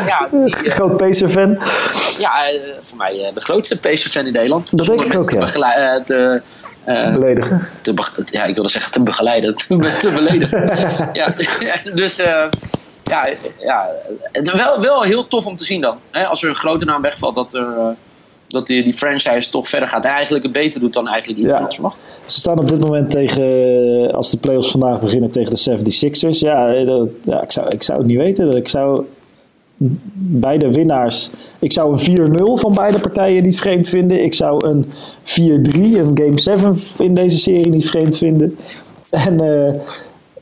ja 0.07 0.29
die, 0.31 0.55
Groot 0.77 0.97
Pacer-fan. 0.97 1.59
Ja, 2.19 2.35
voor 2.81 2.97
mij 2.97 3.31
de 3.35 3.41
grootste 3.41 3.81
Pacer-fan 3.81 4.27
in 4.27 4.33
Nederland. 4.33 4.77
Dat 4.77 4.87
denk 4.87 5.01
ik 5.01 5.15
ook, 5.15 5.31
ja. 5.31 6.01
Te, 6.05 6.41
beledigen. 7.13 7.69
Te, 7.83 7.95
ja, 8.25 8.45
ik 8.45 8.55
wilde 8.55 8.71
zeggen 8.71 8.93
te 8.93 9.03
begeleiden, 9.03 9.55
te, 9.57 9.97
te 9.99 10.11
beledigen. 10.11 10.71
ja, 11.13 11.35
dus 11.95 12.17
ja, 13.03 13.29
ja 13.59 13.89
wel, 14.57 14.81
wel 14.81 15.03
heel 15.03 15.29
tof 15.29 15.47
om 15.47 15.57
te 15.57 15.65
zien 15.65 15.81
dan. 15.81 15.99
Hè? 16.11 16.27
Als 16.27 16.43
er 16.43 16.49
een 16.49 16.57
grote 16.57 16.85
naam 16.85 17.03
wegvalt, 17.03 17.35
dat 17.35 17.55
er 17.55 17.97
dat 18.49 18.67
die, 18.67 18.83
die 18.83 18.93
franchise 18.93 19.51
toch 19.51 19.69
verder 19.69 19.89
gaat. 19.89 20.05
En 20.05 20.11
eigenlijk 20.11 20.45
het 20.45 20.53
beter 20.53 20.81
doet 20.81 20.93
dan 20.93 21.09
eigenlijk 21.09 21.39
iedereen 21.39 21.63
ja. 21.63 21.71
verwacht. 21.71 22.07
Ze 22.27 22.39
staan 22.39 22.59
op 22.59 22.69
dit 22.69 22.81
moment 22.81 23.11
tegen, 23.11 24.13
als 24.13 24.31
de 24.31 24.37
playoffs 24.37 24.71
vandaag 24.71 25.01
beginnen, 25.01 25.31
tegen 25.31 25.55
de 25.55 25.79
76ers. 25.79 26.39
Ja, 26.39 26.85
dat, 26.85 27.09
ja 27.25 27.43
ik, 27.43 27.53
zou, 27.53 27.69
ik 27.69 27.83
zou 27.83 27.99
het 27.99 28.07
niet 28.07 28.17
weten. 28.17 28.51
Ik 28.51 28.69
zou 28.69 29.05
beide 30.15 30.73
winnaars. 30.73 31.31
Ik 31.59 31.73
zou 31.73 31.99
een 31.99 32.31
4-0 32.31 32.61
van 32.61 32.75
beide 32.75 33.01
partijen 33.01 33.43
niet 33.43 33.59
vreemd 33.59 33.89
vinden. 33.89 34.23
Ik 34.23 34.35
zou 34.35 34.67
een 34.67 34.85
4-3, 34.85 34.91
een 35.35 36.11
Game 36.15 36.41
7 36.41 36.77
in 36.99 37.15
deze 37.15 37.39
serie 37.39 37.69
niet 37.69 37.89
vreemd 37.89 38.17
vinden. 38.17 38.57
En 39.11 39.43
uh, 39.43 39.75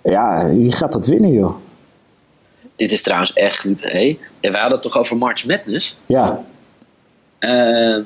ja, 0.03 0.49
wie 0.49 0.73
gaat 0.73 0.93
dat 0.93 1.07
winnen, 1.07 1.33
joh? 1.33 1.55
Dit 2.77 2.93
is 2.93 3.03
trouwens 3.03 3.33
echt 3.33 3.61
goed, 3.61 3.93
hé. 3.93 4.19
En 4.41 4.51
we 4.53 4.59
hadden 4.59 4.73
het 4.73 4.83
toch 4.83 4.99
over 4.99 5.17
March 5.17 5.47
Madness? 5.47 5.99
Ja. 6.07 6.45
Uh, 7.45 8.05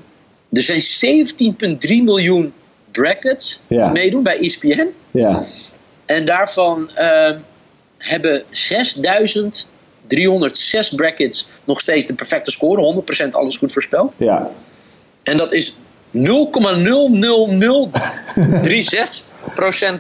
er 0.53 0.63
zijn 0.63 0.81
17,3 0.81 1.79
miljoen 2.05 2.53
brackets 2.91 3.61
die 3.67 3.91
meedoen 3.91 4.23
bij 4.23 4.39
ESPN. 4.39 4.89
Ja. 5.11 5.43
En 6.07 6.25
daarvan 6.25 6.91
uh, 6.99 7.31
hebben 7.99 8.43
6.306 8.43 8.49
brackets 10.97 11.49
nog 11.65 11.81
steeds 11.81 12.07
de 12.07 12.15
perfecte 12.15 12.51
score. 12.51 13.03
100% 13.27 13.29
alles 13.31 13.57
goed 13.57 13.73
voorspeld. 13.73 14.17
Ja. 14.19 14.51
En 15.23 15.37
dat 15.37 15.53
is 15.53 15.77
0,00036% 16.17 16.21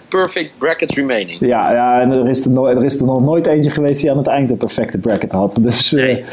perfect 0.08 0.50
brackets 0.58 0.96
remaining. 0.96 1.40
Ja, 1.40 1.72
ja 1.72 2.00
en 2.00 2.14
er 2.14 2.28
is, 2.28 2.44
er, 2.44 2.50
no 2.50 2.66
er 2.66 2.84
is 2.84 2.98
er 2.98 3.04
nog 3.04 3.22
nooit 3.22 3.46
eentje 3.46 3.70
geweest 3.70 4.00
die 4.00 4.10
aan 4.10 4.16
het 4.16 4.26
eind 4.26 4.48
de 4.48 4.56
perfecte 4.56 4.98
bracket 4.98 5.32
had. 5.32 5.56
Dus, 5.60 5.92
uh, 5.92 6.02
nee. 6.02 6.24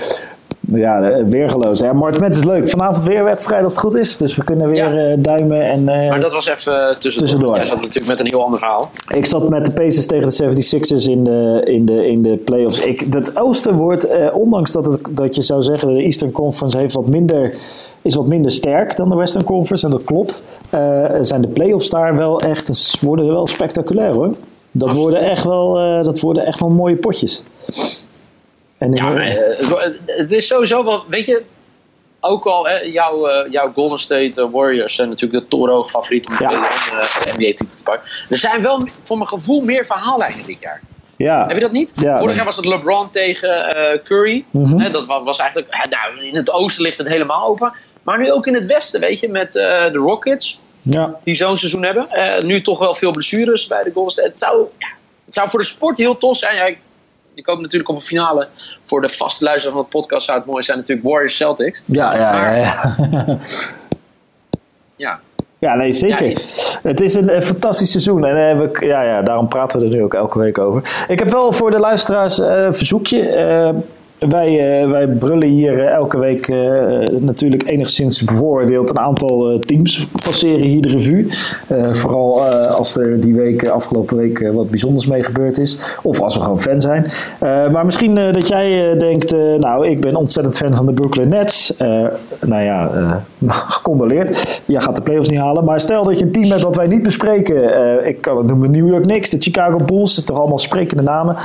Ja, 0.72 1.02
eh, 1.02 1.24
weergeloos. 1.26 1.80
Ja, 1.80 1.94
Martmet 1.94 2.36
is 2.36 2.44
leuk. 2.44 2.70
Vanavond 2.70 3.04
weer 3.04 3.24
wedstrijd 3.24 3.64
als 3.64 3.74
het 3.74 3.82
goed 3.82 3.96
is. 3.96 4.18
Dus 4.18 4.36
we 4.36 4.44
kunnen 4.44 4.70
weer 4.70 4.94
ja. 4.94 5.12
uh, 5.12 5.24
duimen. 5.24 5.62
En, 5.66 5.80
uh, 5.80 6.10
maar 6.10 6.20
dat 6.20 6.34
was 6.34 6.48
even 6.48 7.00
tussendoor. 7.00 7.22
tussendoor. 7.22 7.56
Jij 7.56 7.66
zat 7.66 7.82
natuurlijk 7.82 8.08
met 8.08 8.20
een 8.20 8.28
heel 8.28 8.44
ander 8.44 8.60
verhaal. 8.60 8.90
Ik 9.08 9.26
zat 9.26 9.50
met 9.50 9.66
de 9.66 9.72
Pacers 9.72 10.06
tegen 10.06 10.30
de 10.30 10.68
76ers 10.68 11.10
in 11.10 11.24
de, 11.24 11.62
in 11.66 11.86
de, 11.86 12.08
in 12.08 12.22
de 12.22 12.38
playoffs. 12.38 12.86
Ik, 12.86 13.06
het 13.10 13.38
oosten 13.38 13.76
wordt, 13.76 14.08
ondanks 14.34 14.72
dat, 14.72 14.86
het, 14.86 15.00
dat 15.12 15.36
je 15.36 15.42
zou 15.42 15.64
zeggen... 15.64 15.88
de 15.88 16.04
Eastern 16.04 16.32
Conference 16.32 16.78
heeft 16.78 16.94
wat 16.94 17.08
minder, 17.08 17.54
is 18.02 18.16
wat 18.16 18.28
minder 18.28 18.52
sterk 18.52 18.96
dan 18.98 19.10
de 19.10 19.16
Western 19.16 19.44
Conference. 19.44 19.86
En 19.86 19.92
dat 19.92 20.04
klopt. 20.04 20.44
zijn 21.22 21.42
de 21.42 21.48
playoffs 21.48 21.90
daar 21.90 22.16
wel 22.16 22.40
echt... 22.40 22.98
worden 23.02 23.28
wel 23.28 23.48
spectaculair 23.48 24.14
hoor. 24.14 24.34
Dat 24.72 24.94
worden, 24.94 25.20
echt 25.20 25.44
wel, 25.44 25.74
dat 26.04 26.20
worden 26.20 26.46
echt 26.46 26.60
wel 26.60 26.70
mooie 26.70 26.96
potjes. 26.96 27.44
En 28.86 28.94
ja, 28.94 29.16
eh, 29.16 29.98
het 30.06 30.32
is 30.32 30.48
sowieso 30.48 30.84
wel, 30.84 31.04
weet 31.08 31.26
je, 31.26 31.44
ook 32.20 32.46
al, 32.46 32.68
hè, 32.68 32.80
jouw, 32.80 33.48
jouw 33.50 33.72
Golden 33.74 34.00
State 34.00 34.50
Warriors 34.50 34.96
zijn 34.96 35.10
natuurlijk 35.10 35.44
de 35.44 35.50
torenhoog 35.50 35.90
favoriet 35.90 36.28
om 36.28 36.36
de 36.38 37.32
NBA-titel 37.38 37.78
te 37.78 37.84
pakken. 37.84 38.10
Er 38.30 38.38
zijn 38.38 38.62
wel 38.62 38.88
voor 39.00 39.18
mijn 39.18 39.30
gevoel 39.30 39.62
meer 39.62 39.86
verhaallijnen 39.86 40.46
dit 40.46 40.60
jaar. 40.60 40.82
Ja. 41.18 41.48
Heb 41.48 41.56
je 41.56 41.62
dat 41.62 41.72
niet? 41.72 41.94
Vorig 41.96 42.36
jaar 42.36 42.46
was 42.46 42.56
het 42.56 42.66
LeBron 42.66 43.10
tegen 43.10 44.02
Curry. 44.04 44.46
Mhm. 44.52 44.92
dat 44.92 45.06
was 45.06 45.40
eigenlijk, 45.40 45.88
nou, 45.90 46.26
in 46.26 46.36
het 46.36 46.52
oosten 46.52 46.84
ligt 46.84 46.98
het 46.98 47.08
helemaal 47.08 47.48
open. 47.48 47.74
Maar 48.04 48.18
nu 48.18 48.32
ook 48.32 48.48
in 48.48 48.54
het 48.54 48.66
westen, 48.66 49.00
weet 49.00 49.20
je, 49.20 49.30
met 49.30 49.52
de 49.52 49.92
Rockets. 49.94 50.60
Ja. 50.82 51.20
Die 51.24 51.36
zo'n 51.36 51.58
seizoen 51.58 51.84
hebben. 51.84 52.08
nu 52.46 52.62
toch 52.62 52.80
wel 52.80 52.94
veel 52.94 53.12
blessures 53.12 53.68
bij 53.68 53.84
de 53.84 53.92
Golden 53.94 54.12
State. 54.12 54.28
Het 54.28 54.40
zou, 54.40 54.66
het 55.26 55.34
zou 55.34 55.50
voor 55.50 55.60
de 55.60 55.66
sport 55.66 55.98
heel 55.98 56.18
tof 56.18 56.38
zijn. 56.38 56.56
Ja, 56.56 56.66
ik 56.66 56.78
hoop 57.44 57.60
natuurlijk 57.60 57.90
op 57.90 57.96
een 57.96 58.02
finale. 58.02 58.48
Voor 58.84 59.02
de 59.02 59.10
vaste 59.10 59.44
luisteraar 59.44 59.76
van 59.76 59.84
de 59.84 59.90
podcast 59.90 60.26
zou 60.26 60.38
het 60.38 60.48
mooi 60.48 60.64
zijn 60.64 60.78
natuurlijk 60.78 61.08
Warriors 61.08 61.36
Celtics. 61.36 61.84
Ja, 61.86 62.16
ja, 62.16 62.56
ja. 62.56 62.96
Ja, 62.98 63.38
ja. 64.96 65.20
ja. 65.60 65.76
nee, 65.76 65.92
zeker. 65.92 66.42
het 66.84 67.02
is 67.02 67.14
een, 67.14 67.42
fantastisch 67.42 67.92
seizoen. 67.92 68.26
En 68.26 68.58
uh, 68.58 68.62
we, 68.62 68.86
ja, 68.86 69.02
ja, 69.02 69.22
daarom 69.22 69.48
praten 69.48 69.80
we 69.80 69.86
er 69.86 69.92
nu 69.92 70.04
ook 70.04 70.14
elke 70.14 70.40
week 70.40 70.58
over. 70.58 71.06
Ik 71.08 71.20
heb 71.20 71.30
wel 71.30 71.52
voor 71.52 71.72
de 71.72 71.80
luisteraars 71.80 72.40
uh, 72.40 72.48
een 72.48 72.76
verzoekje. 72.76 73.38
Uh, 73.38 73.82
wij, 74.20 74.82
uh, 74.84 74.90
wij 74.92 75.08
brullen 75.08 75.48
hier 75.48 75.74
uh, 75.74 75.88
elke 75.88 76.20
week 76.20 76.48
uh, 76.48 77.00
natuurlijk 77.20 77.68
enigszins 77.68 78.24
bevoordeeld 78.24 78.90
een 78.90 79.00
aantal 79.00 79.60
teams 79.60 80.08
passeren 80.24 80.68
hier 80.68 80.82
de 80.82 80.90
revue. 80.90 81.28
vooral 81.92 82.42
als 82.68 82.98
er 82.98 83.22
die 83.22 83.34
week, 83.34 83.68
afgelopen 83.68 84.18
week, 84.18 84.52
wat 84.54 84.70
bijzonders 84.70 85.06
mee 85.06 85.24
gebeurd 85.24 85.58
is. 85.58 85.80
Of 86.02 86.22
als 86.22 86.36
we 86.36 86.42
gewoon 86.42 86.62
fan 86.62 86.82
zijn. 86.82 87.06
maar 87.72 87.86
misschien 87.86 88.16
dat 88.16 88.48
jij 88.48 88.98
denkt, 88.98 89.32
nou 89.58 89.88
ik 89.88 90.02
ben 90.02 90.16
ontzettend 90.16 90.58
fan 90.58 90.76
van 90.76 90.86
de 90.86 90.94
Brooklyn 90.94 91.30
Nets. 91.30 91.74
nou 92.42 92.64
ja, 92.64 92.92
gecondoleerd. 93.48 94.62
Jij 94.66 94.82
gaat 94.82 94.96
de 94.96 95.02
playoffs 95.02 95.30
niet 95.30 95.40
halen. 95.40 95.66
Maar 95.66 95.80
stel 95.80 96.04
dat 96.04 96.20
je 96.20 96.26
een 96.26 96.32
team 96.32 96.50
hebt 96.50 96.62
wat 96.62 96.76
wij 96.76 96.88
niet 96.88 97.04
bespreken. 97.04 98.08
ik 98.08 98.22
kan 98.22 98.38
het 98.38 98.70
New 98.70 98.88
York 98.88 99.04
Knicks, 99.04 99.30
de 99.30 99.42
Chicago 99.42 99.78
Bulls. 99.78 100.10
Dat 100.10 100.18
is 100.18 100.24
toch 100.24 100.40
allemaal 100.40 100.60
sprekende 100.60 101.04
namen. 101.04 101.36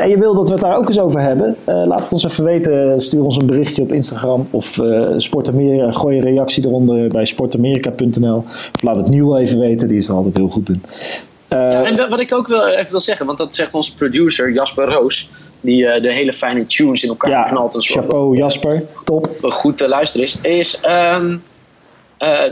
en 0.00 0.08
je 0.08 0.18
wil 0.18 0.34
dat 0.34 0.46
we 0.46 0.52
het 0.52 0.62
daar 0.62 0.76
ook 0.76 0.88
eens 0.88 1.00
over 1.00 1.20
hebben. 1.20 1.56
Laat 1.94 2.02
het 2.02 2.12
ons 2.12 2.24
even 2.24 2.44
weten. 2.44 3.00
Stuur 3.00 3.22
ons 3.22 3.36
een 3.36 3.46
berichtje 3.46 3.82
op 3.82 3.92
Instagram 3.92 4.48
of 4.50 4.76
uh, 4.76 5.14
Sport 5.16 5.48
Amerika. 5.48 5.90
Gooi 5.90 6.16
een 6.16 6.24
reactie 6.24 6.66
eronder 6.66 7.08
bij 7.08 7.24
sportamerika.nl. 7.24 8.44
Of 8.74 8.82
laat 8.82 8.96
het 8.96 9.08
nieuw 9.08 9.36
even 9.36 9.58
weten, 9.58 9.88
die 9.88 9.98
is 9.98 10.08
er 10.08 10.14
altijd 10.14 10.36
heel 10.36 10.48
goed 10.48 10.68
in. 10.68 10.82
Uh, 10.84 11.58
ja, 11.58 11.84
en 11.84 12.08
wat 12.10 12.20
ik 12.20 12.34
ook 12.34 12.48
wel 12.48 12.68
even 12.68 12.90
wil 12.90 13.00
zeggen, 13.00 13.26
want 13.26 13.38
dat 13.38 13.54
zegt 13.54 13.74
onze 13.74 13.94
producer 13.94 14.52
Jasper 14.52 14.88
Roos, 14.88 15.30
die 15.60 15.82
uh, 15.82 16.02
de 16.02 16.12
hele 16.12 16.32
fijne 16.32 16.66
tunes 16.66 17.02
in 17.02 17.08
elkaar 17.08 17.30
ja, 17.30 17.42
knalt. 17.42 17.74
En 17.74 17.82
chapeau 17.82 18.36
Jasper, 18.36 18.84
top. 19.04 19.28
Goed 19.40 19.76
te 19.76 19.88
luisteren 19.88 20.26
is, 20.26 20.40
is 20.42 20.80
um, 20.86 21.42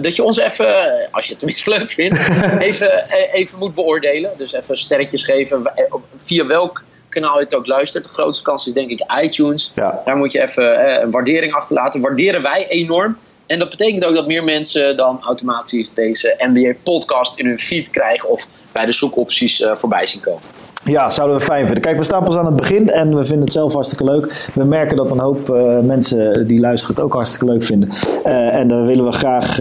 dat 0.00 0.16
je 0.16 0.22
ons 0.24 0.38
even, 0.38 0.66
als 1.10 1.24
je 1.24 1.30
het 1.30 1.38
tenminste 1.38 1.70
leuk 1.70 1.90
vindt, 1.90 2.18
even, 2.68 2.90
even 3.32 3.58
moet 3.58 3.74
beoordelen. 3.74 4.30
Dus 4.36 4.52
even 4.52 4.78
sterretjes 4.78 5.24
geven. 5.24 5.72
Via 6.16 6.46
welk 6.46 6.84
kanaal 7.12 7.38
je 7.38 7.44
het 7.44 7.54
ook 7.54 7.66
luistert. 7.66 8.04
De 8.04 8.10
grootste 8.10 8.44
kans 8.44 8.66
is 8.66 8.72
denk 8.72 8.90
ik 8.90 9.04
iTunes. 9.22 9.72
Daar 9.74 10.16
moet 10.16 10.32
je 10.32 10.42
even 10.42 10.86
eh, 10.86 11.02
een 11.02 11.10
waardering 11.10 11.52
achterlaten. 11.52 12.00
Waarderen 12.00 12.42
wij 12.42 12.66
enorm. 12.68 13.16
En 13.46 13.58
dat 13.58 13.68
betekent 13.68 14.04
ook 14.04 14.14
dat 14.14 14.26
meer 14.26 14.44
mensen 14.44 14.96
dan 14.96 15.20
automatisch 15.22 15.94
deze 15.94 16.34
NBA-podcast 16.38 17.38
in 17.38 17.46
hun 17.46 17.58
feed 17.58 17.90
krijgen 17.90 18.28
of 18.28 18.48
bij 18.72 18.84
de 18.84 18.92
zoekopties 18.92 19.60
uh, 19.60 19.74
voorbij 19.74 20.06
zien 20.06 20.20
komen. 20.20 20.40
Ja, 20.84 21.10
zouden 21.10 21.38
we 21.38 21.44
fijn 21.44 21.64
vinden. 21.64 21.82
Kijk, 21.82 21.98
we 21.98 22.04
staan 22.04 22.24
pas 22.24 22.36
aan 22.36 22.46
het 22.46 22.56
begin 22.56 22.90
en 22.90 23.16
we 23.16 23.24
vinden 23.24 23.44
het 23.44 23.52
zelf 23.52 23.72
hartstikke 23.72 24.04
leuk. 24.04 24.48
We 24.54 24.64
merken 24.64 24.96
dat 24.96 25.10
een 25.10 25.18
hoop 25.18 25.48
uh, 25.48 25.78
mensen 25.78 26.46
die 26.46 26.60
luisteren 26.60 26.94
het 26.94 27.04
ook 27.04 27.12
hartstikke 27.12 27.52
leuk 27.52 27.64
vinden. 27.64 27.88
Uh, 28.26 28.54
en 28.54 28.68
daar 28.68 28.86
willen 28.86 29.04
we 29.04 29.12
graag 29.12 29.58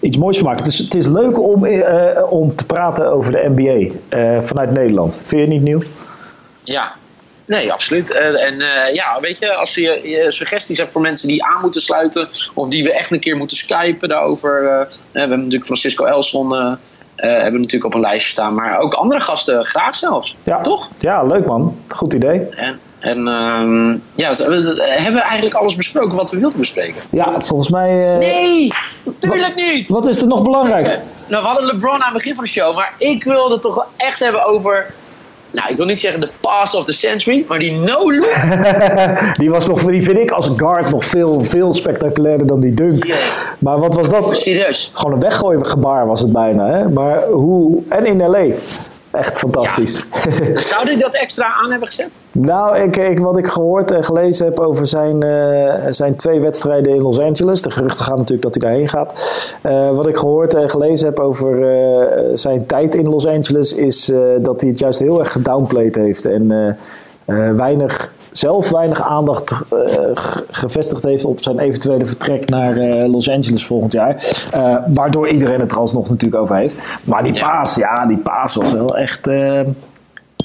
iets 0.00 0.16
moois 0.16 0.38
van 0.38 0.46
maken. 0.46 0.64
Dus 0.64 0.78
het 0.78 0.94
is 0.94 1.06
leuk 1.06 1.38
om, 1.38 1.66
om 2.30 2.54
te 2.54 2.64
praten 2.66 3.12
over 3.12 3.32
de 3.32 3.52
NBA 3.56 3.90
vanuit 4.42 4.70
Nederland. 4.70 5.14
Vind 5.14 5.30
je 5.30 5.36
het 5.36 5.48
niet 5.48 5.62
nieuw? 5.62 5.82
Ja, 6.64 6.94
Nee, 7.46 7.72
absoluut. 7.72 8.10
Uh, 8.10 8.46
en 8.46 8.60
uh, 8.60 8.94
ja, 8.94 9.20
weet 9.20 9.38
je, 9.38 9.54
als 9.54 9.74
je, 9.74 10.26
suggesties 10.28 10.78
hebt 10.78 10.92
voor 10.92 11.00
mensen 11.00 11.28
die 11.28 11.44
aan 11.44 11.60
moeten 11.60 11.80
sluiten, 11.80 12.28
of 12.54 12.68
die 12.68 12.82
we 12.82 12.92
echt 12.92 13.10
een 13.10 13.20
keer 13.20 13.36
moeten 13.36 13.56
skypen 13.56 14.08
daarover. 14.08 14.62
Uh, 14.62 14.68
we 15.12 15.18
hebben 15.18 15.38
natuurlijk 15.38 15.64
Francisco 15.64 16.04
Elson 16.04 16.78
hebben 17.16 17.52
we 17.52 17.58
natuurlijk 17.58 17.84
op 17.84 17.94
een 17.94 18.00
lijstje 18.00 18.30
staan, 18.30 18.54
maar 18.54 18.78
ook 18.78 18.94
andere 18.94 19.20
gasten 19.20 19.64
graag 19.64 19.94
zelfs. 19.94 20.36
Ja, 20.42 20.60
toch? 20.60 20.88
Ja, 20.98 21.22
leuk 21.22 21.46
man. 21.46 21.76
Goed 21.88 22.12
idee. 22.12 22.48
En, 22.48 22.80
en 22.98 23.28
ehm, 23.28 23.90
ja, 24.14 24.30
hebben 24.34 25.14
we 25.14 25.20
eigenlijk 25.20 25.54
alles 25.54 25.76
besproken 25.76 26.16
wat 26.16 26.30
we 26.30 26.38
wilden 26.38 26.58
bespreken? 26.58 27.02
Ja, 27.10 27.40
volgens 27.40 27.70
mij. 27.70 28.16
nee, 28.18 28.72
tuurlijk 29.18 29.54
niet! 29.54 29.88
Wat 29.88 30.06
is 30.06 30.20
er 30.20 30.26
nog 30.26 30.42
belangrijk? 30.42 31.00
Nou, 31.26 31.42
we 31.42 31.48
hadden 31.48 31.66
LeBron 31.66 31.94
aan 31.94 32.00
het 32.02 32.12
begin 32.12 32.34
van 32.34 32.44
de 32.44 32.50
show, 32.50 32.74
maar 32.74 32.94
ik 32.98 33.24
wilde 33.24 33.52
het 33.52 33.62
toch 33.62 33.74
wel 33.74 33.86
echt 33.96 34.18
hebben 34.18 34.44
over 34.44 34.94
nou, 35.52 35.70
ik 35.70 35.76
wil 35.76 35.86
niet 35.86 36.00
zeggen 36.00 36.20
de 36.20 36.28
pass 36.40 36.74
of 36.74 36.84
the 36.84 36.92
century, 36.92 37.44
maar 37.48 37.58
die 37.58 37.72
no-look. 37.72 38.34
die 39.40 39.50
was 39.50 39.66
nog, 39.66 39.84
die 39.84 40.02
vind 40.02 40.18
ik 40.18 40.30
als 40.30 40.50
guard 40.56 40.90
nog 40.90 41.04
veel, 41.04 41.40
veel 41.40 41.74
spectaculairder 41.74 42.46
dan 42.46 42.60
die 42.60 42.74
dunk. 42.74 43.14
Maar 43.58 43.78
wat 43.78 43.94
was 43.94 44.10
dat? 44.10 44.36
Serieus. 44.36 44.90
Gewoon 44.92 45.12
een 45.12 45.20
weggooien 45.20 45.66
gebaar 45.66 46.06
was 46.06 46.20
het 46.20 46.32
bijna. 46.32 46.66
Hè? 46.66 46.88
Maar 46.88 47.22
hoe, 47.22 47.82
en 47.88 48.06
in 48.06 48.26
LA. 48.26 48.44
Echt 49.12 49.38
fantastisch. 49.38 50.06
Ja. 50.40 50.58
Zou 50.70 50.84
hij 50.84 50.96
dat 50.96 51.14
extra 51.14 51.54
aan 51.62 51.70
hebben 51.70 51.88
gezet? 51.88 52.18
nou, 52.32 52.78
ik, 52.78 52.96
ik, 52.96 53.18
wat 53.18 53.38
ik 53.38 53.46
gehoord 53.46 53.90
en 53.90 54.04
gelezen 54.04 54.44
heb 54.44 54.60
over 54.60 54.86
zijn, 54.86 55.24
uh, 55.24 55.86
zijn 55.90 56.16
twee 56.16 56.40
wedstrijden 56.40 56.94
in 56.94 57.02
Los 57.02 57.18
Angeles. 57.18 57.62
De 57.62 57.70
geruchten 57.70 58.04
gaan 58.04 58.16
natuurlijk 58.16 58.42
dat 58.42 58.54
hij 58.54 58.70
daarheen 58.70 58.88
gaat. 58.88 59.12
Uh, 59.62 59.90
wat 59.90 60.06
ik 60.06 60.16
gehoord 60.16 60.54
en 60.54 60.70
gelezen 60.70 61.06
heb 61.06 61.20
over 61.20 61.58
uh, 61.58 62.30
zijn 62.34 62.66
tijd 62.66 62.94
in 62.94 63.08
Los 63.08 63.26
Angeles 63.26 63.74
is 63.74 64.12
dat 64.40 64.60
hij 64.60 64.70
het 64.70 64.78
juist 64.78 64.98
heel 64.98 65.20
erg 65.20 65.32
gedownplayed 65.32 65.94
heeft. 65.94 66.24
En 66.24 66.76
weinig 67.56 68.12
zelf 68.32 68.70
weinig 68.70 69.02
aandacht 69.02 69.50
uh, 69.50 69.58
gevestigd 70.50 71.04
heeft 71.04 71.24
op 71.24 71.42
zijn 71.42 71.58
eventuele 71.58 72.06
vertrek 72.06 72.48
naar 72.48 72.76
uh, 72.76 73.10
Los 73.10 73.28
Angeles 73.28 73.66
volgend 73.66 73.92
jaar. 73.92 74.24
Uh, 74.54 74.76
waardoor 74.86 75.28
iedereen 75.28 75.60
het 75.60 75.70
er 75.70 75.78
alsnog 75.78 76.08
natuurlijk 76.08 76.42
over 76.42 76.56
heeft. 76.56 76.76
Maar 77.04 77.22
die 77.22 77.38
paas, 77.38 77.74
ja, 77.74 78.06
die 78.06 78.16
paas 78.16 78.54
was 78.54 78.72
wel 78.72 78.96
echt. 78.96 79.26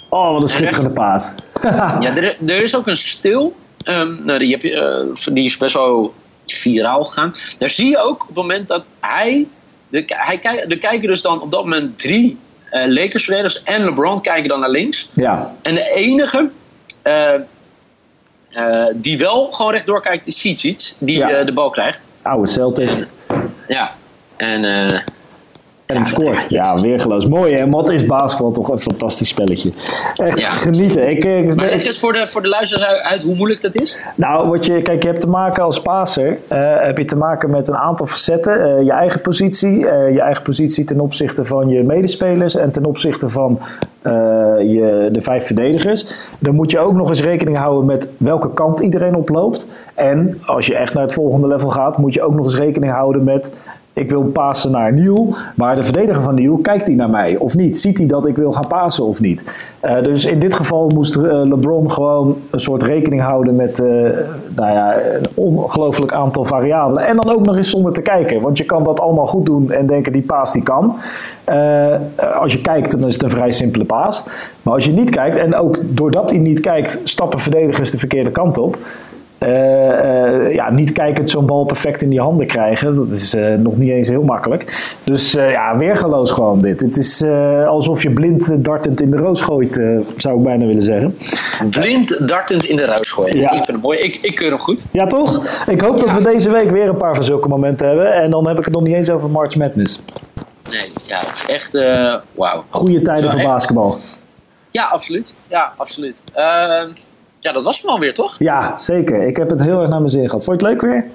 oh, 0.10 0.32
wat 0.32 0.42
een 0.42 0.50
schitterende 0.50 0.90
paas. 0.90 1.32
ja, 2.00 2.16
er, 2.16 2.38
er, 2.48 2.64
is 2.64 2.76
ook 2.76 2.88
een 2.88 2.96
stil. 2.96 3.56
Um, 3.84 4.18
nou, 4.26 4.40
die, 4.40 4.52
heb 4.52 4.62
je, 4.62 5.12
die 5.34 5.46
is 5.46 5.58
best 5.58 5.74
wel 5.74 6.14
viraal 6.46 7.04
gegaan. 7.04 7.32
Daar 7.58 7.70
zie 7.70 7.90
je 7.90 7.98
ook 7.98 8.22
op 8.22 8.28
het 8.28 8.38
moment 8.38 8.68
dat 8.68 8.84
hij. 9.00 9.48
De, 9.90 10.04
hij 10.08 10.40
er 10.68 10.78
kijken 10.78 11.08
dus 11.08 11.22
dan 11.22 11.42
op 11.42 11.52
dat 11.52 11.64
moment 11.64 12.00
drie 12.00 12.38
Lakers-verdedigers 12.72 13.64
en 13.64 13.84
LeBron 13.84 14.22
kijken 14.22 14.50
dan 14.50 14.60
naar 14.60 14.70
links. 14.70 15.10
Ja. 15.14 15.56
En 15.62 15.74
de 15.74 15.92
enige 15.96 16.50
uh, 17.04 17.34
die 18.96 19.18
wel 19.18 19.52
gewoon 19.52 19.72
rechtdoor 19.72 20.02
kijkt, 20.02 20.28
is 20.28 20.40
Sitsic, 20.40 20.94
die 21.00 21.18
ja. 21.18 21.40
uh, 21.40 21.46
de 21.46 21.54
bal 21.54 21.70
krijgt. 21.70 22.06
Oude 22.22 22.52
Celtic. 22.52 22.90
En, 22.90 23.08
ja, 23.68 23.96
en... 24.38 25.04
En 25.88 25.96
hem 25.96 26.06
scoort. 26.06 26.46
Ja, 26.50 26.82
weergeloos. 26.82 27.28
Mooi 27.28 27.54
hè. 27.54 27.70
Wat 27.70 27.90
is 27.90 28.06
basketbal 28.06 28.52
toch 28.52 28.70
een 28.70 28.80
fantastisch 28.80 29.28
spelletje. 29.28 29.72
Echt 30.16 30.42
ja. 30.42 30.50
genieten. 30.50 31.10
Ik, 31.10 31.26
ik, 31.26 31.56
maar 31.56 31.66
leg 31.66 31.86
eens 31.86 32.00
voor 32.00 32.14
de, 32.14 32.28
voor 32.28 32.42
de 32.42 32.48
luisteraar 32.48 33.00
uit 33.00 33.24
hoe 33.24 33.36
moeilijk 33.36 33.62
dat 33.62 33.76
is. 33.76 34.00
Nou, 34.16 34.50
wat 34.50 34.66
je, 34.66 34.82
kijk, 34.82 35.04
je 35.04 35.10
hebt 35.10 35.22
te 35.22 35.30
maken 35.30 35.64
als 35.64 35.82
paser. 35.82 36.28
Uh, 36.28 36.38
heb 36.80 36.98
je 36.98 37.06
te 37.06 37.16
maken 37.16 37.50
met 37.50 37.68
een 37.68 37.78
aantal 37.78 38.08
facetten. 38.08 38.60
Uh, 38.60 38.84
je 38.84 38.92
eigen 38.92 39.22
positie. 39.22 39.78
Uh, 39.80 40.14
je 40.14 40.22
eigen 40.22 40.44
positie 40.44 40.84
ten 40.84 41.00
opzichte 41.00 41.46
van 41.46 41.70
je 41.70 41.84
medespelers. 41.84 42.56
En 42.56 42.72
ten 42.72 42.86
opzichte 42.86 43.30
van 43.30 43.60
je, 44.60 45.10
de 45.12 45.22
vijf 45.22 45.46
verdedigers. 45.46 46.08
Dan 46.40 46.56
moet 46.56 46.72
je 46.72 46.80
ook 46.80 46.94
nog 46.94 47.10
eens 47.10 47.22
rekening 47.22 47.58
houden 47.58 47.86
met 47.86 48.08
welke 48.18 48.54
kant 48.54 48.80
iedereen 48.80 49.16
oploopt. 49.16 49.68
En 49.94 50.42
als 50.46 50.66
je 50.66 50.76
echt 50.76 50.94
naar 50.94 51.04
het 51.04 51.14
volgende 51.14 51.48
level 51.48 51.70
gaat, 51.70 51.98
moet 51.98 52.14
je 52.14 52.22
ook 52.22 52.36
nog 52.36 52.44
eens 52.44 52.58
rekening 52.58 52.94
houden 52.94 53.24
met 53.24 53.52
ik 53.98 54.10
wil 54.10 54.24
pasen 54.24 54.72
naar 54.72 54.94
Niel, 54.94 55.36
maar 55.56 55.76
de 55.76 55.84
verdediger 55.84 56.24
van 56.24 56.36
Niel, 56.36 56.58
kijkt 56.58 56.88
hij 56.88 56.96
naar 56.96 57.10
mij 57.10 57.38
of 57.38 57.56
niet? 57.56 57.80
Ziet 57.80 57.98
hij 57.98 58.08
dat 58.08 58.28
ik 58.28 58.36
wil 58.36 58.52
gaan 58.52 58.68
pasen 58.68 59.06
of 59.06 59.20
niet? 59.20 59.44
Uh, 59.86 60.04
dus 60.04 60.26
in 60.26 60.40
dit 60.40 60.56
geval 60.56 60.92
moest 60.94 61.18
uh, 61.18 61.24
LeBron 61.24 61.92
gewoon 61.92 62.38
een 62.50 62.60
soort 62.60 62.84
rekening 62.84 63.22
houden 63.22 63.56
met 63.56 63.80
uh, 63.80 63.86
nou 64.56 64.72
ja, 64.72 64.96
een 64.96 65.26
ongelooflijk 65.34 66.14
aantal 66.14 66.46
variabelen. 66.46 67.06
En 67.06 67.16
dan 67.16 67.36
ook 67.36 67.46
nog 67.46 67.56
eens 67.56 67.70
zonder 67.70 67.94
te 67.94 68.02
kijken, 68.02 68.42
want 68.42 68.58
je 68.58 68.66
kan 68.66 68.84
dat 68.84 69.00
allemaal 69.00 69.28
goed 69.28 69.46
doen 69.46 69.72
en 69.72 69.88
denken 69.88 70.12
die 70.12 70.22
paas 70.22 70.52
die 70.52 70.64
kan. 70.64 70.96
als 72.40 72.54
je 72.54 72.62
kijkt, 72.62 72.92
dan 72.92 73.08
is 73.08 73.14
het 73.14 73.24
een 73.24 73.30
vrij 73.30 73.52
simpele 73.52 73.86
paas. 73.86 74.24
Maar 74.62 74.74
als 74.74 74.86
je 74.86 74.92
niet 74.92 75.10
kijkt, 75.10 75.38
en 75.38 75.56
ook 75.56 75.80
doordat 75.84 76.30
hij 76.30 76.40
niet 76.40 76.60
kijkt, 76.60 77.00
stappen 77.04 77.40
verdedigers 77.40 77.92
de 77.92 77.98
verkeerde 77.98 78.32
kant 78.32 78.58
op. 78.58 78.78
uh, 79.40 80.54
ja, 80.54 80.72
niet 80.72 80.92
kijkend 80.92 81.30
zo'n 81.30 81.46
bal 81.46 81.66
perfect 81.66 82.02
in 82.02 82.10
die 82.10 82.20
handen 82.20 82.48
krijgen. 82.48 82.96
Dat 82.96 83.12
is 83.12 83.36
nog 83.58 83.78
niet 83.78 83.90
eens 83.90 84.08
heel 84.08 84.24
makkelijk. 84.24 84.96
Dus 85.04 85.32
ja, 85.32 85.78
weergaloos 85.78 86.32
gewoon 86.32 86.62
dit. 86.62 86.82
Het 86.82 86.98
is 86.98 87.24
alsof 87.68 88.04
je 88.04 88.12
blind 88.12 88.64
dartend 88.64 89.02
in 89.02 89.12
de 89.12 89.18
roos 89.18 89.42
gooit, 89.42 89.82
zou 90.18 90.38
ik 90.38 90.44
bijna 90.44 90.66
willen 90.66 90.82
zeggen. 90.82 91.18
Blind 91.70 92.28
dartend 92.28 92.66
in 92.66 92.76
de 92.76 92.86
roos 92.86 93.12
gooien. 93.12 93.38
Ja. 93.38 93.52
Ik 93.52 93.64
vind 93.64 93.68
het 93.68 93.82
mooi. 93.82 94.00
Ik, 94.00 94.16
ik 94.16 94.36
keur 94.36 94.50
hem 94.50 94.60
goed. 94.60 94.86
Ja, 94.92 95.08
toch? 95.08 95.64
Ik 95.68 95.82
hoop 95.82 96.00
dat 96.00 96.14
we 96.14 96.24
deze 96.24 96.52
week 96.52 96.70
weer 96.70 96.88
een 96.88 96.98
paar 96.98 97.16
van 97.16 97.24
zulke 97.24 97.48
momenten 97.48 97.88
hebben. 97.88 98.14
En 98.14 98.32
dan 98.32 98.48
heb 98.48 98.58
ik 98.58 98.66
het 98.66 98.74
nog 98.74 98.84
niet 98.84 98.96
eens 98.96 99.10
over 99.10 99.30
March 99.30 99.56
Madness. 99.56 100.02
Nee, 100.70 100.92
ja, 101.04 101.20
het 101.20 101.36
is 101.36 101.46
echt 101.46 101.76
uh, 101.76 102.16
wauw. 102.36 102.64
Goede 102.70 103.02
tijden 103.02 103.32
voor 103.32 103.42
basketbal. 103.42 103.98
Ja, 104.72 104.86
absoluut. 104.86 105.34
Ja, 105.48 105.74
absoluut. 105.78 106.22
Ehm, 106.34 106.90
ja, 107.40 107.52
dat 107.52 107.64
was 107.64 107.82
hem 107.82 107.92
alweer, 107.92 108.14
toch? 108.14 108.36
Ja, 108.40 108.78
zeker. 108.78 109.28
Ik 109.28 109.38
heb 109.38 109.50
het 109.50 109.62
heel 109.62 109.80
erg 109.80 109.90
naar 109.90 110.00
mijn 110.00 110.12
zin 110.12 110.30
gehad. 110.30 110.44
Vond 110.44 110.62
je 110.62 110.68
het 110.68 110.74
leuk 110.74 110.92
weer? 110.92 111.06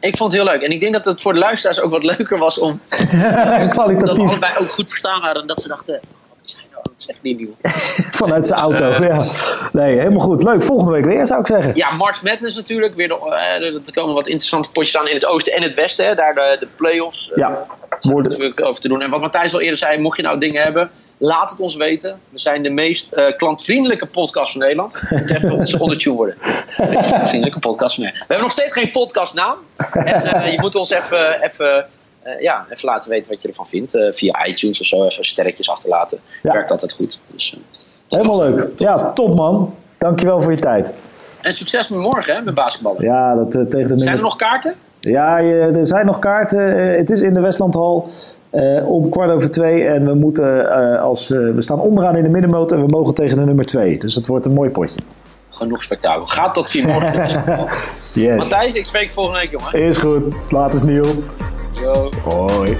Ik 0.00 0.16
vond 0.16 0.32
het 0.32 0.42
heel 0.42 0.50
leuk. 0.50 0.62
En 0.62 0.70
ik 0.70 0.80
denk 0.80 0.92
dat 0.92 1.04
het 1.04 1.22
voor 1.22 1.32
de 1.32 1.38
luisteraars 1.38 1.80
ook 1.80 1.90
wat 1.90 2.04
leuker 2.04 2.38
was 2.38 2.58
om... 2.58 2.80
Kwalitatief. 3.68 3.98
Dat 3.98 4.18
allebei 4.18 4.52
ook 4.58 4.70
goed 4.70 4.88
verstaan 4.88 5.20
waren. 5.20 5.40
En 5.40 5.46
dat 5.46 5.60
ze 5.60 5.68
dachten, 5.68 6.00
dat 6.72 7.02
zegt 7.02 7.22
niet 7.22 7.38
nieuw. 7.38 7.54
Vanuit 8.20 8.46
zijn 8.46 8.60
auto, 8.60 8.90
uh, 8.90 8.98
ja. 8.98 9.24
Nee, 9.72 9.98
helemaal 9.98 10.20
goed. 10.20 10.42
Leuk. 10.42 10.62
Volgende 10.62 10.92
week 10.92 11.04
weer, 11.04 11.26
zou 11.26 11.40
ik 11.40 11.46
zeggen. 11.46 11.74
Ja, 11.74 11.90
March 11.90 12.22
Madness 12.22 12.56
natuurlijk. 12.56 12.94
Weer 12.94 13.08
de, 13.08 13.18
uh, 13.60 13.74
er 13.86 13.92
komen 13.92 14.14
wat 14.14 14.26
interessante 14.26 14.70
potjes 14.70 14.96
aan 14.96 15.08
in 15.08 15.14
het 15.14 15.26
oosten 15.26 15.52
en 15.52 15.62
het 15.62 15.74
westen. 15.74 16.06
Hè. 16.06 16.14
Daar 16.14 16.34
de, 16.34 16.56
de 16.60 16.66
play-offs. 16.76 17.30
Uh, 17.30 17.36
ja. 17.36 17.66
Worden... 18.00 18.64
over 18.64 18.80
te 18.80 18.88
doen. 18.88 19.02
En 19.02 19.10
wat 19.10 19.20
Matthijs 19.20 19.54
al 19.54 19.60
eerder 19.60 19.78
zei, 19.78 19.98
mocht 19.98 20.16
je 20.16 20.22
nou 20.22 20.38
dingen 20.38 20.62
hebben... 20.62 20.90
Laat 21.22 21.50
het 21.50 21.60
ons 21.60 21.76
weten. 21.76 22.20
We 22.28 22.38
zijn 22.38 22.62
de 22.62 22.70
meest 22.70 23.12
uh, 23.14 23.36
klantvriendelijke 23.36 24.06
podcast 24.06 24.52
van 24.52 24.60
Nederland. 24.60 25.02
Moet 25.10 25.30
even 25.30 25.52
ons 25.52 25.76
ondertune 25.76 26.16
worden. 26.16 26.36
De 26.76 26.88
meest 26.88 27.08
klantvriendelijke 27.08 27.58
podcast 27.58 27.94
van 27.94 28.04
Nederland. 28.04 28.28
We 28.28 28.34
hebben 28.34 28.42
nog 28.42 28.52
steeds 28.52 28.72
geen 28.72 28.90
podcastnaam. 28.90 29.56
En 29.92 30.24
uh, 30.24 30.52
je 30.52 30.60
moet 30.60 30.74
ons 30.74 30.90
even, 30.90 31.42
even, 31.42 31.86
uh, 32.26 32.40
ja, 32.40 32.66
even 32.70 32.88
laten 32.88 33.10
weten 33.10 33.32
wat 33.32 33.42
je 33.42 33.48
ervan 33.48 33.66
vindt. 33.66 33.98
via 34.10 34.46
iTunes 34.46 34.80
of 34.80 34.86
zo. 34.86 35.04
Even 35.04 35.24
sterretjes 35.24 35.70
achterlaten. 35.70 36.18
Ja. 36.42 36.52
Werkt 36.52 36.70
altijd 36.70 36.92
goed. 36.92 37.20
Dus, 37.26 37.56
Helemaal 38.08 38.40
leuk. 38.40 38.78
Ja, 38.78 39.12
top 39.12 39.34
man. 39.34 39.74
Dankjewel 39.98 40.42
voor 40.42 40.50
je 40.52 40.58
tijd. 40.58 40.86
En 41.40 41.52
succes 41.52 41.88
met 41.88 42.00
morgen 42.00 42.34
hè, 42.34 42.42
met 42.42 42.54
basketballen. 42.54 43.04
Ja, 43.04 43.34
dat, 43.34 43.50
tegen 43.50 43.88
de 43.88 43.98
Zijn 43.98 44.16
er 44.16 44.22
nog 44.22 44.36
kaarten? 44.36 44.74
Ja, 45.00 45.38
er 45.40 45.86
zijn 45.86 46.06
nog 46.06 46.18
kaarten. 46.18 46.96
het 46.96 47.10
is 47.10 47.20
in 47.20 47.34
de 47.34 47.40
Westlandhal. 47.40 48.10
Uh, 48.52 48.90
om 48.90 49.10
kwart 49.10 49.30
over 49.30 49.50
twee. 49.50 49.84
En 49.84 50.04
we, 50.06 50.14
moeten, 50.14 50.60
uh, 50.60 51.02
als, 51.02 51.30
uh, 51.30 51.54
we 51.54 51.62
staan 51.62 51.80
onderaan 51.80 52.16
in 52.16 52.22
de 52.22 52.28
middenmoot 52.28 52.72
en 52.72 52.80
we 52.80 52.86
mogen 52.86 53.14
tegen 53.14 53.36
de 53.36 53.44
nummer 53.44 53.64
twee. 53.64 53.98
Dus 53.98 54.14
het 54.14 54.26
wordt 54.26 54.46
een 54.46 54.52
mooi 54.52 54.70
potje. 54.70 55.00
Genoeg 55.50 55.82
spektakel. 55.82 56.26
Gaat 56.26 56.54
tot 56.54 56.68
zien 56.68 56.86
morgen. 56.86 57.28
yes. 58.12 58.36
Matthijs, 58.36 58.74
ik 58.74 58.86
spreek 58.86 59.10
volgende 59.10 59.38
week, 59.38 59.50
jongen. 59.50 59.72
Is 59.72 59.96
goed. 59.96 60.34
Later, 60.50 60.86
Niel. 60.86 61.06
Yo. 61.74 62.10
Hoi. 62.24 62.76